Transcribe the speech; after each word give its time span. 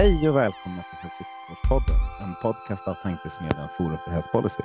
Hej 0.00 0.28
och 0.28 0.36
välkomna 0.36 0.82
till 0.82 0.98
Hälso 0.98 1.24
och 1.70 2.26
en 2.26 2.34
podcast 2.42 2.88
av 2.88 2.94
tankesmedjan 2.94 3.68
Forum 3.78 3.98
för 4.04 4.10
Health 4.10 4.32
Policy. 4.32 4.62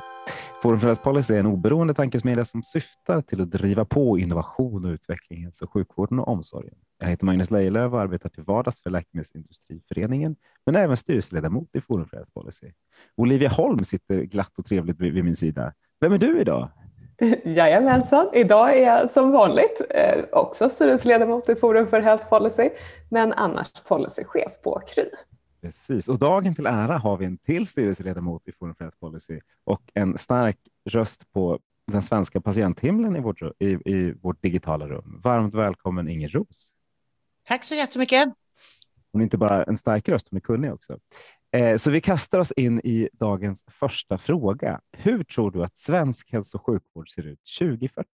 Forum 0.62 0.80
för 0.80 0.88
Health 0.88 1.04
Policy 1.04 1.34
är 1.34 1.40
en 1.40 1.46
oberoende 1.46 1.94
tankesmedja 1.94 2.46
som 2.46 2.64
syftar 2.64 3.22
till 3.22 3.42
att 3.42 3.52
driva 3.52 3.86
på 3.86 4.20
innovation 4.20 4.86
och 4.86 4.92
utveckling 4.92 5.40
i 5.40 5.44
hälso 5.44 5.66
och 5.66 5.74
sjukvården 5.74 6.20
och 6.20 6.28
omsorgen. 6.28 6.76
Jag 7.00 7.08
heter 7.08 7.26
Magnus 7.26 7.52
Lejelöw 7.52 7.96
och 7.96 8.02
arbetar 8.02 8.30
till 8.30 8.44
vardags 8.44 8.84
för 8.84 8.90
Läkemedelsindustriföreningen, 8.90 10.36
men 10.66 10.76
är 10.76 10.80
även 10.80 10.98
styrelseledamot 10.98 11.76
i 11.76 11.82
Forum 11.82 12.06
för 12.08 12.18
Health 12.18 12.32
Policy. 12.32 12.72
Olivia 13.16 13.50
Holm 13.50 13.84
sitter 13.84 14.22
glatt 14.22 14.60
och 14.60 14.66
trevligt 14.66 15.00
vid 15.00 15.24
min 15.24 15.36
sida. 15.36 15.74
Vem 16.00 16.14
är 16.14 16.18
du 16.18 16.42
idag? 16.42 16.72
Jajamensan, 17.46 18.30
idag 18.34 18.78
är 18.78 18.86
jag 18.86 19.12
som 19.12 19.32
vanligt 19.32 19.82
eh, 19.90 20.24
också 20.32 20.70
styrelseledamot 20.70 21.50
i 21.50 21.56
Forum 21.56 21.88
för 21.88 22.02
Health 22.02 22.30
Policy, 22.30 22.70
men 23.10 23.34
annars 23.34 23.68
policychef 23.88 24.62
på 24.64 24.82
Kry. 24.88 25.06
Precis, 25.62 26.10
och 26.10 26.20
dagen 26.20 26.56
till 26.56 26.66
ära 26.66 26.98
har 26.98 27.18
vi 27.18 27.26
en 27.26 27.38
till 27.38 27.68
styrelseledamot 27.68 28.48
i 28.48 28.52
Forum 28.52 28.76
för 28.76 28.84
Health 28.84 28.98
Policy 29.00 29.40
och 29.64 29.82
en 29.94 30.18
stark 30.18 30.58
röst 30.90 31.32
på 31.34 31.60
den 31.92 32.02
svenska 32.02 32.42
patienthimlen 32.42 33.16
i 33.16 33.20
vårt, 33.20 33.42
i, 33.42 33.66
i 33.66 34.14
vårt 34.22 34.42
digitala 34.42 34.88
rum. 34.88 35.22
Varmt 35.24 35.54
välkommen 35.54 36.10
Inger 36.10 36.30
Ros. 36.30 36.72
Tack 37.48 37.64
så 37.64 37.76
jättemycket. 37.76 38.30
Hon 39.16 39.22
är 39.22 39.24
inte 39.24 39.38
bara 39.38 39.64
en 39.64 39.78
stark 39.78 40.10
röst, 40.10 40.28
hon 40.30 40.38
är 40.38 40.42
kunnig 40.42 40.74
också. 40.74 40.98
Eh, 41.52 41.78
så 41.78 41.92
vi 41.92 42.02
kastar 42.02 42.40
oss 42.40 42.52
in 42.52 42.80
i 42.80 43.10
dagens 43.14 43.66
första 43.72 44.18
fråga. 44.18 44.80
Hur 44.98 45.24
tror 45.24 45.52
du 45.52 45.64
att 45.64 45.78
svensk 45.78 46.32
hälso 46.32 46.58
och 46.58 46.66
sjukvård 46.66 47.10
ser 47.10 47.28
ut 47.28 47.40
2040? 47.60 48.10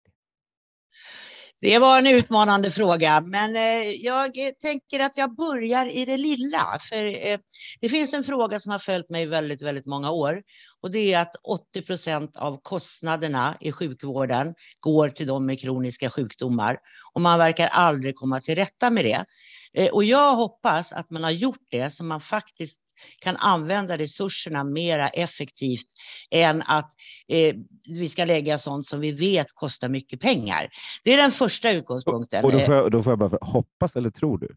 Det 1.62 1.80
var 1.80 1.98
en 1.98 2.08
utmanande 2.08 2.72
fråga, 2.72 3.22
men 3.22 3.56
eh, 3.56 3.92
jag 3.92 4.32
tänker 4.62 5.00
att 5.00 5.18
jag 5.18 5.36
börjar 5.36 5.86
i 5.86 6.06
det 6.06 6.18
lilla. 6.18 6.80
För 6.90 7.28
eh, 7.28 7.40
det 7.82 7.90
finns 7.90 8.14
en 8.14 8.24
fråga 8.24 8.60
som 8.60 8.72
har 8.72 8.80
följt 8.80 9.10
mig 9.10 9.26
väldigt, 9.26 9.62
väldigt 9.62 9.86
många 9.86 10.12
år 10.12 10.44
och 10.82 10.92
det 10.92 11.14
är 11.14 11.20
att 11.20 11.36
80 11.44 11.82
procent 11.82 12.38
av 12.38 12.60
kostnaderna 12.64 13.58
i 13.60 13.72
sjukvården 13.72 14.56
går 14.80 15.10
till 15.10 15.28
de 15.28 15.46
med 15.46 15.60
kroniska 15.60 16.10
sjukdomar 16.10 16.80
och 17.14 17.22
man 17.22 17.40
verkar 17.40 17.68
aldrig 17.68 18.16
komma 18.16 18.42
till 18.42 18.56
rätta 18.56 18.90
med 18.90 19.06
det. 19.06 19.26
Och 19.92 20.04
jag 20.04 20.36
hoppas 20.36 20.92
att 20.92 21.10
man 21.10 21.24
har 21.24 21.32
gjort 21.32 21.68
det 21.72 21.90
så 21.90 22.04
man 22.04 22.22
faktiskt 22.22 22.80
kan 23.20 23.38
använda 23.38 23.98
resurserna 23.98 24.64
mera 24.64 25.10
effektivt 25.10 25.88
än 26.32 26.62
att 26.62 26.94
eh, 27.28 27.56
vi 27.84 28.10
ska 28.10 28.26
lägga 28.26 28.58
sånt 28.58 28.88
som 28.88 29.00
vi 29.00 29.12
vet 29.12 29.48
kostar 29.54 29.90
mycket 29.90 30.22
pengar. 30.22 30.70
Det 31.04 31.14
är 31.14 31.18
den 31.18 31.32
första 31.32 31.72
utgångspunkten. 31.72 32.46
Och 32.46 32.52
då, 32.52 32.60
får 32.60 32.76
jag, 32.76 32.92
då 32.92 33.04
får 33.04 33.12
jag 33.12 33.20
bara 33.20 33.38
hoppas 33.42 33.96
eller 33.96 34.10
tror 34.10 34.38
du? 34.38 34.56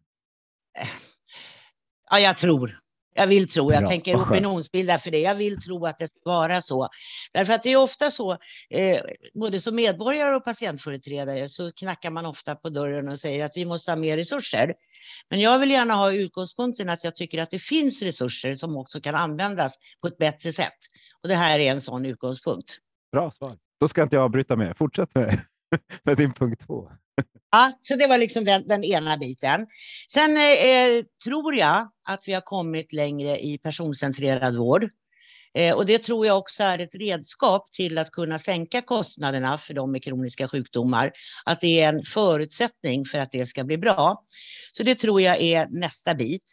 Ja, 2.11 2.21
jag 2.21 2.37
tror. 2.37 2.79
Jag 3.15 3.27
vill 3.27 3.49
tro, 3.49 3.73
jag 3.73 3.83
ja, 3.83 3.89
tänker 3.89 4.17
opinionsbilda 4.17 4.99
för 4.99 5.11
det. 5.11 5.19
Jag 5.19 5.35
vill 5.35 5.63
tro 5.63 5.87
att 5.87 5.99
det 5.99 6.07
ska 6.07 6.21
vara 6.25 6.63
så. 6.63 6.89
Därför 7.33 7.53
att 7.53 7.63
det 7.63 7.73
är 7.73 7.77
ofta 7.77 8.11
så, 8.11 8.33
eh, 8.71 9.01
både 9.35 9.61
som 9.61 9.75
medborgare 9.75 10.35
och 10.35 10.45
patientföreträdare, 10.45 11.49
så 11.49 11.73
knackar 11.73 12.11
man 12.11 12.27
ofta 12.27 12.55
på 12.55 12.69
dörren 12.69 13.09
och 13.09 13.19
säger 13.19 13.45
att 13.45 13.57
vi 13.57 13.65
måste 13.65 13.91
ha 13.91 13.97
mer 13.97 14.17
resurser. 14.17 14.75
Men 15.31 15.41
jag 15.41 15.59
vill 15.59 15.71
gärna 15.71 15.95
ha 15.95 16.13
utgångspunkten 16.13 16.89
att 16.89 17.05
jag 17.05 17.17
tycker 17.17 17.39
att 17.39 17.51
det 17.51 17.59
finns 17.59 18.03
resurser 18.03 18.55
som 18.55 18.77
också 18.77 19.01
kan 19.01 19.15
användas 19.15 19.79
på 20.01 20.09
ett 20.09 20.19
bättre 20.19 20.53
sätt. 20.53 20.79
Och 21.23 21.29
det 21.29 21.35
här 21.35 21.59
är 21.59 21.73
en 21.73 21.81
sån 21.81 22.07
utgångspunkt. 22.07 22.79
Bra 23.13 23.31
svar. 23.31 23.59
Då 23.81 23.89
ska 23.89 24.03
inte 24.03 24.17
jag 24.17 24.25
avbryta 24.25 24.57
mer. 24.57 24.75
Fortsätt 24.75 25.15
med, 25.15 25.41
med 26.03 26.17
din 26.17 26.33
punkt 26.33 26.63
två. 26.67 26.91
Ja, 27.51 27.79
så 27.83 27.97
det 27.97 28.07
var 28.07 28.19
liksom 28.19 28.45
den, 28.45 28.69
den 28.69 28.85
ena 28.85 29.17
biten. 29.17 29.67
Sen 30.13 30.37
eh, 30.37 31.05
tror 31.25 31.55
jag 31.55 31.91
att 32.09 32.29
vi 32.29 32.33
har 32.33 32.41
kommit 32.41 32.93
längre 32.93 33.41
i 33.41 33.59
personcentrerad 33.59 34.57
vård. 34.57 34.91
Eh, 35.55 35.75
och 35.75 35.87
det 35.87 35.99
tror 35.99 36.27
jag 36.27 36.39
också 36.39 36.63
är 36.63 36.79
ett 36.79 36.95
redskap 36.95 37.73
till 37.73 37.99
att 37.99 38.11
kunna 38.11 38.39
sänka 38.39 38.83
kostnaderna 38.83 39.59
för 39.59 39.75
de 39.75 39.93
med 39.93 40.05
kroniska 40.05 40.49
sjukdomar. 40.49 41.13
Att 41.45 41.61
det 41.61 41.81
är 41.81 41.89
en 41.89 42.03
förutsättning 42.03 43.05
för 43.05 43.19
att 43.19 43.33
det 43.33 43.47
ska 43.47 43.65
bli 43.65 43.79
bra. 43.79 44.23
Så 44.73 44.83
det 44.83 44.95
tror 44.95 45.21
jag 45.21 45.41
är 45.41 45.67
nästa 45.71 46.15
bit. 46.15 46.45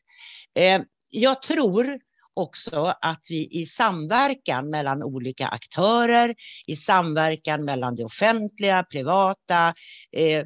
Eh, 0.56 0.82
jag 1.12 1.42
tror 1.42 2.00
också 2.34 2.94
att 3.02 3.22
vi 3.30 3.48
i 3.52 3.66
samverkan 3.66 4.70
mellan 4.70 5.04
olika 5.04 5.48
aktörer, 5.48 6.36
i 6.68 6.76
samverkan 6.76 7.66
mellan 7.66 7.96
det 7.96 8.04
offentliga, 8.04 8.84
privata, 8.84 9.74
eh, 10.12 10.46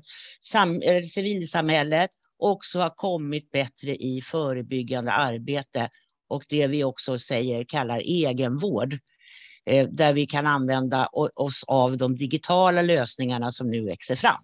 sam, 0.51 0.81
eh, 0.81 1.03
civilsamhället 1.03 2.09
också 2.37 2.79
har 2.79 2.89
kommit 2.89 3.51
bättre 3.51 3.95
i 3.95 4.21
förebyggande 4.21 5.11
arbete 5.11 5.89
och 6.27 6.45
det 6.49 6.67
vi 6.67 6.83
också 6.83 7.19
säger 7.19 7.63
kallar 7.63 7.99
egenvård 7.99 8.97
eh, 9.65 9.87
där 9.87 10.13
vi 10.13 10.25
kan 10.25 10.47
använda 10.47 11.07
oss 11.35 11.63
av 11.67 11.97
de 11.97 12.15
digitala 12.15 12.81
lösningarna 12.81 13.51
som 13.51 13.71
nu 13.71 13.85
växer 13.85 14.15
fram. 14.15 14.41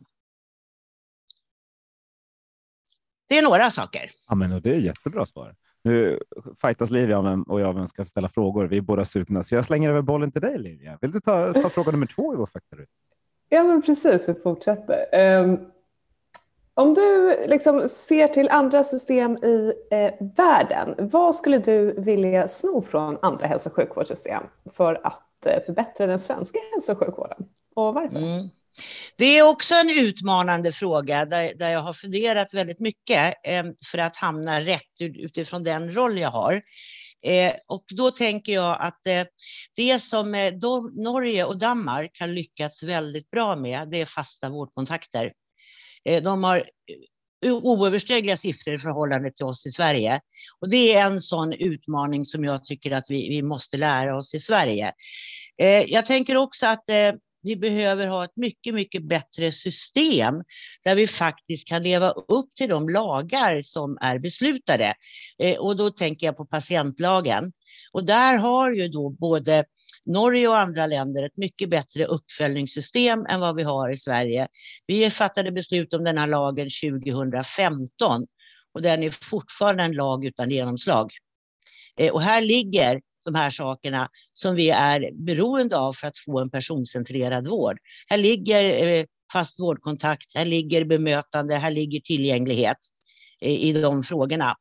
Det 3.27 3.37
är 3.37 3.41
några 3.41 3.71
saker. 3.71 4.11
Ja, 4.29 4.35
men 4.35 4.61
det 4.61 4.69
är 4.69 4.79
jättebra 4.79 5.25
svar. 5.25 5.55
Nu 5.83 6.19
fightas 6.61 6.89
Livia 6.89 7.19
och 7.47 7.61
jag 7.61 7.73
vem 7.73 7.87
ska 7.87 8.05
ställa 8.05 8.29
frågor. 8.29 8.65
Vi 8.65 8.77
är 8.77 8.81
båda 8.81 9.05
sugna, 9.05 9.43
så 9.43 9.55
jag 9.55 9.65
slänger 9.65 9.89
över 9.89 10.01
bollen 10.01 10.31
till 10.31 10.41
dig 10.41 10.59
Livia. 10.59 10.97
Vill 11.01 11.11
du 11.11 11.19
ta, 11.19 11.53
ta 11.53 11.69
fråga 11.69 11.91
nummer 11.91 12.05
två 12.05 12.33
i 12.33 12.37
vår 12.37 12.45
faktaruta? 12.45 12.91
Ja, 13.49 13.63
men 13.63 13.81
precis. 13.81 14.29
Vi 14.29 14.33
fortsätter. 14.33 15.05
Um, 15.43 15.59
om 16.79 16.93
du 16.93 17.37
liksom 17.47 17.89
ser 17.89 18.27
till 18.27 18.49
andra 18.49 18.83
system 18.83 19.37
i 19.37 19.73
eh, 19.91 20.13
världen, 20.37 20.95
vad 20.97 21.35
skulle 21.35 21.57
du 21.57 22.01
vilja 22.01 22.47
sno 22.47 22.81
från 22.81 23.17
andra 23.21 23.47
hälso 23.47 23.69
och 23.69 23.75
sjukvårdssystem 23.75 24.43
för 24.73 25.07
att 25.07 25.45
eh, 25.45 25.63
förbättra 25.65 26.07
den 26.07 26.19
svenska 26.19 26.59
hälso 26.73 26.91
och 26.91 26.97
sjukvården? 26.97 27.37
Och 27.75 27.93
varför? 27.93 28.17
Mm. 28.17 28.49
Det 29.17 29.25
är 29.25 29.43
också 29.43 29.75
en 29.75 29.89
utmanande 29.89 30.71
fråga 30.71 31.25
där, 31.25 31.53
där 31.53 31.69
jag 31.69 31.81
har 31.81 31.93
funderat 31.93 32.53
väldigt 32.53 32.79
mycket 32.79 33.35
eh, 33.43 33.63
för 33.91 33.97
att 33.97 34.17
hamna 34.17 34.61
rätt 34.61 35.01
utifrån 35.01 35.63
den 35.63 35.95
roll 35.95 36.17
jag 36.17 36.31
har. 36.31 36.61
Eh, 37.21 37.53
och 37.67 37.83
då 37.95 38.11
tänker 38.11 38.53
jag 38.53 38.77
att 38.81 39.07
eh, 39.07 39.23
det 39.75 39.99
som 39.99 40.35
eh, 40.35 40.53
Norge 40.93 41.45
och 41.45 41.57
Danmark 41.57 42.19
har 42.19 42.27
lyckats 42.27 42.83
väldigt 42.83 43.31
bra 43.31 43.55
med, 43.55 43.89
det 43.89 44.01
är 44.01 44.05
fasta 44.05 44.49
vårdkontakter. 44.49 45.33
Eh, 46.05 46.23
de 46.23 46.43
har 46.43 46.57
eh, 47.45 47.53
oöverstigliga 47.53 48.37
siffror 48.37 48.73
i 48.73 48.77
förhållande 48.77 49.31
till 49.31 49.45
oss 49.45 49.65
i 49.65 49.71
Sverige. 49.71 50.21
Och 50.59 50.69
det 50.69 50.95
är 50.95 51.05
en 51.05 51.21
sån 51.21 51.53
utmaning 51.53 52.25
som 52.25 52.43
jag 52.43 52.65
tycker 52.65 52.91
att 52.91 53.05
vi, 53.09 53.29
vi 53.29 53.41
måste 53.41 53.77
lära 53.77 54.17
oss 54.17 54.33
i 54.33 54.39
Sverige. 54.39 54.93
Eh, 55.57 55.83
jag 55.91 56.05
tänker 56.05 56.37
också 56.37 56.67
att 56.67 56.83
vi 57.41 57.55
behöver 57.55 58.07
ha 58.07 58.25
ett 58.25 58.35
mycket, 58.35 58.73
mycket 58.73 59.03
bättre 59.03 59.51
system 59.51 60.43
där 60.83 60.95
vi 60.95 61.07
faktiskt 61.07 61.67
kan 61.67 61.83
leva 61.83 62.11
upp 62.11 62.55
till 62.55 62.69
de 62.69 62.89
lagar 62.89 63.61
som 63.61 63.97
är 64.01 64.19
beslutade. 64.19 64.93
Och 65.59 65.77
då 65.77 65.91
tänker 65.91 66.25
jag 66.25 66.37
på 66.37 66.45
patientlagen. 66.45 67.51
Och 67.91 68.05
där 68.05 68.37
har 68.37 68.71
ju 68.71 68.87
då 68.87 69.09
både 69.09 69.65
Norge 70.09 70.47
och 70.47 70.57
andra 70.57 70.87
länder 70.87 71.23
ett 71.23 71.37
mycket 71.37 71.69
bättre 71.69 72.05
uppföljningssystem 72.05 73.25
än 73.25 73.39
vad 73.39 73.55
vi 73.55 73.63
har 73.63 73.89
i 73.89 73.97
Sverige. 73.97 74.47
Vi 74.87 75.09
fattade 75.09 75.51
beslut 75.51 75.93
om 75.93 76.03
den 76.03 76.17
här 76.17 76.27
lagen 76.27 76.69
2015 76.83 78.25
och 78.73 78.81
den 78.81 79.03
är 79.03 79.09
fortfarande 79.09 79.83
en 79.83 79.91
lag 79.91 80.25
utan 80.25 80.51
genomslag. 80.51 81.11
Eh, 81.97 82.13
och 82.13 82.21
här 82.21 82.41
ligger 82.41 83.01
de 83.25 83.35
här 83.35 83.49
sakerna 83.49 84.09
som 84.33 84.55
vi 84.55 84.69
är 84.69 85.11
beroende 85.13 85.77
av 85.77 85.93
för 85.93 86.07
att 86.07 86.17
få 86.17 86.39
en 86.39 86.49
personcentrerad 86.49 87.47
vård. 87.47 87.77
Här 88.07 88.17
ligger 88.17 88.87
eh, 88.87 89.05
fast 89.33 89.59
vårdkontakt, 89.59 90.35
här 90.35 90.45
ligger 90.45 90.85
bemötande, 90.85 91.55
här 91.55 91.71
ligger 91.71 91.99
tillgänglighet 91.99 92.77
eh, 93.41 93.51
i 93.51 93.73
de 93.73 94.03
frågorna. 94.03 94.55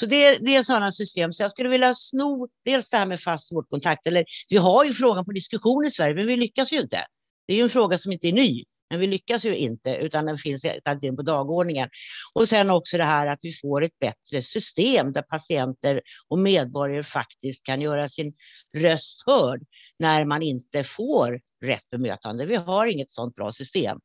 Så 0.00 0.06
det, 0.06 0.38
det 0.38 0.56
är 0.56 0.62
sådana 0.62 0.92
system. 0.92 1.32
Så 1.32 1.42
jag 1.42 1.50
skulle 1.50 1.68
vilja 1.68 1.94
sno 1.94 2.48
dels 2.64 2.90
det 2.90 2.96
här 2.96 3.06
med 3.06 3.20
fast 3.20 3.52
vårdkontakt. 3.52 4.06
Eller, 4.06 4.24
vi 4.48 4.56
har 4.56 4.84
ju 4.84 4.94
frågan 4.94 5.24
på 5.24 5.32
diskussion 5.32 5.84
i 5.84 5.90
Sverige, 5.90 6.14
men 6.14 6.26
vi 6.26 6.36
lyckas 6.36 6.72
ju 6.72 6.80
inte. 6.80 7.06
Det 7.46 7.52
är 7.52 7.56
ju 7.56 7.62
en 7.62 7.70
fråga 7.70 7.98
som 7.98 8.12
inte 8.12 8.28
är 8.28 8.32
ny. 8.32 8.64
Men 8.90 9.00
vi 9.00 9.06
lyckas 9.06 9.44
ju 9.44 9.56
inte, 9.56 9.96
utan 9.96 10.26
den 10.26 10.38
finns 10.38 10.64
alltid 10.84 11.16
på 11.16 11.22
dagordningen. 11.22 11.88
Och 12.34 12.48
sen 12.48 12.70
också 12.70 12.96
det 12.96 13.04
här 13.04 13.26
att 13.26 13.38
vi 13.42 13.52
får 13.52 13.84
ett 13.84 13.98
bättre 13.98 14.42
system 14.42 15.12
där 15.12 15.22
patienter 15.22 16.00
och 16.28 16.38
medborgare 16.38 17.02
faktiskt 17.02 17.64
kan 17.64 17.80
göra 17.80 18.08
sin 18.08 18.34
röst 18.76 19.22
hörd 19.26 19.62
när 19.98 20.24
man 20.24 20.42
inte 20.42 20.84
får 20.84 21.40
rätt 21.64 21.90
bemötande. 21.90 22.46
Vi 22.46 22.56
har 22.56 22.86
inget 22.86 23.10
sådant 23.10 23.34
bra 23.34 23.52
system. 23.52 23.98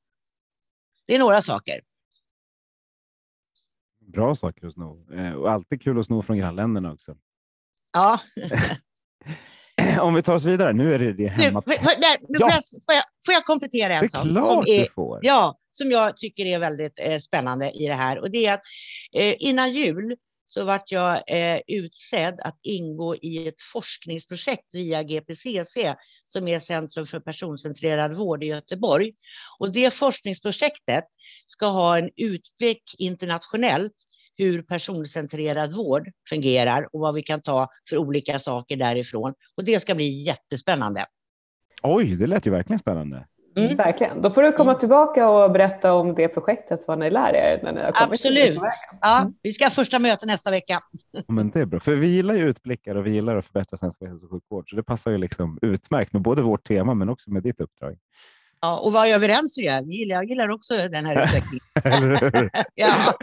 Det 1.07 1.15
är 1.15 1.19
några 1.19 1.41
saker. 1.41 1.81
Bra 4.11 4.35
saker 4.35 4.67
att 4.67 4.73
sno. 4.73 5.05
Eh, 5.13 5.33
och 5.33 5.51
alltid 5.51 5.81
kul 5.81 5.99
att 5.99 6.05
sno 6.05 6.21
från 6.21 6.37
grannländerna 6.37 6.91
också. 6.93 7.15
Ja. 7.93 8.19
Om 10.01 10.13
vi 10.13 10.21
tar 10.21 10.35
oss 10.35 10.45
vidare. 10.45 10.73
Nu 10.73 10.93
är 10.93 10.99
det 10.99 11.13
det 11.13 11.27
hemma. 11.27 11.63
Nu, 11.65 11.73
får, 11.75 12.01
där, 12.01 12.17
nu 12.29 12.37
Ja. 12.39 12.47
får, 12.47 12.51
jag, 12.51 12.63
får, 12.85 12.95
jag, 12.95 13.03
får 13.25 13.33
jag 13.33 13.45
komplettera 13.45 13.93
en 13.93 14.01
Det 14.01 14.05
är 14.05 14.09
sak? 14.09 14.23
klart 14.23 14.65
som 14.65 14.73
är, 14.73 14.79
du 14.83 14.89
får. 14.89 15.19
Ja, 15.21 15.57
som 15.71 15.91
jag 15.91 16.17
tycker 16.17 16.45
är 16.45 16.59
väldigt 16.59 16.93
eh, 16.99 17.17
spännande 17.19 17.71
i 17.71 17.87
det 17.87 17.93
här. 17.93 18.19
Och 18.19 18.31
det 18.31 18.45
är 18.45 18.53
att 18.53 18.61
eh, 19.15 19.35
innan 19.39 19.71
jul 19.71 20.15
så 20.53 20.63
vart 20.63 20.91
jag 20.91 21.23
eh, 21.27 21.61
utsedd 21.67 22.39
att 22.39 22.59
ingå 22.63 23.15
i 23.15 23.47
ett 23.47 23.61
forskningsprojekt 23.73 24.75
via 24.75 25.03
GPCC 25.03 25.77
som 26.27 26.47
är 26.47 26.59
Centrum 26.59 27.07
för 27.07 27.19
personcentrerad 27.19 28.13
vård 28.13 28.43
i 28.43 28.47
Göteborg. 28.47 29.13
Och 29.59 29.71
det 29.71 29.93
forskningsprojektet 29.93 31.03
ska 31.47 31.65
ha 31.65 31.97
en 31.97 32.09
utblick 32.15 32.95
internationellt 32.97 33.93
hur 34.37 34.61
personcentrerad 34.61 35.73
vård 35.75 36.11
fungerar 36.29 36.89
och 36.93 36.99
vad 36.99 37.15
vi 37.15 37.23
kan 37.23 37.41
ta 37.41 37.69
för 37.89 37.97
olika 37.97 38.39
saker 38.39 38.75
därifrån. 38.75 39.33
Och 39.55 39.65
det 39.65 39.79
ska 39.79 39.95
bli 39.95 40.21
jättespännande. 40.21 41.05
Oj, 41.83 42.15
det 42.15 42.27
lät 42.27 42.47
ju 42.47 42.51
verkligen 42.51 42.79
spännande. 42.79 43.27
Mm. 43.55 43.77
Verkligen. 43.77 44.21
Då 44.21 44.29
får 44.29 44.43
du 44.43 44.51
komma 44.51 44.75
tillbaka 44.75 45.29
och 45.29 45.51
berätta 45.51 45.93
om 45.93 46.15
det 46.15 46.27
projektet, 46.27 46.83
vad 46.87 46.99
ni 46.99 47.09
lär 47.09 47.35
er 47.35 47.59
när 47.63 47.73
ni 47.73 47.81
har 47.81 47.91
kommit 47.91 48.11
Absolut. 48.11 48.59
Ja, 49.01 49.31
vi 49.41 49.53
ska 49.53 49.65
ha 49.65 49.71
första 49.71 49.99
möte 49.99 50.25
nästa 50.25 50.51
vecka. 50.51 50.79
Men 51.27 51.49
det 51.49 51.59
är 51.59 51.65
bra, 51.65 51.79
för 51.79 51.95
vi 51.95 52.07
gillar 52.07 52.33
ju 52.33 52.49
utblickar 52.49 52.95
och 52.95 53.05
vi 53.05 53.11
gillar 53.11 53.35
att 53.35 53.45
förbättra 53.45 53.77
svensk 53.77 54.01
hälso 54.01 54.25
och 54.25 54.31
sjukvård, 54.31 54.69
så 54.69 54.75
det 54.75 54.83
passar 54.83 55.11
ju 55.11 55.17
liksom 55.17 55.59
utmärkt 55.61 56.13
med 56.13 56.21
både 56.21 56.41
vårt 56.41 56.67
tema 56.67 56.93
men 56.93 57.09
också 57.09 57.31
med 57.31 57.43
ditt 57.43 57.61
uppdrag. 57.61 57.97
Ja, 58.63 58.79
och 58.79 58.93
vad 58.93 59.07
överens 59.07 59.57
vi 59.57 59.67
är. 59.67 59.81
Vi 59.81 59.95
gillar, 59.95 60.15
jag 60.15 60.25
gillar 60.25 60.49
också 60.49 60.75
den 60.75 61.05
här 61.05 61.23
utvecklingen. 61.23 62.49
Ja. 62.75 63.13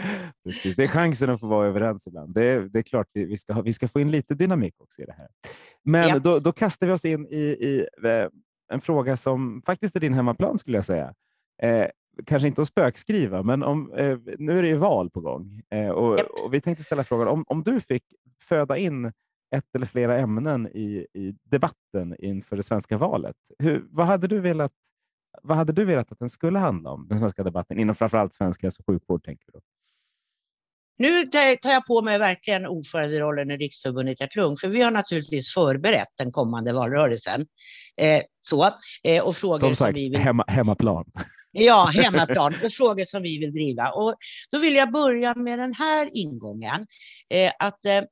Precis, 0.45 0.75
det 0.75 0.83
är 0.83 0.87
chansen 0.87 1.29
att 1.29 1.39
få 1.39 1.47
vara 1.47 1.67
överens 1.67 2.07
ibland. 2.07 2.33
Det 2.33 2.45
är, 2.45 2.59
det 2.61 2.79
är 2.79 2.83
klart 2.83 3.07
vi, 3.13 3.25
vi, 3.25 3.37
ska 3.37 3.53
ha, 3.53 3.61
vi 3.61 3.73
ska 3.73 3.87
få 3.87 3.99
in 3.99 4.11
lite 4.11 4.33
dynamik 4.33 4.73
också 4.77 5.01
i 5.01 5.05
det 5.05 5.15
här. 5.17 5.27
Men 5.83 6.09
Ja. 6.09 6.19
då, 6.19 6.39
då 6.39 6.51
kastar 6.51 6.87
vi 6.87 6.93
oss 6.93 7.05
in 7.05 7.27
i, 7.27 7.39
i 7.39 7.87
eh, 8.03 8.27
en 8.69 8.81
fråga 8.81 9.17
som 9.17 9.61
faktiskt 9.65 9.95
är 9.95 9.99
din 9.99 10.13
hemmaplan 10.13 10.57
skulle 10.57 10.77
jag 10.77 10.85
säga. 10.85 11.13
Eh, 11.61 11.87
kanske 12.25 12.47
inte 12.47 12.61
att 12.61 12.67
spökskriva, 12.67 13.43
men 13.43 13.63
om, 13.63 13.93
eh, 13.93 14.17
nu 14.37 14.57
är 14.57 14.61
det 14.61 14.67
ju 14.67 14.75
val 14.75 15.09
på 15.09 15.21
gång 15.21 15.61
eh, 15.69 15.89
och, 15.89 16.19
Japp. 16.19 16.27
och 16.27 16.53
vi 16.53 16.61
tänkte 16.61 16.83
ställa 16.83 17.03
frågan 17.03 17.27
om, 17.27 17.43
om 17.47 17.63
du 17.63 17.81
fick 17.81 18.03
föda 18.41 18.77
in 18.77 19.11
ett 19.55 19.75
eller 19.75 19.85
flera 19.85 20.17
ämnen 20.17 20.67
i, 20.67 21.07
i 21.13 21.35
debatten 21.43 22.15
inför 22.19 22.55
det 22.55 22.63
svenska 22.63 22.97
valet. 22.97 23.35
Hur, 23.59 23.85
vad, 23.89 24.05
hade 24.07 24.27
du 24.27 24.39
velat, 24.39 24.71
vad 25.43 25.57
hade 25.57 25.73
du 25.73 25.85
velat 25.85 26.11
att 26.11 26.19
den 26.19 26.29
skulle 26.29 26.59
handla 26.59 26.91
om, 26.91 27.07
den 27.07 27.19
svenska 27.19 27.43
debatten, 27.43 27.79
inom 27.79 27.95
framförallt 27.95 28.33
svensk 28.33 28.63
hälso 28.63 28.81
och 28.81 28.93
sjukvård? 28.93 29.23
Tänker 29.23 29.51
då? 29.51 29.59
Nu 30.99 31.25
tar 31.25 31.69
jag 31.69 31.85
på 31.85 32.01
mig 32.01 32.19
verkligen 32.19 32.65
ordföranderollen 32.65 33.51
i 33.51 33.57
Riksförbundet 33.57 34.21
Hjärt-Lung, 34.21 34.57
för 34.57 34.67
vi 34.67 34.81
har 34.81 34.91
naturligtvis 34.91 35.53
förberett 35.53 36.07
den 36.17 36.31
kommande 36.31 36.73
valrörelsen. 36.73 37.45
Eh, 37.97 38.21
så, 38.39 38.73
eh, 39.03 39.23
och 39.23 39.37
frågor 39.37 39.59
Som 39.59 39.69
som, 39.69 39.75
sagt, 39.75 39.97
vi 39.97 40.09
vill 40.09 40.19
hemma, 40.19 40.45
hemmaplan. 40.47 41.05
Ja, 41.51 41.85
hemmaplan 41.93 42.53
och 42.63 42.71
frågor 42.71 43.05
som 43.05 43.21
vi 43.21 43.37
vill 43.37 43.53
driva. 43.53 43.91
Och 43.91 44.15
då 44.51 44.59
vill 44.59 44.75
jag 44.75 44.91
börja 44.91 45.35
med 45.35 45.59
den 45.59 45.73
här 45.73 46.09
ingången. 46.13 46.87
Eh, 47.29 47.51
att 47.59 47.85
eh, 47.85 48.03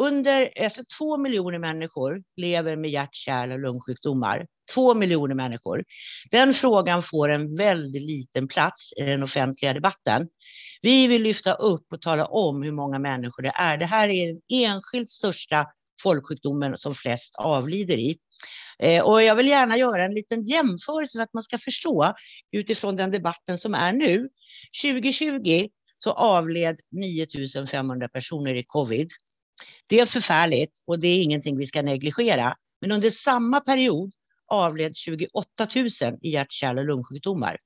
under, 0.00 0.62
alltså 0.62 0.82
två 0.98 1.16
miljoner 1.16 1.58
människor 1.58 2.22
lever 2.36 2.76
med 2.76 2.90
hjärt-, 2.90 3.14
kärl 3.14 3.52
och 3.52 3.58
lungsjukdomar. 3.58 4.46
Två 4.74 4.94
miljoner 4.94 5.34
människor. 5.34 5.84
Den 6.30 6.54
frågan 6.54 7.02
får 7.02 7.28
en 7.28 7.56
väldigt 7.56 8.02
liten 8.02 8.48
plats 8.48 8.92
i 8.96 9.02
den 9.02 9.22
offentliga 9.22 9.74
debatten. 9.74 10.28
Vi 10.86 11.06
vill 11.06 11.22
lyfta 11.22 11.54
upp 11.54 11.92
och 11.92 12.02
tala 12.02 12.26
om 12.26 12.62
hur 12.62 12.72
många 12.72 12.98
människor 12.98 13.42
det 13.42 13.52
är. 13.54 13.76
Det 13.76 13.86
här 13.86 14.08
är 14.08 14.26
den 14.26 14.40
enskilt 14.48 15.10
största 15.10 15.66
folksjukdomen 16.02 16.76
som 16.76 16.94
flest 16.94 17.36
avlider 17.36 17.98
i. 17.98 18.18
Eh, 18.78 19.04
Och 19.04 19.22
jag 19.22 19.34
vill 19.36 19.48
gärna 19.48 19.76
göra 19.76 20.04
en 20.04 20.14
liten 20.14 20.44
jämförelse 20.44 21.18
för 21.18 21.22
att 21.22 21.34
man 21.34 21.42
ska 21.42 21.58
förstå 21.58 22.14
utifrån 22.52 22.96
den 22.96 23.10
debatten 23.10 23.58
som 23.58 23.74
är 23.74 23.92
nu. 23.92 24.28
2020 24.82 25.68
så 25.98 26.10
avled 26.12 26.80
9500 26.90 28.08
personer 28.08 28.54
i 28.54 28.64
covid. 28.64 29.10
Det 29.86 30.00
är 30.00 30.06
förfärligt 30.06 30.72
och 30.86 30.98
det 30.98 31.08
är 31.08 31.22
ingenting 31.22 31.58
vi 31.58 31.66
ska 31.66 31.82
negligera. 31.82 32.56
Men 32.80 32.92
under 32.92 33.10
samma 33.10 33.60
period 33.60 34.12
avled 34.46 34.96
28 34.96 35.66
000 35.76 35.88
i 36.22 36.30
hjärt-, 36.30 36.52
kärl 36.52 36.78
och 36.78 36.84
lungsjukdomar. 36.84 37.56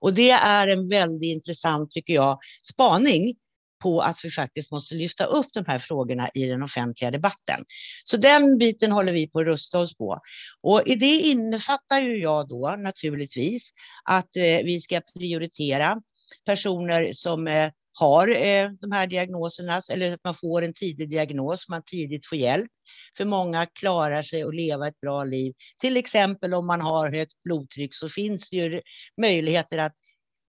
Och 0.00 0.14
det 0.14 0.30
är 0.30 0.68
en 0.68 0.88
väldigt 0.88 1.28
intressant, 1.28 1.90
tycker 1.90 2.14
jag, 2.14 2.38
spaning 2.74 3.34
på 3.82 4.00
att 4.00 4.20
vi 4.24 4.30
faktiskt 4.30 4.70
måste 4.70 4.94
lyfta 4.94 5.24
upp 5.24 5.46
de 5.52 5.64
här 5.66 5.78
frågorna 5.78 6.30
i 6.34 6.46
den 6.46 6.62
offentliga 6.62 7.10
debatten. 7.10 7.64
Så 8.04 8.16
den 8.16 8.58
biten 8.58 8.92
håller 8.92 9.12
vi 9.12 9.28
på 9.28 9.40
att 9.40 9.46
rusta 9.46 9.78
oss 9.78 9.96
på. 9.96 10.20
Och 10.60 10.86
i 10.86 10.94
det 10.94 11.20
innefattar 11.20 12.00
ju 12.00 12.18
jag 12.18 12.48
då 12.48 12.76
naturligtvis 12.78 13.70
att 14.04 14.36
eh, 14.36 14.64
vi 14.64 14.80
ska 14.80 15.00
prioritera 15.18 16.02
personer 16.44 17.12
som 17.12 17.48
eh, 17.48 17.70
har 17.98 18.28
eh, 18.28 18.70
de 18.80 18.92
här 18.92 19.06
diagnoserna 19.06 19.80
eller 19.90 20.12
att 20.12 20.24
man 20.24 20.34
får 20.34 20.62
en 20.62 20.74
tidig 20.74 21.10
diagnos, 21.10 21.68
man 21.68 21.82
tidigt 21.86 22.26
får 22.26 22.38
hjälp. 22.38 22.70
För 23.16 23.24
många 23.24 23.66
klarar 23.66 24.22
sig 24.22 24.44
och 24.44 24.54
leva 24.54 24.88
ett 24.88 25.00
bra 25.00 25.24
liv. 25.24 25.54
Till 25.78 25.96
exempel 25.96 26.54
om 26.54 26.66
man 26.66 26.80
har 26.80 27.12
högt 27.12 27.42
blodtryck 27.44 27.94
så 27.94 28.08
finns 28.08 28.50
det 28.50 28.56
ju 28.56 28.82
möjligheter 29.20 29.78
att 29.78 29.94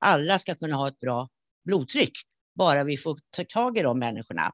alla 0.00 0.38
ska 0.38 0.54
kunna 0.54 0.76
ha 0.76 0.88
ett 0.88 1.00
bra 1.00 1.28
blodtryck, 1.64 2.12
bara 2.54 2.84
vi 2.84 2.96
får 2.96 3.18
ta 3.36 3.44
tag 3.44 3.78
i 3.78 3.82
de 3.82 3.98
människorna. 3.98 4.52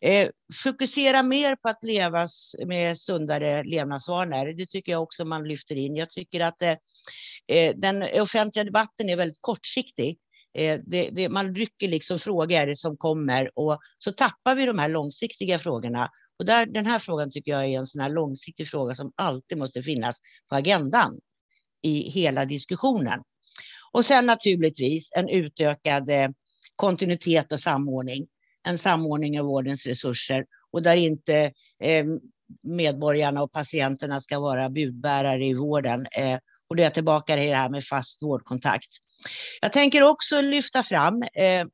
Eh, 0.00 0.28
fokusera 0.62 1.22
mer 1.22 1.56
på 1.56 1.68
att 1.68 1.84
leva 1.84 2.28
med 2.66 3.00
sundare 3.00 3.64
levnadsvanor. 3.64 4.52
Det 4.52 4.66
tycker 4.66 4.92
jag 4.92 5.02
också 5.02 5.24
man 5.24 5.48
lyfter 5.48 5.76
in. 5.76 5.96
Jag 5.96 6.10
tycker 6.10 6.40
att 6.40 6.62
eh, 6.62 6.76
eh 7.48 7.74
den 7.76 8.20
offentliga 8.20 8.64
debatten 8.64 9.08
är 9.08 9.16
väldigt 9.16 9.38
kortsiktig. 9.40 10.18
Eh, 10.54 10.80
det, 10.86 11.10
det, 11.10 11.28
man 11.28 11.54
rycker 11.54 11.88
liksom 11.88 12.18
frågor 12.18 12.74
som 12.74 12.96
kommer 12.96 13.58
och 13.58 13.78
så 13.98 14.12
tappar 14.12 14.54
vi 14.54 14.66
de 14.66 14.78
här 14.78 14.88
långsiktiga 14.88 15.58
frågorna. 15.58 16.10
Och 16.38 16.44
där, 16.44 16.66
den 16.66 16.86
här 16.86 16.98
frågan 16.98 17.30
tycker 17.30 17.52
jag 17.52 17.64
är 17.64 17.78
en 17.78 17.86
sån 17.86 18.00
här 18.00 18.10
långsiktig 18.10 18.68
fråga 18.68 18.94
som 18.94 19.12
alltid 19.14 19.58
måste 19.58 19.82
finnas 19.82 20.16
på 20.48 20.56
agendan 20.56 21.20
i 21.82 22.10
hela 22.10 22.44
diskussionen. 22.44 23.22
Och 23.92 24.04
sen 24.04 24.26
naturligtvis 24.26 25.10
en 25.16 25.28
utökad 25.28 26.10
eh, 26.10 26.28
kontinuitet 26.76 27.52
och 27.52 27.60
samordning. 27.60 28.26
En 28.62 28.78
samordning 28.78 29.40
av 29.40 29.46
vårdens 29.46 29.86
resurser 29.86 30.46
och 30.70 30.82
där 30.82 30.96
inte 30.96 31.52
eh, 31.82 32.04
medborgarna 32.62 33.42
och 33.42 33.52
patienterna 33.52 34.20
ska 34.20 34.40
vara 34.40 34.70
budbärare 34.70 35.46
i 35.46 35.54
vården. 35.54 36.06
Eh, 36.12 36.38
och 36.70 36.76
då 36.76 36.82
är 36.82 36.90
tillbaka 36.90 37.36
till 37.36 37.46
det 37.46 37.56
här 37.56 37.68
med 37.68 37.84
fast 37.84 38.22
vårdkontakt. 38.22 38.88
Jag 39.60 39.72
tänker 39.72 40.02
också 40.02 40.40
lyfta 40.40 40.82
fram 40.82 41.22
eh, 41.22 41.66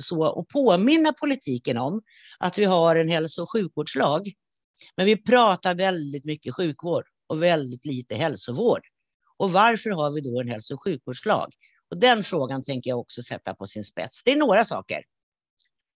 så, 0.00 0.26
och 0.26 0.48
påminna 0.48 1.12
politiken 1.12 1.78
om 1.78 2.02
att 2.38 2.58
vi 2.58 2.64
har 2.64 2.96
en 2.96 3.08
hälso 3.08 3.42
och 3.42 3.52
sjukvårdslag. 3.52 4.32
Men 4.96 5.06
vi 5.06 5.16
pratar 5.16 5.74
väldigt 5.74 6.24
mycket 6.24 6.54
sjukvård 6.54 7.04
och 7.26 7.42
väldigt 7.42 7.84
lite 7.84 8.14
hälsovård. 8.14 8.80
Och 9.36 9.52
varför 9.52 9.90
har 9.90 10.10
vi 10.10 10.20
då 10.20 10.40
en 10.40 10.48
hälso 10.48 10.74
och 10.74 10.82
sjukvårdslag? 10.84 11.52
Och 11.90 11.98
den 11.98 12.24
frågan 12.24 12.64
tänker 12.64 12.90
jag 12.90 12.98
också 12.98 13.22
sätta 13.22 13.54
på 13.54 13.66
sin 13.66 13.84
spets. 13.84 14.22
Det 14.24 14.32
är 14.32 14.36
några 14.36 14.64
saker. 14.64 15.02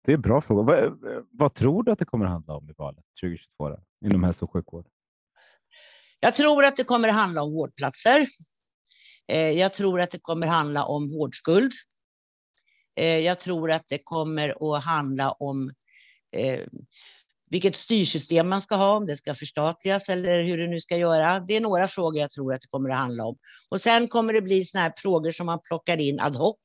Det 0.04 0.12
är 0.12 0.16
en 0.16 0.20
bra 0.20 0.40
fråga. 0.40 0.62
Vad, 0.62 0.98
vad 1.30 1.54
tror 1.54 1.82
du 1.82 1.92
att 1.92 1.98
det 1.98 2.04
kommer 2.04 2.24
att 2.24 2.30
handla 2.30 2.54
om 2.54 2.70
i 2.70 2.72
valet 2.78 3.04
2022 3.20 3.68
då, 3.68 3.78
inom 4.04 4.24
hälso 4.24 4.44
och 4.44 4.52
sjukvård? 4.52 4.86
Eh, 6.22 6.26
eh, 6.26 6.30
jag 6.30 6.34
tror 6.34 6.64
att 6.64 6.76
det 6.76 6.84
kommer 6.84 7.08
att 7.08 7.14
handla 7.14 7.42
om 7.42 7.52
vårdplatser. 7.52 8.28
Jag 9.54 9.72
tror 9.72 10.00
att 10.00 10.10
det 10.10 10.18
kommer 10.18 10.46
att 10.46 10.52
handla 10.52 10.84
om 10.84 11.10
vårdskuld. 11.10 11.72
Jag 12.94 13.40
tror 13.40 13.70
att 13.70 13.84
det 13.88 13.98
kommer 13.98 14.76
att 14.76 14.84
handla 14.84 15.32
om 15.32 15.72
vilket 17.50 17.76
styrsystem 17.76 18.48
man 18.48 18.62
ska 18.62 18.74
ha, 18.74 18.96
om 18.96 19.06
det 19.06 19.16
ska 19.16 19.34
förstatligas 19.34 20.08
eller 20.08 20.42
hur 20.42 20.58
det 20.58 20.66
nu 20.66 20.80
ska 20.80 20.96
göra. 20.96 21.40
Det 21.40 21.56
är 21.56 21.60
några 21.60 21.88
frågor 21.88 22.20
jag 22.20 22.30
tror 22.30 22.54
att 22.54 22.60
det 22.60 22.68
kommer 22.68 22.90
att 22.90 22.96
handla 22.96 23.24
om. 23.24 23.36
Och 23.68 23.80
sen 23.80 24.08
kommer 24.08 24.32
det 24.32 24.40
bli 24.40 24.64
såna 24.64 24.82
här 24.82 24.92
frågor 24.96 25.32
som 25.32 25.46
man 25.46 25.60
plockar 25.62 25.96
in 25.96 26.20
ad 26.20 26.38
hoc. 26.38 26.56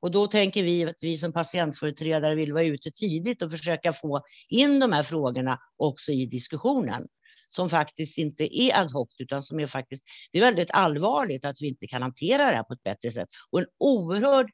Och 0.00 0.10
då 0.10 0.26
tänker 0.26 0.62
vi 0.62 0.84
att 0.84 1.02
vi 1.02 1.18
som 1.18 1.32
patientföreträdare 1.32 2.34
vill 2.34 2.52
vara 2.52 2.64
ute 2.64 2.90
tidigt 2.90 3.42
och 3.42 3.50
försöka 3.50 3.92
få 3.92 4.22
in 4.48 4.78
de 4.78 4.92
här 4.92 5.02
frågorna 5.02 5.58
också 5.76 6.12
i 6.12 6.26
diskussionen 6.26 7.08
som 7.54 7.70
faktiskt 7.70 8.18
inte 8.18 8.60
är 8.60 8.80
ad 8.80 8.92
hoc, 8.92 9.08
utan 9.18 9.42
som 9.42 9.60
är 9.60 9.66
faktiskt, 9.66 10.04
det 10.32 10.38
är 10.38 10.42
väldigt 10.42 10.70
allvarligt 10.70 11.44
att 11.44 11.56
vi 11.60 11.68
inte 11.68 11.86
kan 11.86 12.02
hantera 12.02 12.46
det 12.46 12.56
här 12.56 12.62
på 12.62 12.72
ett 12.72 12.82
bättre 12.82 13.10
sätt. 13.10 13.28
Och 13.50 13.60
en 13.60 13.66
oerhörd 13.78 14.50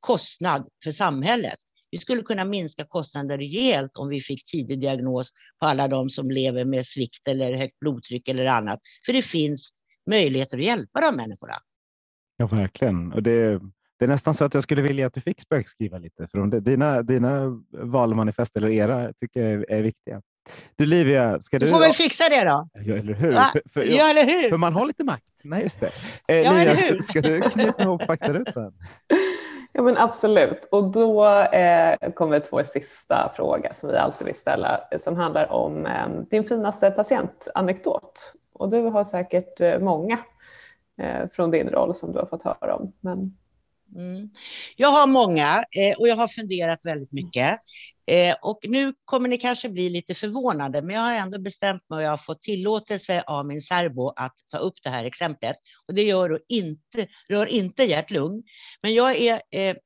kostnad 0.00 0.68
för 0.84 0.92
samhället. 0.92 1.58
Vi 1.90 1.98
skulle 1.98 2.22
kunna 2.22 2.44
minska 2.44 2.84
kostnaden 2.84 3.38
rejält 3.38 3.96
om 3.96 4.08
vi 4.08 4.20
fick 4.20 4.50
tidig 4.50 4.80
diagnos 4.80 5.30
på 5.60 5.66
alla 5.66 5.88
de 5.88 6.10
som 6.10 6.30
lever 6.30 6.64
med 6.64 6.86
svikt 6.86 7.28
eller 7.28 7.54
högt 7.54 7.78
blodtryck 7.78 8.28
eller 8.28 8.46
annat. 8.46 8.80
För 9.06 9.12
det 9.12 9.22
finns 9.22 9.70
möjligheter 10.10 10.58
att 10.58 10.64
hjälpa 10.64 11.00
de 11.00 11.16
människorna. 11.16 11.54
Ja, 12.36 12.46
verkligen. 12.46 13.12
Och 13.12 13.22
det, 13.22 13.60
det 13.98 14.04
är 14.04 14.08
nästan 14.08 14.34
så 14.34 14.44
att 14.44 14.54
jag 14.54 14.62
skulle 14.62 14.82
vilja 14.82 15.06
att 15.06 15.14
du 15.14 15.20
fick 15.20 15.40
spökskriva 15.40 15.98
lite, 15.98 16.28
för 16.28 16.38
de, 16.38 16.50
dina, 16.50 17.02
dina 17.02 17.62
valmanifest 17.70 18.56
eller 18.56 18.68
era 18.68 19.12
tycker 19.12 19.40
jag 19.40 19.52
är, 19.52 19.70
är 19.70 19.82
viktiga. 19.82 20.22
Du 20.76 20.86
Livia, 20.86 21.40
ska 21.40 21.58
du... 21.58 21.66
Du 21.66 21.72
får 21.72 21.80
väl 21.80 21.92
fixa 21.92 22.28
det 22.28 22.44
då. 22.44 22.68
Ja, 22.74 22.94
eller 22.96 23.14
hur? 23.14 23.32
Ja, 23.32 23.50
För, 23.52 23.62
för, 23.72 23.84
ja 23.84 24.10
eller 24.10 24.24
hur? 24.24 24.50
för 24.50 24.56
man 24.56 24.72
har 24.72 24.86
lite 24.86 25.04
makt. 25.04 25.24
Nej, 25.42 25.62
just 25.62 25.80
det. 25.80 25.90
Eh, 26.28 26.36
Ja, 26.36 26.52
Livia, 26.52 26.76
ska, 26.76 27.02
ska 27.02 27.20
du 27.20 27.40
knyta 27.40 27.82
ihop 27.82 28.02
faktarutan? 28.02 28.72
Ja 29.72 29.82
men 29.82 29.96
absolut. 29.96 30.68
Och 30.70 30.90
då 30.92 31.26
eh, 31.38 32.10
kommer 32.14 32.42
vår 32.50 32.62
sista 32.62 33.32
fråga 33.36 33.72
som 33.72 33.90
vi 33.90 33.96
alltid 33.96 34.26
vill 34.26 34.34
ställa 34.36 34.80
som 34.98 35.16
handlar 35.16 35.52
om 35.52 35.86
eh, 35.86 36.08
din 36.30 36.44
finaste 36.44 36.90
patientanekdot. 36.90 38.32
Och 38.52 38.70
du 38.70 38.80
har 38.82 39.04
säkert 39.04 39.60
eh, 39.60 39.78
många 39.78 40.18
eh, 41.00 41.28
från 41.32 41.50
din 41.50 41.68
roll 41.68 41.94
som 41.94 42.12
du 42.12 42.18
har 42.18 42.26
fått 42.26 42.42
höra 42.42 42.76
om. 42.76 42.92
Men 43.00 43.36
Mm. 43.96 44.30
Jag 44.76 44.88
har 44.88 45.06
många 45.06 45.64
eh, 45.76 45.98
och 45.98 46.08
jag 46.08 46.16
har 46.16 46.28
funderat 46.28 46.84
väldigt 46.84 47.12
mycket. 47.12 47.58
Eh, 48.06 48.36
och 48.42 48.58
nu 48.62 48.94
kommer 49.04 49.28
ni 49.28 49.38
kanske 49.38 49.68
bli 49.68 49.88
lite 49.88 50.14
förvånade, 50.14 50.82
men 50.82 50.96
jag 50.96 51.02
har 51.02 51.12
ändå 51.12 51.38
bestämt 51.38 51.88
mig 51.88 51.96
och 51.96 52.02
jag 52.02 52.10
har 52.10 52.16
fått 52.16 52.42
tillåtelse 52.42 53.22
av 53.26 53.46
min 53.46 53.62
särbo 53.62 54.08
att 54.16 54.34
ta 54.50 54.58
upp 54.58 54.74
det 54.82 54.90
här 54.90 55.04
exemplet. 55.04 55.56
Och 55.88 55.94
det 55.94 56.02
gör 56.02 56.40
inte, 56.48 57.06
rör 57.28 57.46
inte 57.46 57.84
hjärt-lung. 57.84 58.42
Men 58.82 58.94
jag 58.94 59.16
är 59.16 59.42
eh, 59.50 59.76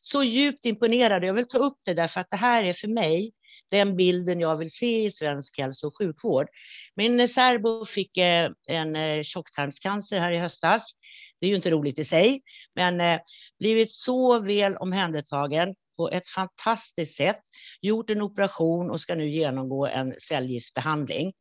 så 0.00 0.24
djupt 0.24 0.64
imponerad 0.64 1.22
och 1.22 1.28
jag 1.28 1.34
vill 1.34 1.48
ta 1.48 1.58
upp 1.58 1.78
det 1.84 1.94
därför 1.94 2.20
att 2.20 2.30
det 2.30 2.36
här 2.36 2.64
är 2.64 2.72
för 2.72 2.88
mig 2.88 3.32
den 3.70 3.96
bilden 3.96 4.40
jag 4.40 4.56
vill 4.56 4.70
se 4.70 5.04
i 5.04 5.10
svensk 5.10 5.58
hälso 5.58 5.86
och 5.86 5.98
sjukvård. 5.98 6.48
Min 6.94 7.28
särbo 7.28 7.86
fick 7.86 8.16
eh, 8.16 8.50
en 8.68 8.96
eh, 8.96 9.22
tjocktarmscancer 9.22 10.20
här 10.20 10.32
i 10.32 10.38
höstas. 10.38 10.94
Det 11.40 11.46
är 11.46 11.50
ju 11.50 11.56
inte 11.56 11.70
roligt 11.70 11.98
i 11.98 12.04
sig, 12.04 12.42
men 12.74 13.00
eh, 13.00 13.20
blivit 13.58 13.92
så 13.92 14.38
väl 14.38 14.76
omhändertagen 14.76 15.74
på 15.96 16.10
ett 16.10 16.28
fantastiskt 16.28 17.16
sätt, 17.16 17.40
gjort 17.80 18.10
en 18.10 18.22
operation 18.22 18.90
och 18.90 19.00
ska 19.00 19.14
nu 19.14 19.28
genomgå 19.28 19.86
en 19.86 20.14
cellgiftsbehandling. 20.28 21.32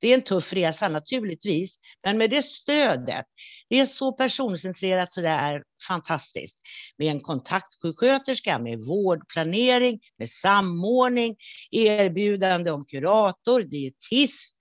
Det 0.00 0.08
är 0.08 0.14
en 0.14 0.22
tuff 0.22 0.52
resa 0.52 0.88
naturligtvis, 0.88 1.78
men 2.04 2.18
med 2.18 2.30
det 2.30 2.42
stödet, 2.42 3.26
det 3.68 3.80
är 3.80 3.86
så 3.86 4.12
personcentrerat 4.12 5.12
så 5.12 5.20
det 5.20 5.28
är 5.28 5.64
fantastiskt. 5.88 6.58
Med 6.96 7.08
en 7.08 7.20
kontaktsjuksköterska, 7.20 8.58
med 8.58 8.78
vårdplanering, 8.78 10.00
med 10.18 10.30
samordning, 10.30 11.36
erbjudande 11.70 12.70
om 12.70 12.84
kurator, 12.84 13.60
dietist, 13.60 14.54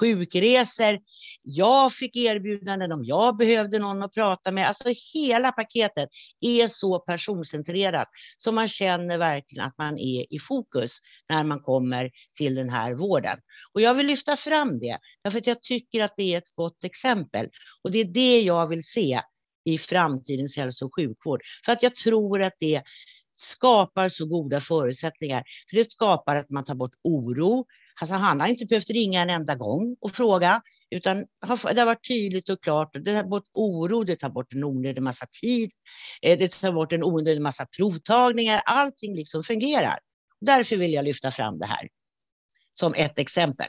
sjukresor. 0.00 0.98
Jag 1.46 1.94
fick 1.94 2.16
erbjudanden 2.16 2.92
om 2.92 3.04
jag 3.04 3.36
behövde 3.36 3.78
någon 3.78 4.02
att 4.02 4.14
prata 4.14 4.52
med. 4.52 4.68
Alltså 4.68 4.84
hela 5.14 5.52
paketet 5.52 6.08
är 6.40 6.68
så 6.68 6.98
personcentrerat 6.98 8.08
så 8.38 8.52
man 8.52 8.68
känner 8.68 9.18
verkligen 9.18 9.64
att 9.64 9.78
man 9.78 9.98
är 9.98 10.34
i 10.34 10.38
fokus 10.38 10.98
när 11.28 11.44
man 11.44 11.60
kommer 11.60 12.10
till 12.38 12.54
den 12.54 12.70
här 12.70 12.94
vården. 12.94 13.38
Och 13.72 13.80
jag 13.80 13.94
vill 13.94 14.06
lyfta 14.06 14.36
fram 14.36 14.78
det 14.78 14.98
därför 15.24 15.38
att 15.38 15.46
jag 15.46 15.62
tycker 15.62 16.04
att 16.04 16.14
det 16.16 16.34
är 16.34 16.38
ett 16.38 16.54
gott 16.54 16.84
exempel 16.84 17.48
och 17.82 17.90
det 17.92 17.98
är 17.98 18.04
det 18.04 18.40
jag 18.40 18.66
vill 18.66 18.84
se 18.84 19.20
i 19.64 19.78
framtidens 19.78 20.56
hälso 20.56 20.86
och 20.86 20.94
sjukvård 20.94 21.42
för 21.64 21.72
att 21.72 21.82
jag 21.82 21.94
tror 21.96 22.42
att 22.42 22.56
det 22.60 22.82
skapar 23.34 24.08
så 24.08 24.26
goda 24.26 24.60
förutsättningar. 24.60 25.44
För 25.70 25.76
det 25.76 25.92
skapar 25.92 26.36
att 26.36 26.50
man 26.50 26.64
tar 26.64 26.74
bort 26.74 26.94
oro. 27.02 27.66
Alltså 28.00 28.14
han 28.14 28.40
har 28.40 28.48
inte 28.48 28.66
behövt 28.66 28.90
ringa 28.90 29.22
en 29.22 29.30
enda 29.30 29.54
gång 29.54 29.96
och 30.00 30.12
fråga, 30.12 30.62
utan 30.94 31.26
har- 31.40 31.74
det 31.74 31.80
har 31.80 31.86
varit 31.86 32.08
tydligt 32.08 32.48
och 32.48 32.62
klart. 32.62 32.90
Det 32.94 33.14
tar 33.14 33.24
bort 33.24 33.44
oro, 33.52 34.04
det 34.04 34.16
tar 34.16 34.28
bort 34.28 34.52
en 34.52 34.64
onödig 34.64 35.02
massa 35.02 35.26
tid, 35.40 35.70
eh, 36.22 36.38
det 36.38 36.52
tar 36.52 36.72
bort 36.72 36.92
en 36.92 37.04
onödig 37.04 37.40
massa 37.42 37.66
provtagningar. 37.76 38.62
Allting 38.66 39.16
liksom 39.16 39.42
fungerar. 39.44 39.98
Därför 40.40 40.76
vill 40.76 40.92
jag 40.92 41.04
lyfta 41.04 41.30
fram 41.30 41.58
det 41.58 41.66
här 41.66 41.88
som 42.72 42.94
ett 42.94 43.18
exempel 43.18 43.66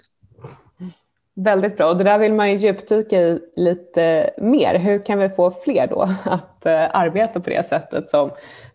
väldigt 1.35 1.77
bra. 1.77 1.89
Och 1.89 1.97
det 1.97 2.03
där 2.03 2.17
vill 2.17 2.33
man 2.33 2.51
ju 2.51 2.55
djupdyka 2.55 3.21
i 3.21 3.39
lite 3.55 4.29
mer. 4.37 4.79
Hur 4.79 4.99
kan 4.99 5.19
vi 5.19 5.29
få 5.29 5.51
fler 5.51 5.87
då 5.87 6.01
att 6.25 6.65
eh, 6.65 6.95
arbeta 6.95 7.39
på 7.39 7.49
det 7.49 7.67
sättet 7.67 8.09
som, 8.09 8.31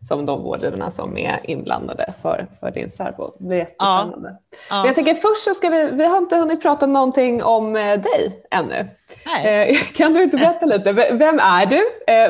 som 0.09 0.27
de 0.27 0.43
vårdgivarna 0.43 0.91
som 0.91 1.19
är 1.19 1.41
inblandade 1.45 2.15
för, 2.23 2.47
för 2.61 2.71
din 2.71 2.91
särbo? 2.91 3.33
Det 3.39 3.45
blir 3.45 3.59
jättespännande. 3.59 4.21
Men 4.21 4.37
Ja, 4.71 4.87
jag 4.87 4.95
tänker 4.95 5.15
först 5.15 5.45
så 5.45 5.55
ska 5.55 5.69
vi, 5.69 5.91
vi 5.91 6.05
har 6.07 6.19
inte 6.19 6.37
hunnit 6.37 6.63
prata 6.63 6.87
någonting 6.87 7.43
om 7.43 7.77
eh, 7.77 8.01
dig 8.01 8.43
ännu. 8.51 8.89
nej. 9.27 9.71
Eh, 9.71 9.77
Kan 9.95 10.15
du 10.15 10.23
inte 10.23 10.37
berätta 10.37 10.67
lite? 10.77 10.93
Vem 10.93 11.39
är 11.39 11.67
du? 11.67 11.81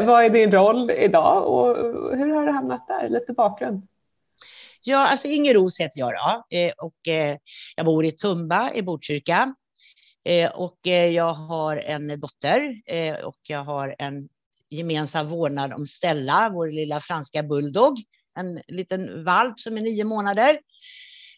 Vad 0.07 0.25
är 0.25 0.31
din 0.31 0.53
roll 0.53 0.91
idag 0.91 1.47
och 1.47 1.77
hur 2.17 2.35
har 2.35 2.47
du 2.47 2.53
hamnat 2.53 2.89
där? 2.89 3.09
Lite 3.09 3.33
bakgrund. 3.33 3.83
Ja, 4.83 5.07
alltså 5.07 5.27
Inger 5.29 5.55
Ros 5.55 5.81
heter 5.81 6.01
jag 6.01 6.13
då, 6.13 6.43
och 6.87 6.95
jag 7.77 7.87
bor 7.87 8.05
i 8.05 8.13
Tumba 8.13 8.73
i 8.73 8.83
Botkyrka. 8.83 9.55
Eh, 10.25 10.51
och 10.51 10.87
eh, 10.87 11.07
jag 11.07 11.35
har 11.35 11.77
en 11.77 12.21
dotter 12.21 12.83
eh, 12.87 13.15
och 13.15 13.39
jag 13.49 13.65
har 13.65 13.97
en 13.99 14.29
gemensam 14.71 15.29
vårdnad 15.29 15.73
om 15.73 15.87
Stella, 15.87 16.51
vår 16.53 16.69
lilla 16.69 17.01
franska 17.01 17.43
bulldog, 17.43 17.99
en 18.39 18.61
liten 18.69 19.25
valp 19.25 19.61
som 19.61 19.77
är 19.77 19.81
nio 19.81 20.05
månader. 20.05 20.59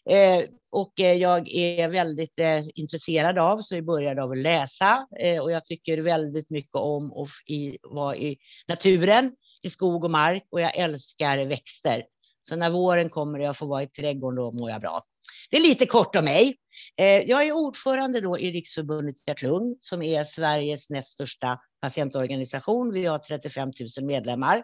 Eh, 0.09 0.45
och 0.71 0.99
eh, 0.99 1.13
jag 1.13 1.49
är 1.49 1.87
väldigt 1.87 2.39
eh, 2.39 2.63
intresserad 2.75 3.37
av, 3.37 3.61
så 3.61 3.75
vi 3.75 3.81
började 3.81 4.23
av 4.23 4.31
att 4.31 4.37
läsa 4.37 5.07
och 5.41 5.51
jag 5.51 5.65
tycker 5.65 5.97
väldigt 5.97 6.49
mycket 6.49 6.75
om 6.75 7.13
att 7.13 7.29
i, 7.49 7.77
vara 7.83 8.15
i 8.15 8.37
naturen, 8.67 9.35
i 9.61 9.69
skog 9.69 10.03
och 10.03 10.11
mark 10.11 10.43
och 10.49 10.61
jag 10.61 10.77
älskar 10.77 11.45
växter. 11.45 12.03
Så 12.41 12.55
när 12.55 12.69
våren 12.69 13.09
kommer 13.09 13.39
och 13.39 13.45
jag 13.45 13.57
får 13.57 13.67
vara 13.67 13.83
i 13.83 13.87
trädgården, 13.87 14.35
då 14.35 14.51
mår 14.51 14.69
jag 14.69 14.81
bra. 14.81 15.03
Det 15.49 15.57
är 15.57 15.61
lite 15.61 15.85
kort 15.85 16.15
om 16.15 16.25
mig. 16.25 16.57
Eh, 16.97 17.05
jag 17.05 17.47
är 17.47 17.51
ordförande 17.51 18.21
då 18.21 18.39
i 18.39 18.51
Riksförbundet 18.51 19.27
Hjärt-Lung 19.27 19.77
som 19.79 20.01
är 20.01 20.23
Sveriges 20.23 20.89
näst 20.89 21.11
största 21.11 21.59
patientorganisation. 21.81 22.93
Vi 22.93 23.05
har 23.05 23.19
35 23.19 23.71
000 23.97 24.05
medlemmar. 24.05 24.63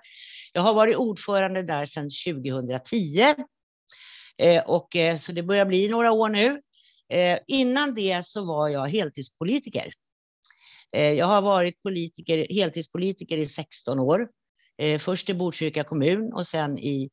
Jag 0.54 0.62
har 0.62 0.74
varit 0.74 0.98
ordförande 0.98 1.64
där 1.64 1.86
sedan 1.86 2.10
2010. 2.44 3.36
Eh, 4.38 4.64
och 4.64 4.96
eh, 4.96 5.16
så 5.16 5.32
det 5.32 5.44
börjar 5.44 5.66
bli 5.66 5.88
några 5.88 6.12
år 6.12 6.30
nu. 6.30 6.62
Innan 7.48 7.94
det 7.94 8.26
så 8.26 8.46
var 8.46 8.70
jag 8.70 8.88
heltidspolitiker. 8.88 9.94
Jag 10.92 11.26
har 11.26 11.42
varit 11.42 11.82
politiker, 11.82 12.48
heltidspolitiker 12.50 13.38
i 13.38 13.46
16 13.46 14.00
år. 14.00 14.30
Först 15.00 15.30
i 15.30 15.34
Botkyrka 15.34 15.84
kommun 15.84 16.34
och 16.34 16.48
sen 16.48 16.80
i 16.80 17.10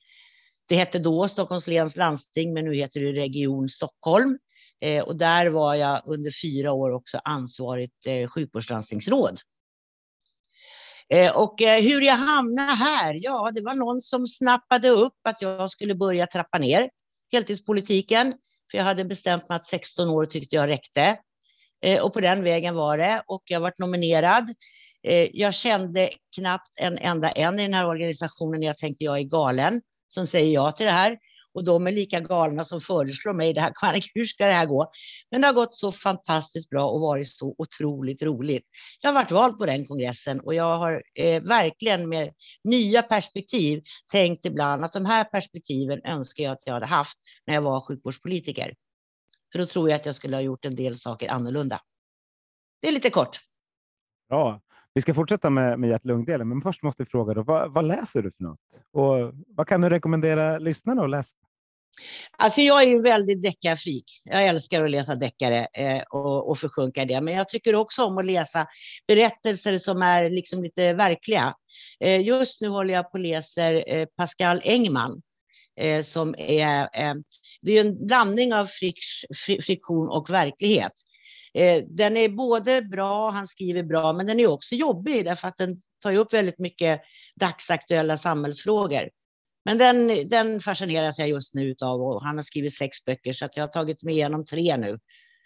det 0.69 0.77
hette 0.77 0.99
då 0.99 1.29
Stockholms 1.29 1.67
läns 1.67 1.97
landsting, 1.97 2.53
men 2.53 2.65
nu 2.65 2.75
heter 2.75 3.01
det 3.01 3.13
Region 3.13 3.69
Stockholm. 3.69 4.39
Eh, 4.81 5.03
och 5.03 5.17
där 5.17 5.47
var 5.47 5.75
jag 5.75 6.03
under 6.07 6.31
fyra 6.43 6.73
år 6.73 6.91
också 6.91 7.21
ansvarigt 7.25 8.07
eh, 8.07 8.29
sjukvårdslandstingsråd. 8.29 9.41
Eh, 11.09 11.37
och 11.37 11.63
eh, 11.63 11.83
hur 11.83 12.01
jag 12.01 12.15
hamnade 12.15 12.73
här? 12.73 13.19
Ja, 13.23 13.51
det 13.55 13.61
var 13.61 13.75
någon 13.75 14.01
som 14.01 14.27
snappade 14.27 14.89
upp 14.89 15.19
att 15.25 15.43
jag 15.43 15.71
skulle 15.71 15.95
börja 15.95 16.27
trappa 16.27 16.59
ner 16.59 16.91
heltidspolitiken. 17.33 18.35
För 18.71 18.79
jag 18.79 18.85
hade 18.85 19.05
bestämt 19.05 19.49
mig 19.49 19.57
att 19.57 19.67
16 19.67 20.09
år 20.09 20.27
tyckte 20.27 20.57
jag 20.57 20.69
räckte. 20.69 21.19
Eh, 21.83 22.03
och 22.03 22.13
på 22.13 22.21
den 22.21 22.43
vägen 22.43 22.75
var 22.75 22.99
det. 22.99 23.23
Och 23.27 23.43
jag 23.45 23.61
varit 23.61 23.79
nominerad. 23.79 24.55
Eh, 25.03 25.29
jag 25.33 25.55
kände 25.55 26.11
knappt 26.37 26.81
en 26.81 26.99
enda 26.99 27.31
en 27.31 27.61
i 27.61 27.63
den 27.63 27.75
här 27.75 27.87
organisationen. 27.87 28.63
Jag 28.63 28.79
tänkte 28.79 29.05
jag 29.05 29.19
är 29.19 29.23
galen 29.23 29.83
som 30.09 30.27
säger 30.27 30.55
ja 30.55 30.73
till 30.73 30.87
det 30.87 30.93
här. 30.93 31.19
Och 31.57 31.65
de 31.65 31.87
är 31.87 31.93
lika 31.93 32.21
galna 32.21 32.65
som 32.65 32.81
föreslår 32.81 33.33
mig 33.33 33.53
det 33.53 33.61
här. 33.61 33.73
Hur 34.15 34.25
ska 34.25 34.47
det 34.47 34.53
här 34.53 34.67
gå? 34.67 34.91
Men 35.31 35.41
det 35.41 35.47
har 35.47 35.55
gått 35.55 35.75
så 35.75 35.93
fantastiskt 35.93 36.71
bra 36.71 36.89
och 36.89 37.01
varit 37.01 37.33
så 37.33 37.55
otroligt 37.59 38.23
roligt. 38.23 38.65
Jag 39.01 39.09
har 39.09 39.15
varit 39.15 39.31
vald 39.31 39.59
på 39.59 39.67
den 39.67 39.87
kongressen 39.87 40.41
och 40.41 40.55
jag 40.55 40.79
har 40.79 41.03
eh, 41.15 41.43
verkligen 41.43 42.09
med 42.09 42.35
nya 42.65 43.03
perspektiv 43.03 43.83
tänkt 44.13 44.45
ibland 44.45 44.85
att 44.85 44.93
de 44.93 45.07
här 45.07 45.25
perspektiven 45.25 46.01
önskar 46.05 46.45
jag 46.45 46.53
att 46.53 46.67
jag 46.67 46.75
hade 46.75 46.87
haft 46.87 47.19
när 47.47 47.55
jag 47.55 47.63
var 47.63 47.81
sjukvårdspolitiker. 47.81 48.75
För 49.53 49.59
då 49.59 49.67
tror 49.67 49.91
jag 49.91 50.01
att 50.01 50.07
jag 50.07 50.15
skulle 50.15 50.37
ha 50.37 50.41
gjort 50.41 50.65
en 50.65 50.77
del 50.77 50.99
saker 50.99 51.29
annorlunda. 51.29 51.81
Det 52.81 52.89
är 52.89 52.93
lite 52.93 53.11
kort. 53.11 53.41
Bra. 54.29 54.61
Vi 54.97 55.03
ska 55.03 55.15
fortsätta 55.15 55.51
med, 55.51 55.79
med 55.79 55.91
hjärt-lungdelen, 55.91 56.49
men 56.49 56.63
först 56.63 56.83
måste 56.83 57.03
vi 57.03 57.11
fråga 57.11 57.35
då, 57.35 57.43
vad, 57.43 57.73
vad 57.73 57.87
läser 57.87 58.23
du 58.23 58.33
för 58.33 58.43
något? 58.43 58.59
Och 58.93 59.33
vad 59.49 59.69
kan 59.69 59.81
du 59.81 59.91
rekommendera 59.91 60.59
lyssnarna 60.59 61.03
att 61.03 61.11
läsa? 61.11 61.37
Alltså 62.39 62.61
jag 62.61 62.83
är 62.83 62.87
ju 62.87 63.03
väldigt 63.03 63.43
deckarfreak. 63.43 64.05
Jag 64.25 64.47
älskar 64.47 64.85
att 64.85 64.91
läsa 64.91 65.15
deckare 65.15 65.67
eh, 65.73 66.03
och, 66.03 66.51
och 66.51 66.59
försjunka 66.59 67.03
i 67.03 67.05
det. 67.05 67.21
Men 67.21 67.35
jag 67.35 67.49
tycker 67.49 67.75
också 67.75 68.05
om 68.05 68.19
att 68.19 68.25
läsa 68.25 68.67
berättelser 69.07 69.79
som 69.79 70.03
är 70.03 70.31
liksom 70.31 70.63
lite 70.63 70.93
verkliga. 70.93 71.55
Eh, 72.01 72.21
just 72.21 72.61
nu 72.61 72.69
håller 72.69 72.95
jag 72.95 73.05
på 73.05 73.13
och 73.13 73.21
läser 73.21 73.85
eh, 73.95 74.07
Pascal 74.17 74.61
Engman. 74.65 75.23
Eh, 75.81 76.05
som 76.05 76.35
är, 76.39 76.89
eh, 76.93 77.15
det 77.63 77.79
är 77.79 77.81
en 77.81 78.07
blandning 78.07 78.55
av 78.55 78.67
frik, 78.67 78.99
friktion 79.67 80.09
och 80.09 80.31
verklighet. 80.31 80.93
Eh, 81.57 81.85
den 81.89 82.17
är 82.17 82.29
både 82.29 82.83
bra, 82.83 83.31
han 83.31 83.49
skriver 83.49 83.83
bra, 83.83 84.13
men 84.13 84.27
den 84.27 84.41
är 84.41 84.47
också 84.47 84.75
jobbig 84.75 85.25
därför 85.25 85.49
att 85.49 85.57
den 85.57 85.77
tar 86.03 86.17
upp 86.17 86.33
väldigt 86.33 86.59
mycket 86.59 87.01
dagsaktuella 87.41 88.17
samhällsfrågor. 88.17 89.11
Men 89.65 89.79
den, 89.79 90.29
den 90.29 90.61
fascineras 90.61 91.19
jag 91.19 91.29
just 91.29 91.55
nu 91.55 91.75
av 91.83 92.01
och 92.01 92.23
han 92.23 92.37
har 92.37 92.43
skrivit 92.43 92.77
sex 92.77 93.05
böcker 93.05 93.33
så 93.33 93.45
att 93.45 93.57
jag 93.57 93.63
har 93.63 93.69
tagit 93.69 94.03
mig 94.03 94.15
igenom 94.15 94.45
tre 94.45 94.77
nu. 94.77 94.99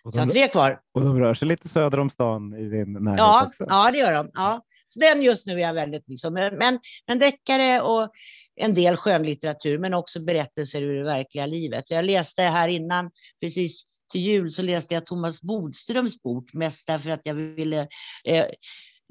Och 0.05 0.13
de, 0.13 0.19
jag 0.19 0.27
har 0.27 0.31
tre 0.31 0.49
kvar. 0.49 0.81
Och 0.95 1.01
de 1.01 1.21
rör 1.21 1.35
sig 1.35 1.49
lite 1.49 1.69
söder 1.69 2.01
om 2.01 2.11
stan 2.11 2.55
i 2.55 2.69
din 2.69 2.93
närhet 2.93 3.19
ja, 3.19 3.47
också? 3.47 3.65
Ja, 3.69 3.91
det 3.91 3.99
gör 3.99 4.13
de. 4.13 4.31
Ja. 4.35 4.65
Så 4.89 5.01
den 5.01 5.23
just 5.23 5.47
nu 5.47 5.53
är 5.53 5.59
jag 5.59 5.75
väldigt 5.75 6.09
liksom, 6.09 6.35
men, 6.35 6.81
men 7.07 7.19
deckare 7.19 7.81
och 7.81 8.11
en 8.57 8.75
del 8.75 8.97
skönlitteratur, 8.97 9.79
men 9.79 9.95
också 9.95 10.21
berättelser 10.21 10.83
ur 10.83 10.99
det 10.99 11.05
verkliga 11.05 11.47
livet. 11.47 11.85
Jag 11.89 12.05
läste 12.05 12.43
här 12.43 12.69
innan, 12.69 13.11
precis 13.41 13.85
till 14.11 14.21
jul, 14.21 14.51
så 14.51 14.63
läste 14.63 14.95
jag 14.95 15.07
Thomas 15.07 15.43
Bodströms 15.43 16.23
bok, 16.23 16.53
mest 16.53 16.87
därför 16.87 17.11
att 17.11 17.27
jag 17.27 17.35
ville 17.35 17.89
eh, 18.25 18.47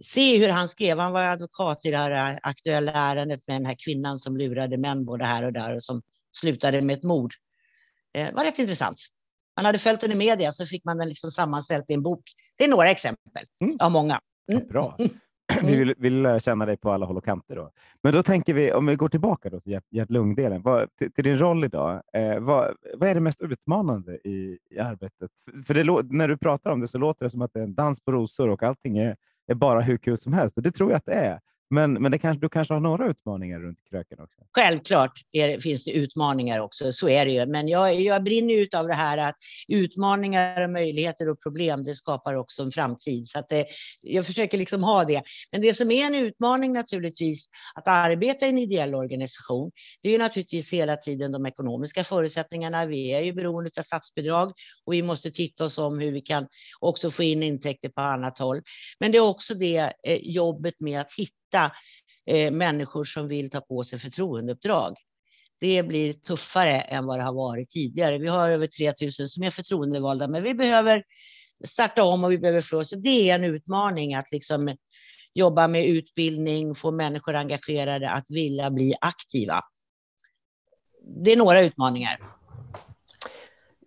se 0.04 0.38
hur 0.38 0.50
han 0.50 0.70
skrev. 0.70 1.00
Han 1.00 1.12
var 1.12 1.24
advokat 1.24 1.86
i 1.86 1.92
det 1.92 1.98
här 1.98 2.40
aktuella 2.44 2.92
ärendet 2.92 3.48
med 3.48 3.56
den 3.56 3.66
här 3.66 3.76
kvinnan 3.86 4.20
som 4.20 4.38
lurade 4.38 4.78
män 4.78 5.06
både 5.06 5.26
här 5.26 5.44
och 5.44 5.54
där 5.54 5.76
och 5.76 5.84
som 5.84 6.02
slutade 6.32 6.82
med 6.82 6.98
ett 6.98 7.04
mord. 7.04 7.34
Eh, 8.14 8.26
det 8.26 8.34
var 8.34 8.44
rätt 8.44 8.60
intressant. 8.60 8.98
Man 9.56 9.66
hade 9.66 9.80
följt 9.80 10.02
den 10.02 10.12
i 10.12 10.16
media 10.16 10.52
så 10.52 10.66
fick 10.66 10.86
man 10.86 10.98
den 10.98 11.10
liksom 11.10 11.32
sammanställt 11.32 11.90
i 11.90 11.94
en 11.94 12.04
bok. 12.04 12.24
Det 12.58 12.64
är 12.64 12.68
några 12.68 12.92
exempel 12.92 13.44
mm. 13.62 13.78
av 13.80 13.92
många. 13.92 14.22
Mm. 14.52 14.62
Ja, 14.64 14.74
bra. 14.74 14.98
Vi 15.64 15.76
vill, 15.76 15.94
vill 15.98 16.22
lära 16.22 16.40
känna 16.40 16.66
dig 16.66 16.78
på 16.78 16.92
alla 16.92 17.06
håll 17.06 17.18
och 17.18 17.26
kanter. 17.26 17.56
Då. 17.56 17.72
Men 18.04 18.14
då 18.14 18.24
tänker 18.24 18.54
vi, 18.54 18.74
om 18.74 18.86
vi 18.86 18.96
går 18.96 19.10
tillbaka 19.10 19.50
då 19.50 19.60
till 19.60 19.80
hjärt-lungdelen, 19.90 20.64
till, 20.98 21.12
till, 21.12 21.24
din 21.24 21.38
roll 21.38 21.64
idag. 21.64 22.02
Eh, 22.14 22.40
vad, 22.40 22.76
vad 22.98 23.10
är 23.10 23.16
det 23.16 23.22
mest 23.22 23.42
utmanande 23.42 24.16
i, 24.28 24.58
i 24.70 24.80
arbetet? 24.80 25.32
För, 25.46 25.64
för 25.64 25.74
det, 25.74 26.14
när 26.16 26.28
du 26.28 26.38
pratar 26.38 26.72
om 26.72 26.80
det 26.80 26.88
så 26.88 26.98
låter 26.98 27.26
det 27.26 27.30
som 27.30 27.42
att 27.42 27.54
det 27.54 27.60
är 27.60 27.64
en 27.64 27.76
dans 27.76 28.02
på 28.02 28.12
rosor 28.12 28.50
och 28.50 28.64
allting 28.64 28.98
är 28.98 29.16
är 29.50 29.56
bara 29.56 29.82
hur 29.82 29.98
kul 29.98 30.18
som 30.18 30.34
helst. 30.34 30.58
Och 30.58 30.64
det 30.64 30.72
tror 30.72 30.92
jag 30.92 30.98
att 30.98 31.06
det 31.06 31.14
är. 31.14 31.40
Men, 31.70 31.94
men 31.94 32.12
det 32.12 32.18
kanske, 32.18 32.42
du 32.42 32.50
kanske 32.50 32.74
har 32.74 32.82
några 32.82 33.10
utmaningar 33.10 33.60
runt 33.60 33.80
kröken 33.90 34.20
också? 34.20 34.42
Självklart 34.56 35.12
är, 35.32 35.60
finns 35.60 35.84
det 35.84 35.92
utmaningar 35.92 36.60
också, 36.60 36.94
så 36.94 37.10
är 37.10 37.26
det 37.26 37.32
ju. 37.32 37.46
Men 37.46 37.68
jag, 37.68 38.02
jag 38.02 38.24
brinner 38.24 38.54
ju 38.54 38.68
av 38.76 38.88
det 38.88 38.94
här 38.94 39.18
att 39.18 39.36
utmaningar, 39.68 40.68
möjligheter 40.68 41.30
och 41.30 41.42
problem, 41.42 41.84
det 41.84 41.96
skapar 41.96 42.34
också 42.34 42.64
en 42.64 42.72
framtid. 42.72 43.28
Så 43.28 43.40
att 43.40 43.50
det, 43.50 43.66
jag 44.02 44.26
försöker 44.26 44.58
liksom 44.58 44.84
ha 44.84 45.04
det. 45.04 45.24
Men 45.52 45.62
det 45.62 45.74
som 45.74 45.92
är 45.92 46.06
en 46.06 46.16
utmaning 46.16 46.74
naturligtvis, 46.74 47.46
att 47.76 47.88
arbeta 47.88 48.46
i 48.46 48.50
en 48.50 48.58
ideell 48.58 48.96
organisation, 48.96 49.72
det 50.02 50.10
är 50.10 50.14
ju 50.14 50.18
naturligtvis 50.20 50.74
hela 50.74 50.98
tiden 50.98 51.32
de 51.32 51.46
ekonomiska 51.46 52.04
förutsättningarna. 52.04 52.86
Vi 52.86 53.14
är 53.14 53.22
ju 53.22 53.34
beroende 53.34 53.72
av 53.78 53.82
statsbidrag 53.82 54.54
och 54.86 54.94
vi 54.94 55.02
måste 55.02 55.32
titta 55.32 55.64
oss 55.64 55.78
om 55.78 56.00
hur 56.00 56.12
vi 56.12 56.22
kan 56.22 56.48
också 56.80 57.12
få 57.12 57.24
in 57.24 57.44
intäkter 57.44 57.90
på 57.90 58.02
annat 58.02 58.40
håll. 58.40 58.62
Men 59.00 59.12
det 59.12 59.18
är 59.18 59.22
också 59.22 59.54
det 59.54 59.94
eh, 60.04 60.20
jobbet 60.22 60.80
med 60.80 61.02
att 61.02 61.14
hitta 61.18 61.49
hitta 61.50 61.72
eh, 62.26 62.52
människor 62.52 63.04
som 63.04 63.28
vill 63.28 63.50
ta 63.50 63.62
på 63.62 63.84
sig 63.84 64.00
förtroendeuppdrag. 64.00 64.96
Det 65.60 65.84
blir 65.84 66.14
tuffare 66.14 66.82
än 66.82 67.06
vad 67.06 67.20
det 67.20 67.24
har 67.24 67.34
varit 67.34 67.70
tidigare. 67.70 68.18
Vi 68.18 68.28
har 68.28 68.50
över 68.50 68.68
3000 68.68 69.30
som 69.30 69.44
är 69.44 69.50
förtroendevalda, 69.50 70.28
men 70.28 70.44
vi 70.44 70.54
behöver 70.54 71.04
starta 71.68 72.04
om 72.04 72.24
och 72.24 72.32
vi 72.32 72.38
behöver 72.38 72.62
slå. 72.62 72.86
Så 72.86 72.96
det 72.96 73.30
är 73.30 73.36
en 73.36 73.44
utmaning 73.44 74.16
att 74.16 74.32
liksom 74.32 74.76
jobba 75.34 75.68
med 75.68 75.86
utbildning, 75.86 76.76
få 76.76 76.92
människor 76.92 77.36
engagerade 77.36 78.10
att 78.10 78.32
vilja 78.32 78.70
bli 78.70 78.96
aktiva. 79.02 79.64
Det 81.26 81.32
är 81.32 81.38
några 81.38 81.62
utmaningar. 81.62 82.18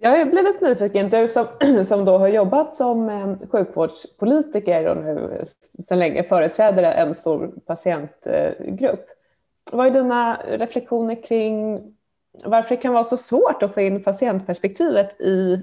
Jag 0.05 0.21
är 0.21 0.25
lite 0.25 0.69
nyfiken, 0.69 1.11
du 1.11 1.29
som, 1.29 1.47
som 1.87 2.05
då 2.05 2.19
har 2.19 2.29
jobbat 2.29 2.75
som 2.75 3.09
eh, 3.09 3.49
sjukvårdspolitiker 3.51 4.87
och 4.87 4.97
nu 4.97 5.45
sedan 5.89 5.99
länge 5.99 6.23
företräder 6.23 6.83
en 6.83 7.15
stor 7.15 7.53
patientgrupp. 7.67 9.07
Vad 9.73 9.87
är 9.87 9.91
dina 9.91 10.41
reflektioner 10.49 11.23
kring 11.23 11.81
varför 12.45 12.77
det 12.77 12.83
kan 12.83 12.93
vara 12.93 13.05
så 13.05 13.17
svårt 13.17 13.63
att 13.63 13.75
få 13.75 13.81
in 13.81 14.03
patientperspektivet 14.03 15.21
i 15.21 15.61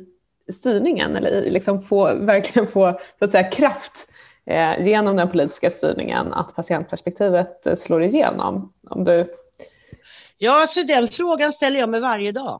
styrningen 0.51 1.15
eller 1.15 1.29
i, 1.29 1.49
liksom 1.49 1.81
få, 1.81 2.15
verkligen 2.15 2.67
få 2.67 2.99
så 3.19 3.25
att 3.25 3.31
säga, 3.31 3.51
kraft 3.51 4.07
eh, 4.45 4.87
genom 4.87 5.15
den 5.15 5.29
politiska 5.29 5.69
styrningen 5.69 6.33
att 6.33 6.55
patientperspektivet 6.55 7.65
eh, 7.65 7.75
slår 7.75 8.03
igenom? 8.03 8.73
Om 8.89 9.03
du... 9.03 9.33
Ja, 10.37 10.67
så 10.69 10.83
den 10.83 11.07
frågan 11.07 11.53
ställer 11.53 11.79
jag 11.79 11.89
mig 11.89 11.99
varje 11.99 12.31
dag. 12.31 12.59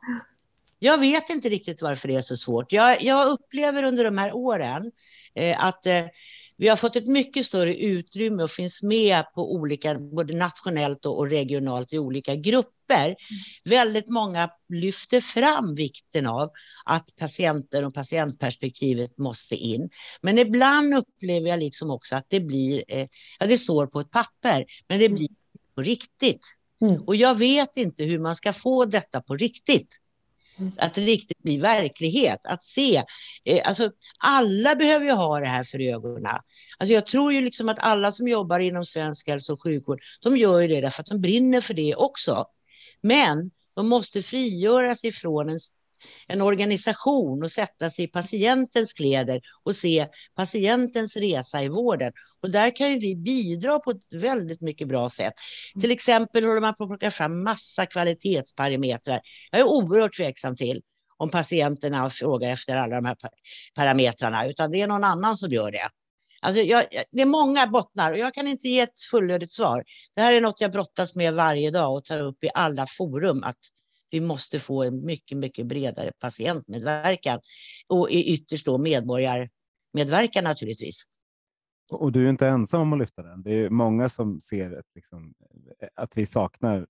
Jag 0.82 0.98
vet 0.98 1.30
inte 1.30 1.48
riktigt 1.48 1.82
varför 1.82 2.08
det 2.08 2.14
är 2.14 2.20
så 2.20 2.36
svårt. 2.36 2.72
Jag, 2.72 3.02
jag 3.02 3.28
upplever 3.28 3.82
under 3.82 4.04
de 4.04 4.18
här 4.18 4.32
åren 4.32 4.92
eh, 5.34 5.64
att 5.64 5.86
eh, 5.86 6.04
vi 6.56 6.68
har 6.68 6.76
fått 6.76 6.96
ett 6.96 7.06
mycket 7.06 7.46
större 7.46 7.76
utrymme 7.76 8.42
och 8.42 8.50
finns 8.50 8.82
med 8.82 9.24
på 9.34 9.54
olika, 9.54 9.94
både 9.94 10.36
nationellt 10.36 11.06
och, 11.06 11.30
regionalt 11.30 11.92
i 11.92 11.98
olika 11.98 12.34
grupper. 12.34 13.06
Mm. 13.06 13.16
Väldigt 13.64 14.08
många 14.08 14.50
lyfter 14.68 15.20
fram 15.20 15.74
vikten 15.74 16.26
av 16.26 16.50
att 16.84 17.16
patienter 17.16 17.84
och 17.84 17.94
patientperspektivet 17.94 19.18
måste 19.18 19.54
in. 19.56 19.90
Men 20.22 20.38
ibland 20.38 20.94
upplever 20.94 21.48
jag 21.48 21.58
liksom 21.58 21.90
också 21.90 22.16
att 22.16 22.26
det 22.28 22.40
blir, 22.40 22.84
eh, 22.88 23.06
ja 23.38 23.46
det 23.46 23.58
står 23.58 23.86
på 23.86 24.00
ett 24.00 24.10
papper, 24.10 24.64
men 24.88 24.98
det 24.98 25.08
blir 25.08 25.28
på 25.74 25.82
riktigt. 25.82 26.56
Mm. 26.80 27.02
Och 27.02 27.16
jag 27.16 27.38
vet 27.38 27.76
inte 27.76 28.04
hur 28.04 28.18
man 28.18 28.36
ska 28.36 28.52
få 28.52 28.84
detta 28.84 29.20
på 29.20 29.36
riktigt. 29.36 29.98
Att 30.78 30.94
det 30.94 31.00
riktigt 31.00 31.42
blir 31.42 31.60
verklighet. 31.60 32.40
Att 32.44 32.62
se. 32.62 33.04
Eh, 33.44 33.68
alltså, 33.68 33.90
alla 34.18 34.76
behöver 34.76 35.06
ju 35.06 35.12
ha 35.12 35.40
det 35.40 35.46
här 35.46 35.64
för 35.64 35.80
ögonen. 35.80 36.38
Alltså, 36.78 36.92
jag 36.94 37.06
tror 37.06 37.32
ju 37.32 37.40
liksom 37.40 37.68
att 37.68 37.78
alla 37.78 38.12
som 38.12 38.28
jobbar 38.28 38.60
inom 38.60 38.84
svensk 38.84 39.28
hälso 39.28 39.52
och 39.52 39.62
sjukvård, 39.62 40.00
de 40.22 40.36
gör 40.36 40.60
ju 40.60 40.68
det 40.68 40.80
därför 40.80 41.00
att 41.02 41.08
de 41.08 41.20
brinner 41.20 41.60
för 41.60 41.74
det 41.74 41.94
också. 41.94 42.46
Men 43.02 43.50
de 43.74 43.88
måste 43.88 44.22
frigöras 44.22 45.04
ifrån 45.04 45.48
en 45.48 45.58
en 46.26 46.40
organisation 46.40 47.42
och 47.42 47.50
sätta 47.50 47.90
sig 47.90 48.04
i 48.04 48.08
patientens 48.08 48.92
kläder 48.92 49.40
och 49.62 49.76
se 49.76 50.08
patientens 50.34 51.16
resa 51.16 51.62
i 51.62 51.68
vården. 51.68 52.12
Och 52.42 52.50
där 52.50 52.76
kan 52.76 52.90
ju 52.92 52.98
vi 52.98 53.16
bidra 53.16 53.78
på 53.78 53.90
ett 53.90 54.12
väldigt 54.14 54.60
mycket 54.60 54.88
bra 54.88 55.10
sätt. 55.10 55.34
Till 55.80 55.90
exempel 55.90 56.44
håller 56.44 56.60
man 56.60 56.74
på 56.74 56.84
att 56.84 56.90
plocka 56.90 57.10
fram 57.10 57.42
massa 57.42 57.86
kvalitetsparametrar. 57.86 59.20
Jag 59.50 59.60
är 59.60 59.64
oerhört 59.64 60.16
tveksam 60.16 60.56
till 60.56 60.82
om 61.16 61.30
patienterna 61.30 62.10
frågar 62.10 62.50
efter 62.50 62.76
alla 62.76 62.96
de 62.96 63.04
här 63.04 63.16
parametrarna, 63.74 64.46
utan 64.46 64.70
det 64.70 64.80
är 64.80 64.86
någon 64.86 65.04
annan 65.04 65.36
som 65.36 65.50
gör 65.50 65.70
det. 65.70 65.90
Alltså 66.42 66.62
jag, 66.62 66.84
det 67.10 67.22
är 67.22 67.26
många 67.26 67.66
bottnar 67.66 68.12
och 68.12 68.18
jag 68.18 68.34
kan 68.34 68.46
inte 68.46 68.68
ge 68.68 68.80
ett 68.80 69.00
fullödigt 69.10 69.52
svar. 69.52 69.84
Det 70.14 70.20
här 70.20 70.32
är 70.32 70.40
något 70.40 70.60
jag 70.60 70.72
brottas 70.72 71.14
med 71.14 71.34
varje 71.34 71.70
dag 71.70 71.94
och 71.94 72.04
tar 72.04 72.20
upp 72.20 72.44
i 72.44 72.50
alla 72.54 72.86
forum. 72.86 73.44
Att 73.44 73.58
vi 74.10 74.20
måste 74.20 74.58
få 74.58 74.82
en 74.82 75.04
mycket, 75.04 75.38
mycket 75.38 75.66
bredare 75.66 76.12
patientmedverkan 76.18 77.40
och 77.88 78.08
ytterst 78.10 78.66
då 78.66 78.78
medborgarmedverkan 78.78 80.44
naturligtvis. 80.44 81.02
Och 81.90 82.12
du 82.12 82.24
är 82.24 82.30
inte 82.30 82.48
ensam 82.48 82.80
om 82.80 82.92
att 82.92 82.98
lyfta 82.98 83.22
den. 83.22 83.42
Det 83.42 83.54
är 83.54 83.70
många 83.70 84.08
som 84.08 84.40
ser 84.40 84.78
att, 84.78 84.86
liksom, 84.94 85.34
att 85.94 86.16
vi 86.16 86.26
saknar 86.26 86.86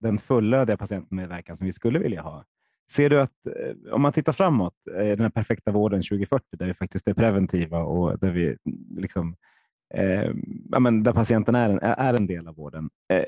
den 0.00 0.18
fullödiga 0.18 0.76
patientmedverkan 0.76 1.56
som 1.56 1.66
vi 1.66 1.72
skulle 1.72 1.98
vilja 1.98 2.22
ha. 2.22 2.44
Ser 2.90 3.10
du 3.10 3.20
att 3.20 3.46
eh, 3.46 3.92
om 3.92 4.02
man 4.02 4.12
tittar 4.12 4.32
framåt, 4.32 4.74
eh, 4.96 5.06
den 5.06 5.20
här 5.20 5.30
perfekta 5.30 5.70
vården 5.70 6.02
2040, 6.02 6.44
där 6.50 6.66
vi 6.66 6.74
faktiskt 6.74 7.08
är 7.08 7.14
preventiva 7.14 7.78
och 7.78 8.18
där 8.18 8.30
vi 8.30 8.56
liksom, 8.96 9.36
eh, 9.94 10.30
där 11.02 11.12
patienten 11.12 11.54
är 11.54 11.70
en, 11.70 11.78
är 11.82 12.14
en 12.14 12.26
del 12.26 12.48
av 12.48 12.54
vården. 12.54 12.90
Eh, 13.12 13.24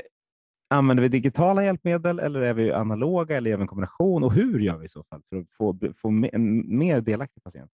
Använder 0.70 1.02
vi 1.02 1.08
digitala 1.08 1.64
hjälpmedel 1.64 2.18
eller 2.18 2.40
är 2.40 2.54
vi 2.54 2.72
analoga 2.72 3.36
eller 3.36 3.50
gör 3.50 3.56
vi 3.56 3.62
en 3.62 3.68
kombination? 3.68 4.24
Och 4.24 4.32
hur 4.32 4.60
gör 4.60 4.78
vi 4.78 4.84
i 4.84 4.88
så 4.88 5.04
fall 5.04 5.22
för 5.28 5.36
att 5.36 5.46
få, 5.58 5.78
få 5.96 6.08
en 6.32 6.78
mer 6.78 7.00
delaktig 7.00 7.42
patient? 7.42 7.70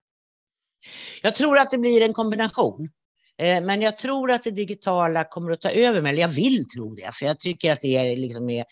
Jag 1.21 1.35
tror 1.35 1.57
att 1.57 1.71
det 1.71 1.77
blir 1.77 2.01
en 2.01 2.13
kombination. 2.13 2.89
Eh, 3.37 3.63
men 3.63 3.81
jag 3.81 3.97
tror 3.97 4.31
att 4.31 4.43
det 4.43 4.51
digitala 4.51 5.23
kommer 5.23 5.51
att 5.51 5.61
ta 5.61 5.69
över, 5.69 6.09
eller 6.09 6.21
jag 6.21 6.27
vill 6.27 6.69
tro 6.69 6.95
det, 6.95 7.11
för 7.13 7.25
jag 7.25 7.39
tycker 7.39 7.71
att 7.71 7.81
det 7.81 7.97
är 7.97 8.17
liksom 8.17 8.49
är, 8.49 8.65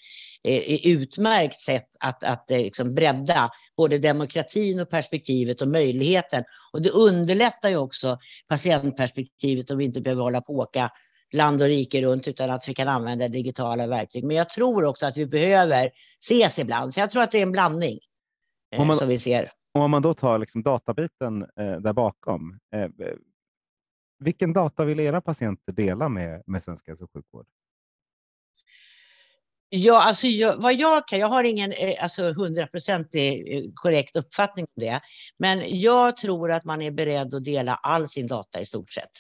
är 0.43 0.88
utmärkt 0.88 1.60
sätt 1.60 1.88
att, 1.99 2.23
att 2.23 2.51
eh, 2.51 2.57
liksom 2.57 2.95
bredda 2.95 3.51
både 3.77 3.97
demokratin 3.97 4.79
och 4.79 4.89
perspektivet 4.89 5.62
och 5.62 5.67
möjligheten. 5.67 6.43
Och 6.73 6.81
det 6.81 6.89
underlättar 6.89 7.69
ju 7.69 7.77
också 7.77 8.17
patientperspektivet 8.47 9.71
om 9.71 9.77
vi 9.77 9.86
inte 9.86 10.01
behöver 10.01 10.23
hålla 10.23 10.41
på 10.41 10.53
och 10.53 10.60
åka 10.60 10.91
land 11.31 11.61
och 11.61 11.67
rike 11.67 12.01
runt 12.01 12.27
utan 12.27 12.49
att 12.49 12.69
vi 12.69 12.73
kan 12.73 12.87
använda 12.87 13.27
digitala 13.27 13.87
verktyg. 13.87 14.23
Men 14.23 14.37
jag 14.37 14.49
tror 14.49 14.85
också 14.85 15.05
att 15.05 15.17
vi 15.17 15.25
behöver 15.25 15.91
ses 16.19 16.59
ibland. 16.59 16.93
Så 16.93 16.99
jag 16.99 17.11
tror 17.11 17.23
att 17.23 17.31
det 17.31 17.37
är 17.37 17.43
en 17.43 17.51
blandning 17.51 17.99
eh, 18.75 18.85
man, 18.85 18.97
som 18.97 19.07
vi 19.07 19.19
ser. 19.19 19.51
Och 19.73 19.81
om 19.81 19.91
man 19.91 20.01
då 20.01 20.13
tar 20.13 20.39
liksom 20.39 20.63
databiten 20.63 21.41
eh, 21.41 21.77
där 21.79 21.93
bakom. 21.93 22.59
Eh, 22.75 22.89
vilken 24.19 24.53
data 24.53 24.85
vill 24.85 24.99
era 24.99 25.21
patienter 25.21 25.71
dela 25.71 26.09
med, 26.09 26.43
med 26.45 26.63
Svensk 26.63 26.87
hälso 26.87 27.03
och 27.03 27.11
sjukvård? 27.13 27.45
Ja, 29.73 30.01
alltså 30.01 30.27
jag, 30.27 30.57
vad 30.57 30.73
jag 30.73 31.07
kan, 31.07 31.19
jag 31.19 31.27
har 31.27 31.43
ingen 31.43 31.71
eh, 31.71 32.03
alltså 32.03 32.33
hundraprocentig 32.33 33.57
eh, 33.57 33.63
korrekt 33.75 34.15
uppfattning 34.15 34.65
om 34.65 34.81
det, 34.81 35.01
men 35.37 35.79
jag 35.81 36.17
tror 36.17 36.51
att 36.51 36.65
man 36.65 36.81
är 36.81 36.91
beredd 36.91 37.35
att 37.35 37.43
dela 37.43 37.75
all 37.75 38.09
sin 38.09 38.27
data 38.27 38.61
i 38.61 38.65
stort 38.65 38.91
sett. 38.91 39.11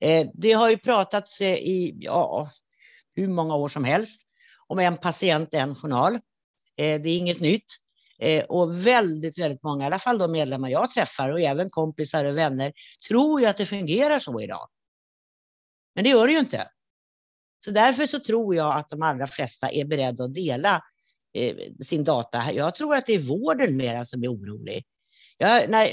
Eh, 0.00 0.28
det 0.34 0.52
har 0.52 0.70
ju 0.70 0.78
pratats 0.78 1.40
eh, 1.40 1.54
i 1.54 1.96
ja, 2.00 2.50
hur 3.14 3.28
många 3.28 3.56
år 3.56 3.68
som 3.68 3.84
helst 3.84 4.20
om 4.66 4.78
en 4.78 4.96
patient, 4.96 5.54
en 5.54 5.74
journal. 5.74 6.14
Eh, 6.76 7.02
det 7.02 7.08
är 7.08 7.16
inget 7.18 7.40
nytt. 7.40 7.66
Och 8.48 8.86
väldigt, 8.86 9.38
väldigt 9.38 9.62
många, 9.62 9.84
i 9.84 9.86
alla 9.86 9.98
fall 9.98 10.18
de 10.18 10.32
medlemmar 10.32 10.68
jag 10.68 10.90
träffar 10.90 11.28
och 11.30 11.40
även 11.40 11.70
kompisar 11.70 12.24
och 12.24 12.36
vänner, 12.36 12.72
tror 13.08 13.40
ju 13.40 13.46
att 13.46 13.56
det 13.56 13.66
fungerar 13.66 14.18
så 14.18 14.40
idag. 14.40 14.68
Men 15.94 16.04
det 16.04 16.10
gör 16.10 16.26
det 16.26 16.32
ju 16.32 16.38
inte. 16.38 16.70
Så 17.64 17.70
därför 17.70 18.06
så 18.06 18.20
tror 18.20 18.54
jag 18.54 18.76
att 18.76 18.88
de 18.88 19.02
allra 19.02 19.26
flesta 19.26 19.70
är 19.70 19.84
beredda 19.84 20.24
att 20.24 20.34
dela 20.34 20.84
sin 21.84 22.04
data. 22.04 22.52
Jag 22.52 22.74
tror 22.74 22.96
att 22.96 23.06
det 23.06 23.12
är 23.12 23.18
vården 23.18 23.76
mera 23.76 24.04
som 24.04 24.24
är 24.24 24.28
orolig. 24.28 24.84
Jag, 25.38 25.70
när, 25.70 25.88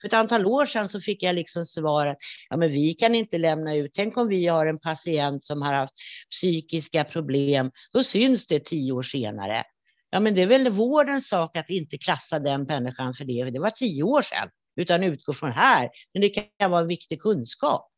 för 0.00 0.08
ett 0.08 0.14
antal 0.14 0.46
år 0.46 0.66
sedan 0.66 0.88
så 0.88 1.00
fick 1.00 1.22
jag 1.22 1.34
liksom 1.34 1.64
svaret, 1.64 2.16
ja 2.50 2.56
men 2.56 2.68
vi 2.68 2.94
kan 2.94 3.14
inte 3.14 3.38
lämna 3.38 3.74
ut, 3.74 3.90
tänk 3.94 4.16
om 4.16 4.28
vi 4.28 4.46
har 4.46 4.66
en 4.66 4.78
patient 4.78 5.44
som 5.44 5.62
har 5.62 5.72
haft 5.72 5.94
psykiska 6.30 7.04
problem, 7.04 7.70
då 7.92 8.02
syns 8.02 8.46
det 8.46 8.60
tio 8.60 8.92
år 8.92 9.02
senare. 9.02 9.64
Ja 10.10 10.20
men 10.20 10.34
det 10.34 10.42
är 10.42 10.46
väl 10.46 10.70
vårdens 10.70 11.28
sak 11.28 11.56
att 11.56 11.70
inte 11.70 11.98
klassa 11.98 12.38
den 12.38 12.62
människan 12.62 13.14
för 13.14 13.24
det, 13.24 13.50
det 13.50 13.58
var 13.58 13.70
tio 13.70 14.02
år 14.02 14.22
sedan, 14.22 14.48
utan 14.76 15.02
utgå 15.02 15.32
från 15.32 15.52
här. 15.52 15.90
Men 16.12 16.20
det 16.22 16.28
kan 16.28 16.70
vara 16.70 16.80
en 16.80 16.88
viktig 16.88 17.20
kunskap. 17.20 17.90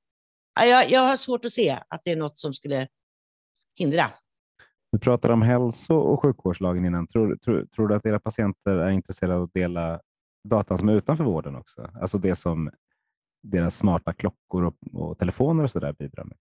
Jag, 0.54 0.90
jag 0.90 1.00
har 1.00 1.16
svårt 1.16 1.44
att 1.44 1.52
se 1.52 1.78
att 1.88 2.00
det 2.04 2.10
är 2.10 2.16
något 2.16 2.38
som 2.38 2.54
skulle 2.54 2.88
hindra. 3.78 4.10
Du 4.92 4.98
pratade 4.98 5.34
om 5.34 5.42
hälso 5.42 5.94
och 5.94 6.22
sjukvårdslagen 6.22 6.84
innan. 6.84 7.06
Tror, 7.06 7.36
tror, 7.36 7.64
tror, 7.64 7.88
du 7.88 7.94
att 7.94 8.06
era 8.06 8.20
patienter 8.20 8.76
är 8.76 8.90
intresserade 8.90 9.36
av 9.36 9.42
att 9.42 9.54
dela 9.54 10.00
data 10.44 10.78
som 10.78 10.88
är 10.88 10.92
utanför 10.92 11.24
vården 11.24 11.56
också? 11.56 11.90
Alltså 12.00 12.18
det 12.18 12.36
som 12.36 12.70
deras 13.42 13.76
smarta 13.76 14.12
klockor 14.12 14.64
och, 14.64 14.74
och 14.92 15.18
telefoner 15.18 15.64
och 15.64 15.70
så 15.70 15.80
där 15.80 15.92
bidrar 15.92 16.24
med? 16.24 16.36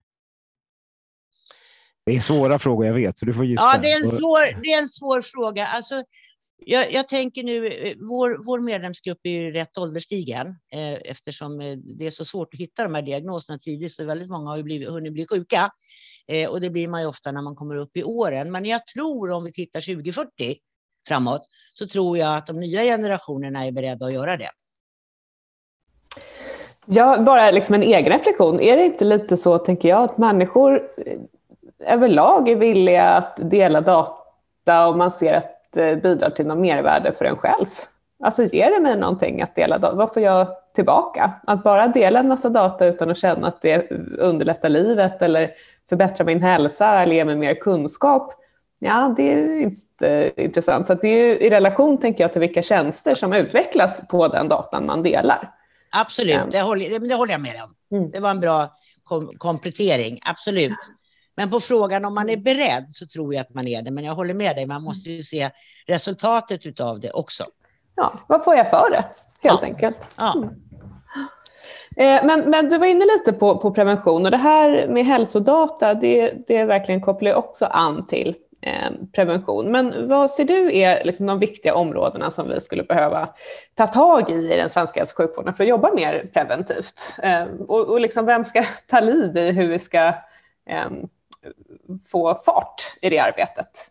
Det 2.04 2.16
är 2.16 2.20
svåra 2.20 2.58
frågor, 2.58 2.86
jag 2.86 2.94
vet, 2.94 3.18
så 3.18 3.26
du 3.26 3.34
får 3.34 3.44
gissa. 3.44 3.62
Ja, 3.62 3.78
det 3.82 3.92
är 3.92 3.96
en 3.96 4.10
svår, 4.10 4.62
det 4.62 4.72
är 4.72 4.78
en 4.78 4.88
svår 4.88 5.22
fråga. 5.22 5.66
Alltså, 5.66 6.04
jag, 6.56 6.92
jag, 6.92 7.08
tänker 7.08 7.42
nu, 7.42 7.94
vår, 8.08 8.44
vår 8.44 8.60
medlemsgrupp 8.60 9.18
är 9.22 9.30
ju 9.30 9.50
rätt 9.50 9.78
ålderstigen 9.78 10.46
eh, 10.48 10.92
eftersom 10.92 11.60
eh, 11.60 11.76
det 11.76 12.06
är 12.06 12.10
så 12.10 12.24
svårt 12.24 12.54
att 12.54 12.60
hitta 12.60 12.82
de 12.82 12.94
här 12.94 13.02
diagnoserna 13.02 13.58
tidigt, 13.58 13.92
så 13.92 14.04
väldigt 14.04 14.30
många 14.30 14.50
har 14.50 14.56
ju 14.56 14.62
blivit, 14.62 14.88
hunnit 14.88 15.12
bli 15.12 15.26
sjuka. 15.26 15.70
Eh, 16.28 16.50
och 16.50 16.60
det 16.60 16.70
blir 16.70 16.88
man 16.88 17.00
ju 17.00 17.06
ofta 17.06 17.32
när 17.32 17.42
man 17.42 17.56
kommer 17.56 17.76
upp 17.76 17.96
i 17.96 18.04
åren. 18.04 18.52
Men 18.52 18.64
jag 18.64 18.86
tror 18.86 19.30
om 19.30 19.44
vi 19.44 19.52
tittar 19.52 19.80
2040 19.80 20.56
framåt 21.08 21.42
så 21.74 21.86
tror 21.86 22.18
jag 22.18 22.36
att 22.36 22.46
de 22.46 22.60
nya 22.60 22.82
generationerna 22.82 23.66
är 23.66 23.72
beredda 23.72 24.06
att 24.06 24.12
göra 24.12 24.36
det. 24.36 24.50
Ja, 26.86 27.18
bara 27.20 27.50
liksom 27.50 27.74
en 27.74 27.82
egen 27.82 28.12
reflektion. 28.12 28.60
Är 28.60 28.76
det 28.76 28.84
inte 28.84 29.04
lite 29.04 29.36
så, 29.36 29.58
tänker 29.58 29.88
jag, 29.88 30.02
att 30.02 30.18
människor 30.18 30.82
eh, 31.06 31.92
överlag 31.94 32.48
är 32.48 32.56
villiga 32.56 33.04
att 33.04 33.36
dela 33.36 33.80
data 33.80 34.88
om 34.88 34.98
man 34.98 35.10
ser 35.10 35.34
att 35.34 35.68
det 35.72 36.02
bidrar 36.02 36.30
till 36.30 36.46
något 36.46 36.58
mervärde 36.58 37.12
för 37.12 37.24
en 37.24 37.36
själv? 37.36 37.66
Alltså 38.22 38.44
ger 38.44 38.70
det 38.70 38.80
mig 38.80 38.98
någonting 38.98 39.42
att 39.42 39.54
dela 39.54 39.78
data? 39.78 39.96
Vad 39.96 40.12
får 40.12 40.22
jag 40.22 40.46
tillbaka? 40.74 41.32
Att 41.46 41.64
bara 41.64 41.88
dela 41.88 42.20
en 42.20 42.28
massa 42.28 42.48
data 42.48 42.86
utan 42.86 43.10
att 43.10 43.18
känna 43.18 43.48
att 43.48 43.62
det 43.62 43.90
underlättar 44.18 44.68
livet 44.68 45.22
eller 45.22 45.50
förbättrar 45.88 46.26
min 46.26 46.42
hälsa 46.42 47.02
eller 47.02 47.14
ger 47.14 47.24
mig 47.24 47.36
mer 47.36 47.54
kunskap, 47.54 48.34
ja, 48.80 49.14
det 49.16 49.32
är 49.32 49.60
inte 49.60 50.32
intressant. 50.36 50.86
Så 50.86 50.94
det 50.94 51.08
är 51.08 51.42
i 51.42 51.50
relation, 51.50 51.98
tänker 51.98 52.24
jag, 52.24 52.32
till 52.32 52.40
vilka 52.40 52.62
tjänster 52.62 53.14
som 53.14 53.32
utvecklas 53.32 54.08
på 54.08 54.28
den 54.28 54.48
datan 54.48 54.86
man 54.86 55.02
delar. 55.02 55.54
Absolut, 55.90 56.40
det, 56.50 56.60
håller, 56.60 56.98
det 56.98 57.14
håller 57.14 57.32
jag 57.32 57.40
med 57.40 57.62
om. 57.64 57.98
Mm. 57.98 58.10
Det 58.10 58.20
var 58.20 58.30
en 58.30 58.40
bra 58.40 58.76
kom 59.04 59.30
komplettering, 59.38 60.20
absolut. 60.22 60.78
Men 61.36 61.50
på 61.50 61.60
frågan 61.60 62.04
om 62.04 62.14
man 62.14 62.30
är 62.30 62.36
beredd 62.36 62.86
så 62.92 63.06
tror 63.06 63.34
jag 63.34 63.40
att 63.40 63.54
man 63.54 63.68
är 63.68 63.82
det. 63.82 63.90
Men 63.90 64.04
jag 64.04 64.14
håller 64.14 64.34
med 64.34 64.56
dig, 64.56 64.66
man 64.66 64.82
måste 64.82 65.10
ju 65.10 65.22
se 65.22 65.50
resultatet 65.86 66.80
av 66.80 67.00
det 67.00 67.10
också. 67.10 67.46
Ja, 67.96 68.12
vad 68.26 68.44
får 68.44 68.54
jag 68.54 68.70
för 68.70 68.90
det, 68.90 69.04
helt 69.42 69.60
ja. 69.62 69.62
enkelt. 69.62 70.14
Ja. 70.18 70.34
Mm. 70.36 70.48
Eh, 71.96 72.26
men, 72.26 72.50
men 72.50 72.68
du 72.68 72.78
var 72.78 72.86
inne 72.86 73.04
lite 73.04 73.32
på, 73.32 73.58
på 73.58 73.70
prevention 73.70 74.24
och 74.24 74.30
det 74.30 74.36
här 74.36 74.88
med 74.88 75.04
hälsodata, 75.04 75.94
det, 75.94 76.46
det 76.46 76.64
verkligen 76.64 77.00
kopplar 77.00 77.34
också 77.34 77.64
an 77.64 78.06
till 78.06 78.34
Eh, 78.62 78.90
prevention. 79.12 79.70
Men 79.70 80.08
vad 80.08 80.30
ser 80.30 80.44
du 80.44 80.76
är 80.76 81.04
liksom 81.04 81.26
de 81.26 81.38
viktiga 81.38 81.74
områdena 81.74 82.30
som 82.30 82.48
vi 82.48 82.60
skulle 82.60 82.82
behöva 82.82 83.34
ta 83.74 83.86
tag 83.86 84.30
i 84.30 84.52
i 84.52 84.56
den 84.56 84.70
svenska 84.70 85.00
hälso 85.00 85.12
och 85.12 85.16
sjukvården 85.16 85.54
för 85.54 85.64
att 85.64 85.68
jobba 85.68 85.94
mer 85.94 86.22
preventivt? 86.34 87.16
Eh, 87.22 87.44
och 87.44 87.88
och 87.88 88.00
liksom 88.00 88.26
vem 88.26 88.44
ska 88.44 88.64
ta 88.86 89.00
lid 89.00 89.38
i 89.38 89.52
hur 89.52 89.68
vi 89.68 89.78
ska 89.78 90.06
eh, 90.70 90.90
få 92.06 92.40
fart 92.44 92.82
i 93.02 93.10
det 93.10 93.18
arbetet? 93.18 93.90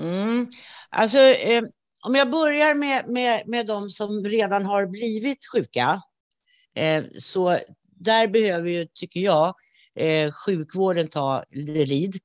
Mm. 0.00 0.50
Alltså, 0.90 1.18
eh, 1.18 1.62
om 2.06 2.14
jag 2.14 2.30
börjar 2.30 2.74
med, 2.74 3.08
med, 3.08 3.42
med 3.48 3.66
de 3.66 3.90
som 3.90 4.24
redan 4.24 4.64
har 4.64 4.86
blivit 4.86 5.38
sjuka 5.52 6.02
Eh, 6.74 7.04
så 7.18 7.58
där 8.00 8.26
behöver 8.26 8.70
ju, 8.70 8.86
tycker 8.94 9.20
jag, 9.20 9.54
eh, 9.94 10.32
sjukvården 10.32 11.08
ta 11.08 11.44
lid 11.50 12.18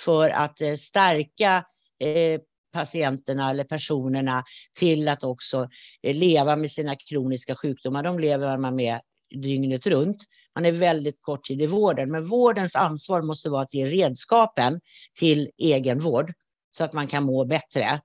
för 0.00 0.30
att 0.30 0.60
eh, 0.60 0.76
stärka 0.76 1.64
eh, 1.98 2.40
patienterna 2.72 3.50
eller 3.50 3.64
personerna 3.64 4.44
till 4.78 5.08
att 5.08 5.24
också 5.24 5.68
eh, 6.02 6.14
leva 6.14 6.56
med 6.56 6.72
sina 6.72 6.96
kroniska 6.96 7.56
sjukdomar. 7.56 8.02
De 8.02 8.18
lever 8.18 8.58
man 8.58 8.76
med 8.76 9.00
dygnet 9.30 9.86
runt. 9.86 10.16
Man 10.54 10.66
är 10.66 10.72
väldigt 10.72 11.22
kort 11.22 11.44
tid 11.44 11.62
i 11.62 11.66
vården, 11.66 12.10
men 12.10 12.28
vårdens 12.28 12.76
ansvar 12.76 13.22
måste 13.22 13.50
vara 13.50 13.62
att 13.62 13.74
ge 13.74 13.86
redskapen 13.86 14.80
till 15.18 15.50
egenvård 15.58 16.32
så 16.70 16.84
att 16.84 16.92
man 16.92 17.06
kan 17.06 17.24
må 17.24 17.44
bättre. 17.44 18.00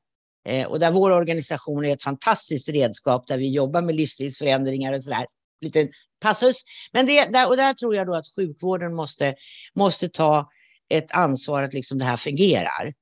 Och 0.68 0.80
där 0.80 0.92
vår 0.92 1.12
organisation 1.12 1.86
är 1.86 1.94
ett 1.94 2.04
fantastiskt 2.04 2.70
redskap 2.70 3.28
där 3.28 3.38
vi 3.38 3.54
jobbar 3.54 3.82
med 3.82 3.96
livsstilsförändringar 3.96 4.94
och 4.94 5.04
så 5.04 5.10
där 5.10 5.26
liten 5.62 5.90
passus. 6.20 6.64
Men 6.94 7.06
det, 7.06 7.26
där, 7.26 7.48
och 7.48 7.58
där 7.58 7.74
tror 7.74 7.96
jag 7.96 8.08
då 8.08 8.16
att 8.16 8.36
sjukvården 8.36 8.96
måste, 8.96 9.36
måste 9.76 10.10
ta 10.10 10.50
ett 10.92 11.12
ansvar 11.12 11.64
att 11.64 11.74
liksom 11.74 11.98
det 11.98 12.06
här 12.06 12.18
fungerar. 12.18 12.94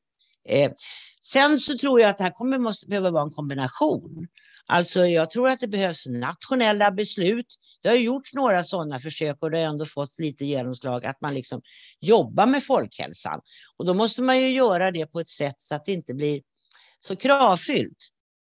Eh, 0.49 0.71
sen 1.23 1.59
så 1.59 1.77
tror 1.77 2.01
jag 2.01 2.09
att 2.09 2.17
det 2.17 2.23
här 2.23 2.31
kommer 2.31 2.57
måste 2.57 2.87
behöva 2.87 3.11
vara 3.11 3.23
en 3.23 3.31
kombination. 3.31 4.27
Alltså 4.65 5.05
jag 5.05 5.29
tror 5.29 5.49
att 5.49 5.59
det 5.59 5.67
behövs 5.67 6.05
nationella 6.07 6.91
beslut. 6.91 7.55
Det 7.81 7.89
har 7.89 7.95
gjorts 7.95 8.33
några 8.33 8.63
sådana 8.63 8.99
försök 8.99 9.37
och 9.39 9.51
det 9.51 9.57
har 9.57 9.65
ändå 9.65 9.85
fått 9.85 10.19
lite 10.19 10.45
genomslag 10.45 11.05
att 11.05 11.21
man 11.21 11.33
liksom 11.33 11.61
jobbar 11.99 12.45
med 12.45 12.63
folkhälsan. 12.63 13.41
Och 13.77 13.85
då 13.85 13.93
måste 13.93 14.21
man 14.21 14.41
ju 14.41 14.51
göra 14.51 14.91
det 14.91 15.05
på 15.05 15.19
ett 15.19 15.29
sätt 15.29 15.55
så 15.59 15.75
att 15.75 15.85
det 15.85 15.93
inte 15.93 16.13
blir 16.13 16.41
så 16.99 17.15
kravfyllt. 17.15 17.97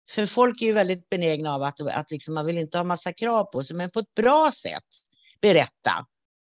För 0.09 0.25
folk 0.25 0.61
är 0.61 0.65
ju 0.65 0.71
väldigt 0.71 1.09
benägna 1.09 1.53
av 1.53 1.63
att, 1.63 1.81
att 1.81 2.11
liksom 2.11 2.33
man 2.33 2.45
vill 2.45 2.57
inte 2.57 2.77
ha 2.77 2.83
massa 2.83 3.13
krav 3.13 3.43
på 3.43 3.63
sig, 3.63 3.75
men 3.75 3.91
på 3.91 3.99
ett 3.99 4.15
bra 4.15 4.51
sätt 4.61 4.83
berätta 5.41 6.05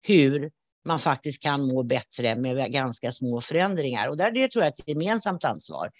hur 0.01 0.51
man 0.87 0.99
faktiskt 0.99 1.41
kan 1.41 1.67
må 1.67 1.83
bättre 1.83 2.35
med 2.35 2.71
ganska 2.71 3.11
små 3.11 3.41
förändringar. 3.41 4.07
Och 4.07 4.17
där 4.17 4.31
det 4.31 4.47
tror 4.47 4.63
jag 4.63 4.67
är 4.67 4.81
ett 4.81 4.87
gemensamt 4.87 5.43
ansvar. 5.43 5.91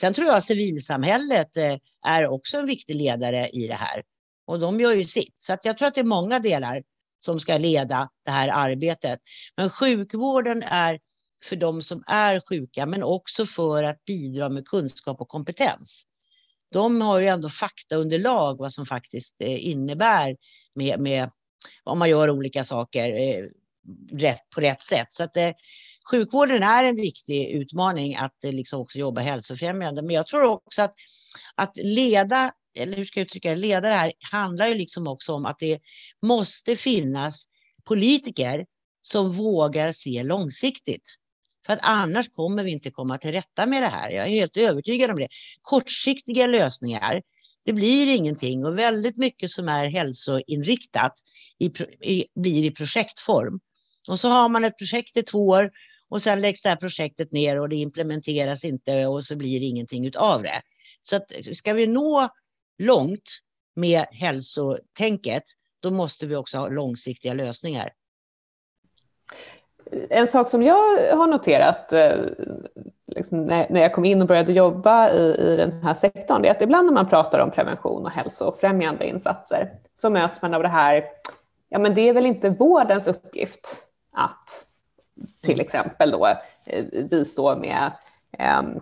Sen 0.00 0.14
tror 0.14 0.26
jag 0.26 0.44
civilsamhället 0.44 1.56
eh, 1.56 1.76
är 2.06 2.26
också 2.26 2.56
en 2.58 2.66
viktig 2.66 2.94
ledare 2.94 3.48
i 3.48 3.66
det 3.66 3.74
här. 3.74 4.02
Och 4.46 4.60
de 4.60 4.80
gör 4.80 4.92
ju 4.92 5.04
sitt. 5.04 5.34
Så 5.38 5.52
att 5.52 5.64
jag 5.64 5.78
tror 5.78 5.88
att 5.88 5.94
det 5.94 6.00
är 6.00 6.04
många 6.04 6.38
delar 6.38 6.82
som 7.20 7.40
ska 7.40 7.58
leda 7.58 8.10
det 8.24 8.30
här 8.30 8.48
arbetet. 8.48 9.20
Men 9.56 9.70
sjukvården 9.70 10.62
är 10.62 11.00
för 11.44 11.56
de 11.56 11.82
som 11.82 12.04
är 12.06 12.42
sjuka, 12.48 12.86
men 12.86 13.02
också 13.02 13.46
för 13.46 13.82
att 13.82 14.04
bidra 14.04 14.48
med 14.48 14.66
kunskap 14.68 15.20
och 15.20 15.28
kompetens 15.28 16.06
de 16.72 17.00
har 17.00 17.20
ju 17.20 17.26
ändå 17.26 17.48
faktaunderlag 17.48 18.58
vad 18.58 18.72
som 18.72 18.86
faktiskt 18.86 19.34
eh, 19.38 19.66
innebär 19.66 20.36
med, 20.74 21.00
med 21.00 21.30
om 21.84 21.98
man 21.98 22.10
gör 22.10 22.30
olika 22.30 22.64
saker 22.64 23.08
eh, 23.08 23.44
rätt, 24.12 24.50
på 24.54 24.60
rätt 24.60 24.82
sätt. 24.82 25.12
Så 25.12 25.22
att 25.22 25.36
eh, 25.36 25.50
sjukvården 26.10 26.62
är 26.62 26.84
en 26.84 26.96
viktig 26.96 27.48
utmaning 27.50 28.16
att 28.16 28.44
eh, 28.44 28.52
liksom 28.52 28.80
också 28.80 28.98
jobba 28.98 29.20
hälsofrämjande. 29.20 30.02
Men 30.02 30.14
jag 30.14 30.26
tror 30.26 30.44
också 30.44 30.82
att, 30.82 30.94
att 31.54 31.76
leda, 31.76 32.52
eller 32.74 32.96
hur 32.96 33.04
ska 33.04 33.20
jag 33.20 33.24
uttrycka 33.24 33.50
det, 33.50 33.56
leda 33.56 33.88
det 33.88 33.94
här 33.94 34.12
handlar 34.30 34.68
ju 34.68 34.74
liksom 34.74 35.08
också 35.08 35.32
om 35.34 35.46
att 35.46 35.58
det 35.58 35.80
måste 36.22 36.76
finnas 36.76 37.46
politiker 37.84 38.66
som 39.02 39.32
vågar 39.32 39.92
se 39.92 40.22
långsiktigt. 40.22 41.16
För 41.66 41.72
att 41.72 41.78
annars 41.82 42.28
kommer 42.28 42.64
vi 42.64 42.70
inte 42.70 42.90
komma 42.90 43.18
till 43.18 43.32
rätta 43.32 43.66
med 43.66 43.82
det 43.82 43.88
här. 43.88 44.10
Jag 44.10 44.26
är 44.26 44.30
helt 44.30 44.56
övertygad 44.56 45.10
om 45.10 45.16
det. 45.16 45.28
Kortsiktiga 45.62 46.46
lösningar, 46.46 47.22
det 47.64 47.72
blir 47.72 48.14
ingenting 48.14 48.64
och 48.64 48.78
väldigt 48.78 49.16
mycket 49.16 49.50
som 49.50 49.68
är 49.68 49.86
hälsoinriktat 49.86 51.12
i, 51.58 51.66
i, 52.00 52.26
blir 52.34 52.64
i 52.64 52.70
projektform. 52.70 53.60
Och 54.08 54.20
så 54.20 54.28
har 54.28 54.48
man 54.48 54.64
ett 54.64 54.78
projekt 54.78 55.16
i 55.16 55.22
två 55.22 55.46
år 55.46 55.70
och 56.08 56.22
sen 56.22 56.40
läggs 56.40 56.62
det 56.62 56.68
här 56.68 56.76
projektet 56.76 57.32
ner 57.32 57.60
och 57.60 57.68
det 57.68 57.76
implementeras 57.76 58.64
inte 58.64 59.06
och 59.06 59.24
så 59.24 59.36
blir 59.36 59.60
det 59.60 59.66
ingenting 59.66 60.16
av 60.16 60.42
det. 60.42 60.62
Så 61.02 61.16
att 61.16 61.32
ska 61.52 61.72
vi 61.72 61.86
nå 61.86 62.28
långt 62.78 63.40
med 63.74 64.06
hälsotänket, 64.10 65.42
då 65.80 65.90
måste 65.90 66.26
vi 66.26 66.36
också 66.36 66.58
ha 66.58 66.68
långsiktiga 66.68 67.34
lösningar. 67.34 67.92
En 70.10 70.28
sak 70.28 70.48
som 70.48 70.62
jag 70.62 71.16
har 71.16 71.26
noterat 71.26 71.92
eh, 71.92 72.16
liksom 73.06 73.44
när 73.44 73.80
jag 73.80 73.94
kom 73.94 74.04
in 74.04 74.22
och 74.22 74.28
började 74.28 74.52
jobba 74.52 75.10
i, 75.10 75.34
i 75.34 75.56
den 75.56 75.72
här 75.72 75.94
sektorn, 75.94 76.44
är 76.44 76.50
att 76.50 76.62
ibland 76.62 76.86
när 76.86 76.92
man 76.92 77.08
pratar 77.08 77.38
om 77.38 77.50
prevention 77.50 78.04
och 78.04 78.10
hälsofrämjande 78.10 79.06
insatser 79.06 79.70
så 79.94 80.10
möts 80.10 80.42
man 80.42 80.54
av 80.54 80.62
det 80.62 80.68
här, 80.68 81.04
ja 81.68 81.78
men 81.78 81.94
det 81.94 82.08
är 82.08 82.12
väl 82.12 82.26
inte 82.26 82.50
vårdens 82.50 83.06
uppgift 83.06 83.86
att 84.16 84.64
till 85.42 85.60
exempel 85.60 86.10
då 86.10 86.26
eh, 86.66 87.04
bistå 87.10 87.56
med 87.56 87.92
um, 88.60 88.80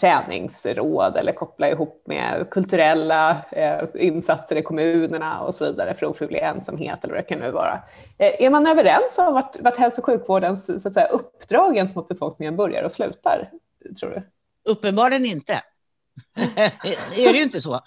träningsråd 0.00 1.16
eller 1.16 1.32
koppla 1.32 1.70
ihop 1.70 2.02
med 2.06 2.50
kulturella 2.50 3.36
eh, 3.52 3.84
insatser 3.94 4.56
i 4.56 4.62
kommunerna 4.62 5.40
och 5.40 5.54
så 5.54 5.64
vidare 5.64 5.94
för 5.94 6.06
ofrivillig 6.06 6.42
ensamhet 6.42 7.04
eller 7.04 7.14
vad 7.14 7.24
det 7.24 7.28
kan 7.28 7.38
nu 7.38 7.50
vara. 7.50 7.82
Eh, 8.18 8.44
är 8.44 8.50
man 8.50 8.66
överens 8.66 9.18
om 9.18 9.34
vart, 9.34 9.60
vart 9.60 9.76
hälso 9.76 10.00
och 10.00 10.06
sjukvårdens 10.06 10.82
så 10.82 10.88
att 10.88 10.94
säga, 10.94 11.06
uppdrag 11.06 11.74
gentemot 11.74 12.08
befolkningen 12.08 12.56
börjar 12.56 12.82
och 12.82 12.92
slutar, 12.92 13.50
tror 14.00 14.10
du? 14.10 14.22
Uppenbarligen 14.70 15.26
inte. 15.26 15.62
är 17.16 17.32
det 17.32 17.38
ju 17.38 17.42
inte 17.42 17.60
så. 17.60 17.80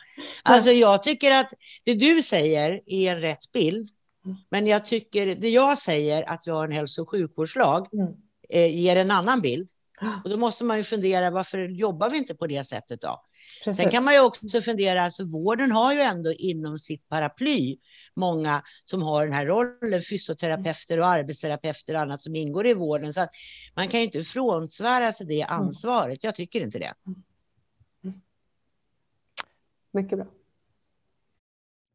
Alltså 0.44 0.72
jag 0.72 1.04
tycker 1.04 1.32
att 1.32 1.54
det 1.84 1.94
du 1.94 2.24
säger 2.24 2.82
är 2.86 3.12
en 3.12 3.22
rätt 3.22 3.52
bild. 3.52 3.90
Men 4.50 4.68
jag 4.68 4.86
tycker 4.86 5.36
det 5.36 5.50
jag 5.50 5.78
säger 5.78 6.30
att 6.30 6.44
vi 6.46 6.52
har 6.52 6.66
en 6.66 6.72
hälso 6.72 7.02
och 7.02 7.10
sjukvårdslag 7.10 7.94
mm. 7.94 8.14
eh, 8.50 8.76
ger 8.76 8.96
en 8.96 9.12
annan 9.12 9.42
bild. 9.42 9.70
Och 10.24 10.30
då 10.30 10.38
måste 10.38 10.64
man 10.64 10.78
ju 10.78 10.84
fundera 10.84 11.30
varför 11.30 11.58
jobbar 11.58 12.10
vi 12.10 12.18
inte 12.18 12.36
på 12.36 12.48
det 12.48 12.64
sättet 12.64 13.02
då? 13.02 13.22
Precis. 13.64 13.78
Sen 13.78 13.92
kan 13.92 14.04
man 14.04 14.14
ju 14.14 14.20
också 14.20 14.62
fundera, 14.62 15.04
alltså 15.04 15.24
vården 15.24 15.72
har 15.72 15.94
ju 15.94 16.00
ändå 16.00 16.32
inom 16.32 16.80
sitt 16.80 17.10
paraply 17.10 17.78
många 18.16 18.64
som 18.86 19.02
har 19.02 19.26
den 19.26 19.34
här 19.34 19.46
rollen, 19.46 20.02
fysioterapeuter 20.10 21.00
och 21.00 21.08
arbetsterapeuter 21.08 21.94
och 21.94 22.02
annat 22.02 22.22
som 22.22 22.36
ingår 22.36 22.68
i 22.68 22.74
vården. 22.74 23.14
Så 23.14 23.28
man 23.76 23.90
kan 23.90 24.00
ju 24.00 24.06
inte 24.06 24.24
frånsvära 24.24 25.12
sig 25.12 25.26
det 25.26 25.42
mm. 25.42 25.54
ansvaret. 25.54 26.24
Jag 26.24 26.36
tycker 26.36 26.62
inte 26.62 26.80
det. 26.80 26.94
Mycket 29.92 30.18
bra. 30.18 30.28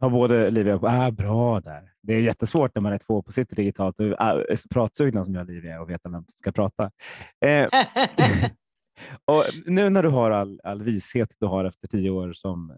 Ja, 0.00 0.08
både 0.08 0.50
Livia 0.50 0.74
och 0.74 0.84
ah, 0.84 1.10
bra 1.10 1.60
där. 1.60 1.92
Det 2.02 2.14
är 2.14 2.20
jättesvårt 2.20 2.74
när 2.74 2.82
man 2.82 2.92
är 2.92 2.98
två 2.98 3.22
på 3.22 3.32
sitt 3.32 3.56
digitalt. 3.56 3.98
Du 3.98 4.14
är 4.14 4.56
så 4.56 4.68
pratsugna 4.68 5.24
som 5.24 5.34
jag 5.34 5.46
Livia 5.46 5.80
och 5.80 5.90
veta 5.90 6.08
vem 6.08 6.24
som 6.24 6.34
ska 6.36 6.52
prata. 6.52 6.90
Eh, 7.44 7.68
och 9.24 9.44
nu 9.66 9.90
när 9.90 10.02
du 10.02 10.08
har 10.08 10.30
all, 10.30 10.60
all 10.64 10.82
vishet 10.82 11.36
du 11.38 11.46
har 11.46 11.64
efter 11.64 11.88
tio 11.88 12.10
år 12.10 12.32
som 12.32 12.70
eh, 12.70 12.76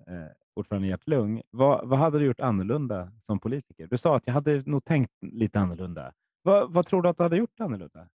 ordförande 0.54 0.86
i 0.86 0.90
Hjärt-Lung, 0.90 1.42
vad, 1.50 1.88
vad 1.88 1.98
hade 1.98 2.18
du 2.18 2.24
gjort 2.24 2.40
annorlunda 2.40 3.12
som 3.22 3.40
politiker? 3.40 3.86
Du 3.90 3.98
sa 3.98 4.16
att 4.16 4.26
jag 4.26 4.34
hade 4.34 4.62
nog 4.66 4.84
tänkt 4.84 5.12
lite 5.20 5.60
annorlunda. 5.60 6.12
Vad, 6.42 6.72
vad 6.72 6.86
tror 6.86 7.02
du 7.02 7.08
att 7.08 7.16
du 7.16 7.22
hade 7.22 7.36
gjort 7.36 7.60
annorlunda? 7.60 8.08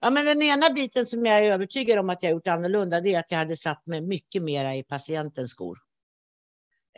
Ja, 0.00 0.10
men 0.10 0.24
den 0.24 0.42
ena 0.42 0.70
biten 0.70 1.06
som 1.06 1.26
jag 1.26 1.44
är 1.44 1.52
övertygad 1.52 1.98
om 1.98 2.10
att 2.10 2.22
jag 2.22 2.32
gjort 2.32 2.46
annorlunda, 2.46 3.00
det 3.00 3.14
är 3.14 3.18
att 3.18 3.30
jag 3.30 3.38
hade 3.38 3.56
satt 3.56 3.86
mig 3.86 4.00
mycket 4.00 4.42
mera 4.42 4.76
i 4.76 4.82
patientens 4.82 5.50
skor 5.50 5.78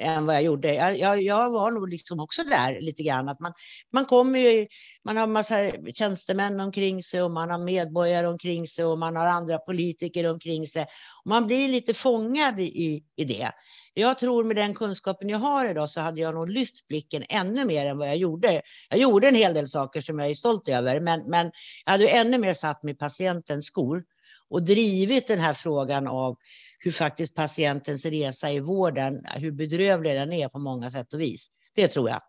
än 0.01 0.27
vad 0.27 0.35
jag 0.35 0.43
gjorde. 0.43 0.75
Jag, 0.75 0.99
jag, 0.99 1.23
jag, 1.23 1.51
var 1.51 1.71
nog 1.71 1.89
liksom 1.89 2.21
också 2.21 2.45
där 2.45 2.81
lite 2.81 3.03
grann 3.03 3.29
att 3.29 3.41
man, 3.41 3.53
man 3.93 4.05
kommer 4.05 4.39
ju, 4.39 4.67
man 5.05 5.17
har 5.17 5.27
massa 5.27 5.57
tjänstemän 5.95 6.61
omkring 6.61 7.03
sig 7.03 7.23
och 7.23 7.31
man 7.31 7.51
har 7.51 7.59
medborgare 7.59 8.27
omkring 8.27 8.69
sig 8.69 8.85
och 8.85 8.99
man 8.99 9.17
har 9.17 9.27
andra 9.27 9.59
politiker 9.59 10.31
omkring 10.31 10.67
sig. 10.67 10.83
Och 11.25 11.31
man 11.31 11.47
blir 11.47 11.69
lite 11.69 11.95
fångad 11.95 12.61
i, 12.61 13.05
i 13.17 13.25
det. 13.25 13.53
Jag 13.95 14.19
tror 14.19 14.45
med 14.45 14.57
den 14.57 14.75
kunskapen 14.75 15.29
jag 15.29 15.39
har 15.39 15.71
idag 15.71 15.91
så 15.91 16.01
hade 16.01 16.21
jag 16.21 16.35
nog 16.35 16.51
lyft 16.51 16.89
blicken 16.89 17.25
ännu 17.29 17.65
mer 17.65 17.87
än 17.87 17.99
vad 17.99 18.09
jag 18.09 18.17
gjorde. 18.17 18.63
Jag 18.89 18.99
gjorde 18.99 19.29
en 19.29 19.35
hel 19.35 19.55
del 19.55 19.69
saker 19.69 20.01
som 20.01 20.19
jag 20.19 20.31
är 20.31 20.35
stolt 20.35 20.69
över, 20.69 21.01
men, 21.01 21.31
men 21.31 21.51
jag 21.85 21.93
hade 21.93 22.09
ännu 22.09 22.39
mer 22.39 22.55
satt 22.55 22.83
mig 22.83 22.95
i 22.95 22.97
patientens 22.97 23.67
skor 23.67 24.05
och 24.49 24.63
drivit 24.63 25.29
den 25.29 25.39
här 25.39 25.55
frågan 25.55 26.07
av 26.07 26.37
hur 26.83 26.93
faktiskt 26.93 27.35
patientens 27.35 28.05
resa 28.05 28.51
i 28.51 28.61
vården, 28.61 29.27
hur 29.35 29.51
bedrövlig 29.51 30.15
den 30.15 30.33
är 30.33 30.49
på 30.49 30.59
många 30.59 30.91
sätt 30.91 31.15
och 31.15 31.21
vis. 31.21 31.51
Det 31.75 31.89
tror 31.89 32.11
jag. 32.11 32.21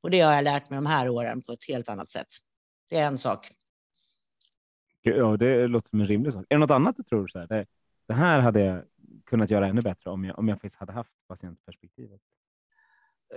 Och 0.00 0.10
det 0.10 0.20
har 0.20 0.32
jag 0.32 0.44
lärt 0.44 0.70
mig 0.70 0.76
de 0.76 0.86
här 0.86 1.08
åren 1.08 1.42
på 1.42 1.52
ett 1.52 1.68
helt 1.68 1.88
annat 1.88 2.10
sätt. 2.10 2.28
Det 2.88 2.96
är 2.96 3.06
en 3.06 3.18
sak. 3.18 3.50
Ja, 5.02 5.36
det 5.36 5.66
låter 5.66 5.88
som 5.88 6.00
en 6.00 6.06
rimlig 6.06 6.32
sak. 6.32 6.46
Är 6.48 6.54
det 6.54 6.58
något 6.58 6.70
annat 6.70 6.96
du 6.96 7.02
tror? 7.02 7.28
Så 7.28 7.38
här? 7.38 7.46
Det, 7.46 7.66
det 8.08 8.14
här 8.14 8.40
hade 8.40 8.60
jag 8.60 8.82
kunnat 9.26 9.50
göra 9.50 9.66
ännu 9.66 9.80
bättre 9.80 10.10
om 10.10 10.24
jag, 10.24 10.38
om 10.38 10.48
jag 10.48 10.56
faktiskt 10.56 10.76
hade 10.76 10.92
haft 10.92 11.12
patientperspektivet. 11.28 12.20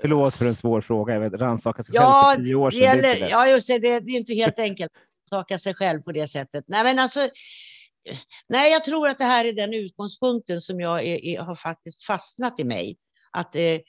Förlåt 0.02 0.38
för 0.38 0.46
en 0.46 0.56
svår 0.56 0.82
fråga. 0.82 1.14
Jag 1.14 1.22
vet, 1.22 1.34
rannsaka 1.34 1.84
sig 1.84 1.96
ja, 1.96 2.24
själv 2.26 2.38
för 2.38 2.46
tio 2.46 2.56
år 2.56 2.72
sedan. 2.72 2.82
Gäller, 2.82 3.30
ja, 3.30 3.48
just 3.48 3.68
det. 3.68 3.80
Det, 3.80 4.00
det 4.00 4.12
är 4.12 4.18
inte 4.18 4.34
helt 4.34 4.60
enkelt 4.60 4.92
att 4.96 5.30
saka 5.30 5.58
sig 5.58 5.74
själv 5.74 6.02
på 6.02 6.12
det 6.12 6.28
sättet. 6.28 6.66
Nej, 6.68 6.84
men 6.84 7.00
alltså, 7.00 7.30
nej, 8.48 8.72
jag 8.72 8.84
tror 8.84 9.08
att 9.08 9.18
det 9.18 9.24
här 9.24 9.46
är 9.46 9.54
den 9.54 9.74
utgångspunkten 9.74 10.62
som 10.62 10.80
jag 10.80 11.08
är, 11.08 11.26
är, 11.26 11.40
har 11.40 11.56
faktiskt 11.56 12.06
fastnat 12.06 12.60
i 12.60 12.64
mig. 12.64 12.98
Att 13.32 13.56
eh, 13.56 13.80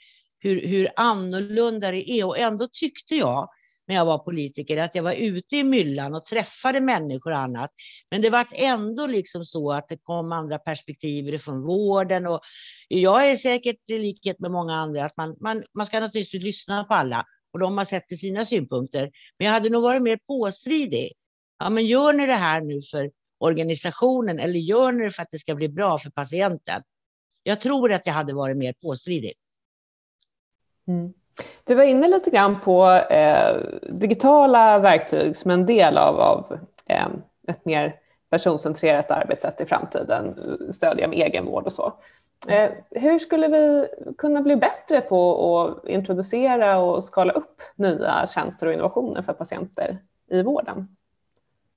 hur, 0.44 0.66
hur 0.66 0.88
annorlunda 0.96 1.90
det 1.90 2.10
är. 2.10 2.24
Och 2.24 2.38
ändå 2.38 2.68
tyckte 2.72 3.16
jag 3.16 3.48
när 3.86 3.94
jag 3.94 4.04
var 4.04 4.18
politiker 4.18 4.76
att 4.76 4.94
jag 4.94 5.02
var 5.02 5.12
ute 5.12 5.56
i 5.56 5.64
myllan 5.64 6.14
och 6.14 6.24
träffade 6.24 6.80
människor 6.80 7.30
och 7.30 7.38
annat. 7.38 7.70
Men 8.10 8.22
det 8.22 8.30
var 8.30 8.46
ändå 8.52 9.06
liksom 9.06 9.44
så 9.44 9.72
att 9.72 9.88
det 9.88 9.98
kom 10.02 10.32
andra 10.32 10.58
perspektiv 10.58 11.38
från 11.38 11.62
vården. 11.62 12.26
Och 12.26 12.40
jag 12.88 13.30
är 13.30 13.36
säkert 13.36 13.76
i 13.86 13.98
likhet 13.98 14.40
med 14.40 14.50
många 14.50 14.74
andra 14.74 15.04
att 15.04 15.16
man, 15.16 15.36
man, 15.40 15.64
man 15.74 15.86
ska 15.86 16.00
naturligtvis 16.00 16.42
lyssna 16.42 16.84
på 16.84 16.94
alla 16.94 17.24
och 17.52 17.58
de 17.58 17.78
har 17.78 17.84
sett 17.84 18.08
till 18.08 18.18
sina 18.18 18.46
synpunkter. 18.46 19.10
Men 19.38 19.46
jag 19.46 19.52
hade 19.52 19.70
nog 19.70 19.82
varit 19.82 20.02
mer 20.02 20.18
påstridig. 20.26 21.12
Ja, 21.58 21.70
men 21.70 21.86
gör 21.86 22.12
ni 22.12 22.26
det 22.26 22.34
här 22.34 22.60
nu 22.60 22.80
för 22.90 23.10
organisationen 23.38 24.38
eller 24.38 24.58
gör 24.58 24.92
ni 24.92 25.04
det 25.04 25.10
för 25.10 25.22
att 25.22 25.30
det 25.30 25.38
ska 25.38 25.54
bli 25.54 25.68
bra 25.68 25.98
för 25.98 26.10
patienten? 26.10 26.82
Jag 27.42 27.60
tror 27.60 27.92
att 27.92 28.06
jag 28.06 28.14
hade 28.14 28.34
varit 28.34 28.56
mer 28.56 28.74
påstridig. 28.82 29.32
Mm. 30.88 31.12
Du 31.66 31.74
var 31.74 31.84
inne 31.84 32.08
lite 32.08 32.30
grann 32.30 32.60
på 32.60 32.86
eh, 32.90 33.56
digitala 33.82 34.78
verktyg 34.78 35.36
som 35.36 35.50
en 35.50 35.66
del 35.66 35.98
av, 35.98 36.20
av 36.20 36.58
eh, 36.86 37.08
ett 37.48 37.64
mer 37.64 37.96
personcentrerat 38.30 39.10
arbetssätt 39.10 39.60
i 39.60 39.66
framtiden, 39.66 40.38
stödja 40.72 41.08
med 41.08 41.18
egenvård 41.18 41.64
och 41.64 41.72
så. 41.72 41.92
Eh, 42.48 42.70
hur 42.90 43.18
skulle 43.18 43.48
vi 43.48 43.88
kunna 44.18 44.42
bli 44.42 44.56
bättre 44.56 45.00
på 45.00 45.60
att 45.60 45.88
introducera 45.88 46.78
och 46.78 47.04
skala 47.04 47.32
upp 47.32 47.62
nya 47.76 48.26
tjänster 48.26 48.66
och 48.66 48.72
innovationer 48.72 49.22
för 49.22 49.32
patienter 49.32 49.98
i 50.30 50.42
vården? 50.42 50.96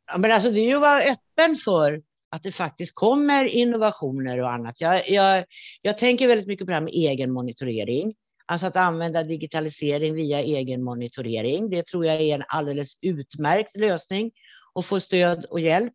Ja, 0.07 0.17
men 0.17 0.31
alltså 0.31 0.51
det 0.51 0.59
är 0.59 0.65
ju 0.65 0.75
att 0.75 0.81
vara 0.81 1.01
öppen 1.01 1.55
för 1.55 2.01
att 2.29 2.43
det 2.43 2.51
faktiskt 2.51 2.95
kommer 2.95 3.45
innovationer 3.45 4.39
och 4.41 4.51
annat. 4.51 4.81
Jag, 4.81 5.09
jag, 5.09 5.45
jag 5.81 5.97
tänker 5.97 6.27
väldigt 6.27 6.47
mycket 6.47 6.65
på 6.65 6.71
det 6.71 6.75
här 6.75 6.81
med 6.81 6.93
egen 6.93 7.31
monitorering. 7.31 8.15
Alltså 8.45 8.67
att 8.67 8.75
använda 8.75 9.23
digitalisering 9.23 10.13
via 10.13 10.39
egen 10.39 10.83
monitorering. 10.83 11.69
Det 11.69 11.85
tror 11.85 12.05
jag 12.05 12.21
är 12.21 12.35
en 12.35 12.43
alldeles 12.47 12.97
utmärkt 13.01 13.75
lösning 13.75 14.31
och 14.77 14.85
få 14.85 14.99
stöd 14.99 15.45
och 15.45 15.59
hjälp. 15.59 15.93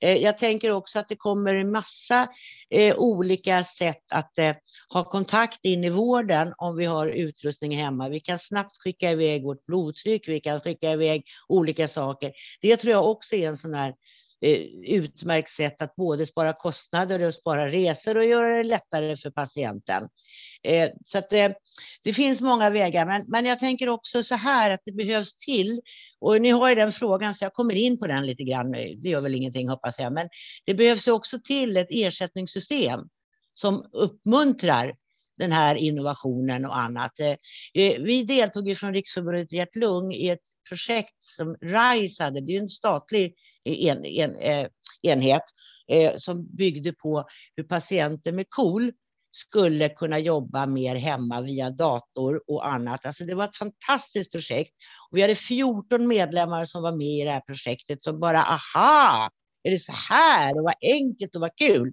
Eh, 0.00 0.16
jag 0.16 0.38
tänker 0.38 0.70
också 0.70 0.98
att 0.98 1.08
det 1.08 1.16
kommer 1.16 1.54
en 1.54 1.70
massa 1.70 2.28
eh, 2.70 2.96
olika 2.96 3.64
sätt 3.64 4.02
att 4.12 4.38
eh, 4.38 4.54
ha 4.88 5.04
kontakt 5.04 5.64
in 5.64 5.84
i 5.84 5.90
vården 5.90 6.54
om 6.56 6.76
vi 6.76 6.84
har 6.84 7.08
utrustning 7.08 7.76
hemma. 7.76 8.08
Vi 8.08 8.20
kan 8.20 8.38
snabbt 8.38 8.76
skicka 8.76 9.10
iväg 9.10 9.44
vårt 9.44 9.66
blodtryck, 9.66 10.28
vi 10.28 10.40
kan 10.40 10.60
skicka 10.60 10.92
iväg 10.92 11.24
olika 11.48 11.88
saker. 11.88 12.32
Det 12.60 12.76
tror 12.76 12.92
jag 12.92 13.10
också 13.10 13.36
är 13.36 13.48
en 13.48 13.56
sån 13.56 13.74
här 13.74 13.94
utmärkt 14.86 15.50
sätt 15.50 15.82
att 15.82 15.94
både 15.96 16.26
spara 16.26 16.52
kostnader 16.52 17.22
och 17.22 17.34
spara 17.34 17.68
resor 17.68 18.16
och 18.16 18.24
göra 18.24 18.56
det 18.56 18.62
lättare 18.62 19.16
för 19.16 19.30
patienten. 19.30 20.08
Så 21.06 21.18
att 21.18 21.30
det, 21.30 21.54
det 22.02 22.12
finns 22.12 22.40
många 22.40 22.70
vägar, 22.70 23.06
men, 23.06 23.24
men 23.28 23.46
jag 23.46 23.58
tänker 23.58 23.88
också 23.88 24.22
så 24.22 24.34
här 24.34 24.70
att 24.70 24.80
det 24.84 24.92
behövs 24.92 25.36
till 25.36 25.80
och 26.22 26.42
ni 26.42 26.50
har 26.50 26.68
ju 26.68 26.74
den 26.74 26.92
frågan 26.92 27.34
så 27.34 27.44
jag 27.44 27.54
kommer 27.54 27.74
in 27.74 27.98
på 27.98 28.06
den 28.06 28.26
lite 28.26 28.44
grann. 28.44 28.70
Det 28.72 29.08
gör 29.08 29.20
väl 29.20 29.34
ingenting 29.34 29.68
hoppas 29.68 29.98
jag, 29.98 30.12
men 30.12 30.28
det 30.66 30.74
behövs 30.74 31.08
också 31.08 31.38
till 31.44 31.76
ett 31.76 31.88
ersättningssystem 31.90 33.00
som 33.54 33.86
uppmuntrar 33.92 34.94
den 35.38 35.52
här 35.52 35.74
innovationen 35.74 36.64
och 36.64 36.78
annat. 36.78 37.20
Eh, 37.20 37.36
vi 37.74 38.24
deltog 38.24 38.76
från 38.76 38.94
Riksförbundet 38.94 39.52
Hjärt-Lung 39.52 40.14
i 40.14 40.28
ett 40.28 40.46
projekt 40.68 41.16
som 41.18 41.56
RISE 41.60 42.24
hade, 42.24 42.40
det 42.40 42.56
är 42.56 42.60
en 42.60 42.68
statlig 42.68 43.34
en, 43.64 44.04
en, 44.04 44.36
eh, 44.36 44.66
enhet 45.02 45.42
eh, 45.88 46.12
som 46.16 46.56
byggde 46.56 46.92
på 46.92 47.24
hur 47.56 47.64
patienter 47.64 48.32
med 48.32 48.46
KOL 48.48 48.92
skulle 49.32 49.88
kunna 49.88 50.18
jobba 50.18 50.66
mer 50.66 50.96
hemma 50.96 51.40
via 51.40 51.70
dator 51.70 52.42
och 52.46 52.66
annat. 52.66 53.06
Alltså 53.06 53.24
det 53.24 53.34
var 53.34 53.44
ett 53.44 53.56
fantastiskt 53.56 54.32
projekt. 54.32 54.72
Och 55.10 55.16
vi 55.16 55.22
hade 55.22 55.34
14 55.34 56.06
medlemmar 56.06 56.64
som 56.64 56.82
var 56.82 56.92
med 56.92 57.06
i 57.06 57.24
det 57.24 57.32
här 57.32 57.40
projektet 57.40 58.02
som 58.02 58.20
bara 58.20 58.42
aha, 58.44 59.30
är 59.62 59.70
det 59.70 59.78
så 59.78 59.92
här 59.92 60.58
och 60.58 60.64
vad 60.64 60.74
enkelt 60.82 61.34
och 61.34 61.40
vad 61.40 61.56
kul. 61.56 61.92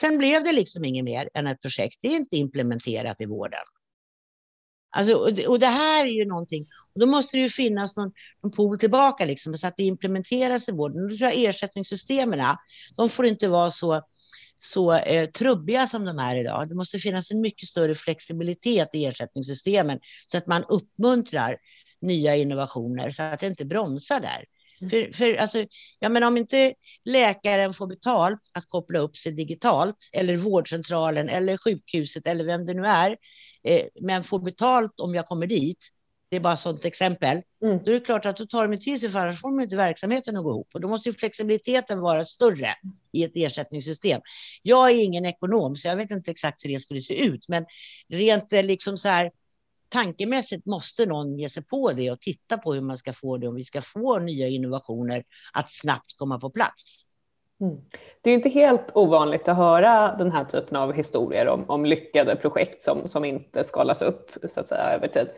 Sen 0.00 0.18
blev 0.18 0.44
det 0.44 0.52
liksom 0.52 0.84
inget 0.84 1.04
mer 1.04 1.28
än 1.34 1.46
ett 1.46 1.62
projekt. 1.62 1.98
Det 2.02 2.08
är 2.08 2.16
inte 2.16 2.36
implementerat 2.36 3.20
i 3.20 3.26
vården. 3.26 3.64
Alltså, 4.90 5.14
och, 5.14 5.34
det, 5.34 5.46
och 5.46 5.58
det 5.58 5.66
här 5.66 6.06
är 6.06 6.10
ju 6.10 6.24
någonting, 6.24 6.66
och 6.94 7.00
då 7.00 7.06
måste 7.06 7.36
det 7.36 7.40
ju 7.40 7.48
finnas 7.50 7.96
någon, 7.96 8.12
någon 8.42 8.52
pool 8.52 8.78
tillbaka 8.78 9.24
liksom, 9.24 9.58
så 9.58 9.66
att 9.66 9.76
det 9.76 9.82
implementeras 9.82 10.68
i 10.68 10.72
vården. 10.72 11.02
Och 11.02 11.10
då 11.10 11.16
tror 11.16 11.30
jag 11.30 11.44
ersättningssystemen, 11.44 12.56
de 12.96 13.10
får 13.10 13.26
inte 13.26 13.48
vara 13.48 13.70
så 13.70 14.02
så 14.58 14.92
eh, 14.92 15.30
trubbiga 15.30 15.86
som 15.86 16.04
de 16.04 16.18
är 16.18 16.36
idag. 16.36 16.68
Det 16.68 16.74
måste 16.74 16.98
finnas 16.98 17.30
en 17.30 17.40
mycket 17.40 17.68
större 17.68 17.94
flexibilitet 17.94 18.90
i 18.92 19.04
ersättningssystemen 19.04 20.00
så 20.26 20.38
att 20.38 20.46
man 20.46 20.64
uppmuntrar 20.68 21.56
nya 22.00 22.36
innovationer 22.36 23.10
så 23.10 23.22
att 23.22 23.40
det 23.40 23.46
inte 23.46 23.64
bromsar 23.64 24.20
där. 24.20 24.44
Mm. 24.80 24.90
För, 24.90 25.12
för 25.12 25.34
alltså, 25.34 25.66
ja, 25.98 26.08
men 26.08 26.22
om 26.22 26.36
inte 26.36 26.74
läkaren 27.04 27.74
får 27.74 27.86
betalt 27.86 28.40
att 28.52 28.68
koppla 28.68 28.98
upp 28.98 29.16
sig 29.16 29.32
digitalt 29.32 30.10
eller 30.12 30.36
vårdcentralen 30.36 31.28
eller 31.28 31.56
sjukhuset 31.56 32.26
eller 32.26 32.44
vem 32.44 32.66
det 32.66 32.74
nu 32.74 32.86
är, 32.86 33.16
eh, 33.62 33.86
men 34.00 34.24
får 34.24 34.38
betalt 34.38 35.00
om 35.00 35.14
jag 35.14 35.26
kommer 35.26 35.46
dit, 35.46 35.88
det 36.28 36.36
är 36.36 36.40
bara 36.40 36.52
ett 36.52 36.60
sådant 36.60 36.84
exempel, 36.84 37.42
mm. 37.62 37.78
då 37.84 37.90
är 37.90 37.94
det 37.94 38.00
klart 38.00 38.26
att 38.26 38.36
då 38.36 38.46
tar 38.46 38.68
de 38.68 38.78
till 38.78 39.00
sig 39.00 39.10
för 39.10 39.18
annars 39.18 39.40
får 39.40 39.48
de 39.48 39.60
inte 39.60 39.76
verksamheten 39.76 40.36
att 40.36 40.44
gå 40.44 40.50
ihop. 40.50 40.68
Och 40.74 40.80
då 40.80 40.88
måste 40.88 41.08
ju 41.08 41.14
flexibiliteten 41.14 42.00
vara 42.00 42.24
större 42.24 42.74
i 43.12 43.24
ett 43.24 43.32
ersättningssystem. 43.34 44.20
Jag 44.62 44.90
är 44.90 45.04
ingen 45.04 45.26
ekonom, 45.26 45.76
så 45.76 45.88
jag 45.88 45.96
vet 45.96 46.10
inte 46.10 46.30
exakt 46.30 46.64
hur 46.64 46.70
det 46.70 46.80
skulle 46.80 47.00
se 47.00 47.24
ut, 47.24 47.48
men 47.48 47.66
rent 48.08 48.52
eh, 48.52 48.62
liksom 48.62 48.98
så 48.98 49.08
här 49.08 49.30
tankemässigt 49.88 50.66
måste 50.66 51.06
någon 51.06 51.38
ge 51.38 51.48
sig 51.48 51.64
på 51.64 51.92
det 51.92 52.10
och 52.10 52.20
titta 52.20 52.58
på 52.58 52.74
hur 52.74 52.80
man 52.80 52.98
ska 52.98 53.12
få 53.12 53.36
det 53.36 53.48
om 53.48 53.54
vi 53.54 53.64
ska 53.64 53.82
få 53.82 54.18
nya 54.18 54.48
innovationer 54.48 55.24
att 55.52 55.72
snabbt 55.72 56.16
komma 56.16 56.38
på 56.38 56.50
plats. 56.50 57.06
Mm. 57.60 57.76
Det 58.22 58.30
är 58.30 58.34
inte 58.34 58.48
helt 58.48 58.90
ovanligt 58.94 59.48
att 59.48 59.56
höra 59.56 60.16
den 60.16 60.32
här 60.32 60.44
typen 60.44 60.76
av 60.76 60.92
historier 60.92 61.48
om, 61.48 61.70
om 61.70 61.84
lyckade 61.84 62.36
projekt 62.36 62.82
som, 62.82 63.08
som 63.08 63.24
inte 63.24 63.64
skalas 63.64 64.02
upp 64.02 64.30
så 64.48 64.60
att 64.60 64.68
säga, 64.68 64.82
över 64.82 65.08
tid. 65.08 65.28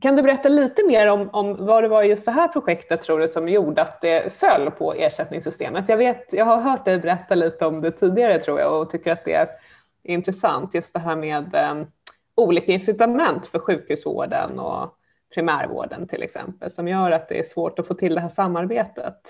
Kan 0.00 0.16
du 0.16 0.22
berätta 0.22 0.48
lite 0.48 0.86
mer 0.86 1.06
om, 1.06 1.30
om 1.32 1.66
vad 1.66 1.84
det 1.84 1.88
var 1.88 2.02
i 2.02 2.06
just 2.06 2.24
det 2.24 2.32
här 2.32 2.48
projektet 2.48 3.02
tror 3.02 3.18
du 3.18 3.28
som 3.28 3.48
gjorde 3.48 3.82
att 3.82 4.00
det 4.00 4.32
föll 4.32 4.70
på 4.70 4.94
ersättningssystemet? 4.94 5.88
Jag, 5.88 5.96
vet, 5.96 6.32
jag 6.32 6.44
har 6.44 6.60
hört 6.60 6.84
dig 6.84 6.98
berätta 6.98 7.34
lite 7.34 7.66
om 7.66 7.80
det 7.80 7.90
tidigare 7.90 8.38
tror 8.38 8.60
jag 8.60 8.80
och 8.80 8.90
tycker 8.90 9.12
att 9.12 9.24
det 9.24 9.34
är 9.34 9.48
intressant 10.04 10.74
just 10.74 10.94
det 10.94 11.00
här 11.00 11.16
med 11.16 11.56
um, 11.70 11.86
olika 12.34 12.72
incitament 12.72 13.46
för 13.46 13.58
sjukhusvården 13.58 14.58
och 14.58 14.94
primärvården 15.34 16.08
till 16.08 16.22
exempel 16.22 16.70
som 16.70 16.88
gör 16.88 17.10
att 17.10 17.28
det 17.28 17.38
är 17.38 17.42
svårt 17.42 17.78
att 17.78 17.86
få 17.86 17.94
till 17.94 18.14
det 18.14 18.20
här 18.20 18.28
samarbetet. 18.28 19.20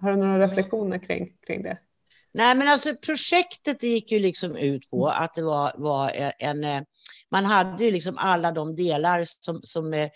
Har 0.00 0.10
du 0.10 0.16
några 0.16 0.38
reflektioner 0.38 0.98
kring, 0.98 1.32
kring 1.46 1.62
det? 1.62 1.78
Nej, 2.34 2.54
men 2.54 2.68
alltså 2.68 2.94
projektet 2.96 3.82
gick 3.82 4.12
ju 4.12 4.18
liksom 4.18 4.56
ut 4.56 4.90
på 4.90 5.08
att 5.08 5.34
det 5.34 5.42
var, 5.42 5.72
var 5.76 6.10
en, 6.38 6.64
eh, 6.64 6.82
man 7.32 7.44
hade 7.44 7.84
ju 7.84 7.90
liksom 7.90 8.18
alla 8.18 8.52
de 8.52 8.76
delar 8.76 9.24
som, 9.40 9.60
som 9.62 9.94
eh, 9.94 10.10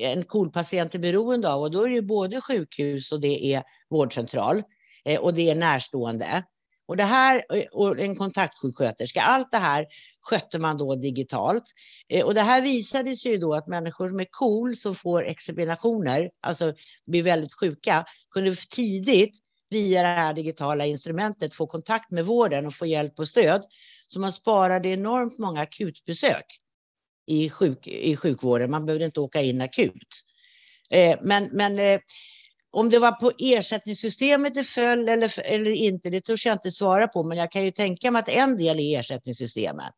en 0.00 0.24
KOL-patient 0.24 0.94
är 0.94 0.98
beroende 0.98 1.48
av 1.48 1.62
och 1.62 1.70
då 1.70 1.82
är 1.82 1.88
det 1.88 1.94
ju 1.94 2.02
både 2.02 2.40
sjukhus 2.40 3.12
och 3.12 3.20
det 3.20 3.54
är 3.54 3.62
vårdcentral 3.90 4.62
eh, 5.04 5.20
och 5.20 5.34
det 5.34 5.50
är 5.50 5.54
närstående. 5.54 6.44
Och 6.86 6.96
det 6.96 7.04
här 7.04 7.44
eh, 7.54 7.64
och 7.72 7.98
en 7.98 8.16
kontaktsjuksköterska, 8.16 9.22
allt 9.22 9.50
det 9.50 9.58
här 9.58 9.86
skötte 10.20 10.58
man 10.58 10.76
då 10.76 10.94
digitalt. 10.94 11.64
Och 12.24 12.34
det 12.34 12.40
här 12.40 12.62
visade 12.62 13.16
sig 13.16 13.32
ju 13.32 13.38
då 13.38 13.54
att 13.54 13.66
människor 13.66 14.10
med 14.10 14.26
KOL 14.30 14.76
som 14.76 14.94
får 14.94 15.24
examinationer, 15.24 16.30
alltså 16.40 16.74
blir 17.06 17.22
väldigt 17.22 17.54
sjuka, 17.54 18.04
kunde 18.30 18.56
tidigt 18.56 19.34
via 19.70 20.02
det 20.02 20.08
här 20.08 20.34
digitala 20.34 20.86
instrumentet 20.86 21.54
få 21.54 21.66
kontakt 21.66 22.10
med 22.10 22.26
vården 22.26 22.66
och 22.66 22.74
få 22.74 22.86
hjälp 22.86 23.18
och 23.18 23.28
stöd. 23.28 23.62
Så 24.12 24.20
man 24.20 24.32
sparade 24.32 24.88
enormt 24.88 25.38
många 25.38 25.60
akutbesök 25.60 26.44
i, 27.26 27.50
sjuk, 27.50 27.86
i 27.86 28.16
sjukvården. 28.16 28.70
Man 28.70 28.86
behövde 28.86 29.04
inte 29.04 29.20
åka 29.20 29.42
in 29.42 29.60
akut. 29.60 30.24
Eh, 30.90 31.18
men 31.22 31.48
men 31.52 31.78
eh, 31.78 32.00
om 32.70 32.90
det 32.90 32.98
var 32.98 33.12
på 33.12 33.32
ersättningssystemet 33.38 34.54
det 34.54 34.64
föll 34.64 35.08
eller, 35.08 35.40
eller 35.40 35.70
inte, 35.70 36.10
det 36.10 36.20
törs 36.20 36.46
jag 36.46 36.54
inte 36.54 36.70
svara 36.70 37.08
på. 37.08 37.22
Men 37.22 37.38
jag 37.38 37.52
kan 37.52 37.64
ju 37.64 37.70
tänka 37.70 38.10
mig 38.10 38.20
att 38.20 38.28
en 38.28 38.56
del 38.56 38.80
är 38.80 39.00
ersättningssystemet. 39.00 39.94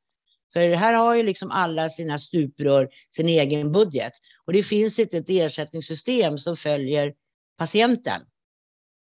För 0.53 0.74
här 0.74 0.94
har 0.94 1.14
ju 1.14 1.22
liksom 1.22 1.50
alla 1.50 1.88
sina 1.88 2.18
stuprör 2.18 2.88
sin 3.16 3.29
egen 3.29 3.72
budget. 3.72 4.12
Och 4.44 4.53
det 4.53 4.62
finns 4.62 4.98
inte 4.98 5.16
ett 5.16 5.29
ersättningssystem 5.31 6.38
som 6.38 6.57
följer 6.57 7.14
patienten. 7.59 8.22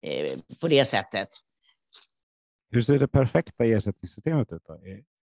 Eh, 0.02 0.40
på 0.60 0.68
det 0.68 0.86
sättet. 0.86 1.30
Hur 2.72 2.82
ser 2.82 3.00
det 3.00 3.08
perfekta 3.08 3.66
ersättningssystemet 3.66 4.54
ut 4.54 4.62
då? 4.68 4.80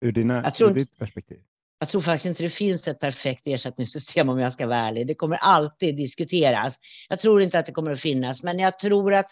Ur, 0.01 0.11
dina, 0.11 0.51
tror, 0.51 0.69
ur 0.69 0.73
ditt 0.73 0.97
perspektiv? 0.97 1.39
Jag 1.79 1.89
tror 1.89 2.01
faktiskt 2.01 2.25
inte 2.25 2.43
det 2.43 2.49
finns 2.49 2.87
ett 2.87 2.99
perfekt 2.99 3.47
ersättningssystem 3.47 4.29
om 4.29 4.39
jag 4.39 4.53
ska 4.53 4.67
vara 4.67 4.77
ärlig. 4.77 5.07
Det 5.07 5.15
kommer 5.15 5.37
alltid 5.37 5.95
diskuteras. 5.95 6.75
Jag 7.09 7.19
tror 7.19 7.41
inte 7.41 7.59
att 7.59 7.65
det 7.65 7.71
kommer 7.71 7.91
att 7.91 7.99
finnas, 7.99 8.43
men 8.43 8.59
jag 8.59 8.79
tror 8.79 9.13
att 9.13 9.27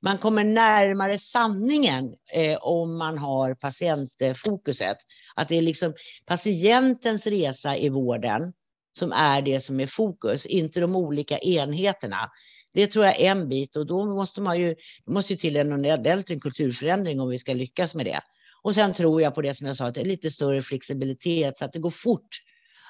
man 0.00 0.18
kommer 0.18 0.44
närmare 0.44 1.18
sanningen 1.18 2.14
eh, 2.32 2.58
om 2.60 2.98
man 2.98 3.18
har 3.18 3.54
patientfokuset. 3.54 4.96
Att 5.34 5.48
det 5.48 5.58
är 5.58 5.62
liksom 5.62 5.94
patientens 6.26 7.26
resa 7.26 7.76
i 7.76 7.88
vården 7.88 8.52
som 8.98 9.12
är 9.12 9.42
det 9.42 9.60
som 9.60 9.80
är 9.80 9.86
fokus, 9.86 10.46
inte 10.46 10.80
de 10.80 10.96
olika 10.96 11.38
enheterna. 11.38 12.30
Det 12.78 12.86
tror 12.86 13.04
jag 13.04 13.20
är 13.20 13.30
en 13.30 13.48
bit 13.48 13.76
och 13.76 13.86
då 13.86 14.06
måste 14.06 14.40
man 14.40 14.60
ju, 14.60 14.74
måste 15.06 15.32
ju 15.32 15.36
till 15.36 15.56
en 15.56 15.72
ordentlig 15.72 16.42
kulturförändring 16.42 17.20
om 17.20 17.28
vi 17.28 17.38
ska 17.38 17.52
lyckas 17.52 17.94
med 17.94 18.06
det. 18.06 18.20
Och 18.62 18.74
sen 18.74 18.92
tror 18.92 19.22
jag 19.22 19.34
på 19.34 19.42
det 19.42 19.54
som 19.54 19.66
jag 19.66 19.76
sa, 19.76 19.86
att 19.86 19.94
det 19.94 20.00
är 20.00 20.04
lite 20.04 20.30
större 20.30 20.62
flexibilitet 20.62 21.58
så 21.58 21.64
att 21.64 21.72
det 21.72 21.78
går 21.78 21.90
fort 21.90 22.28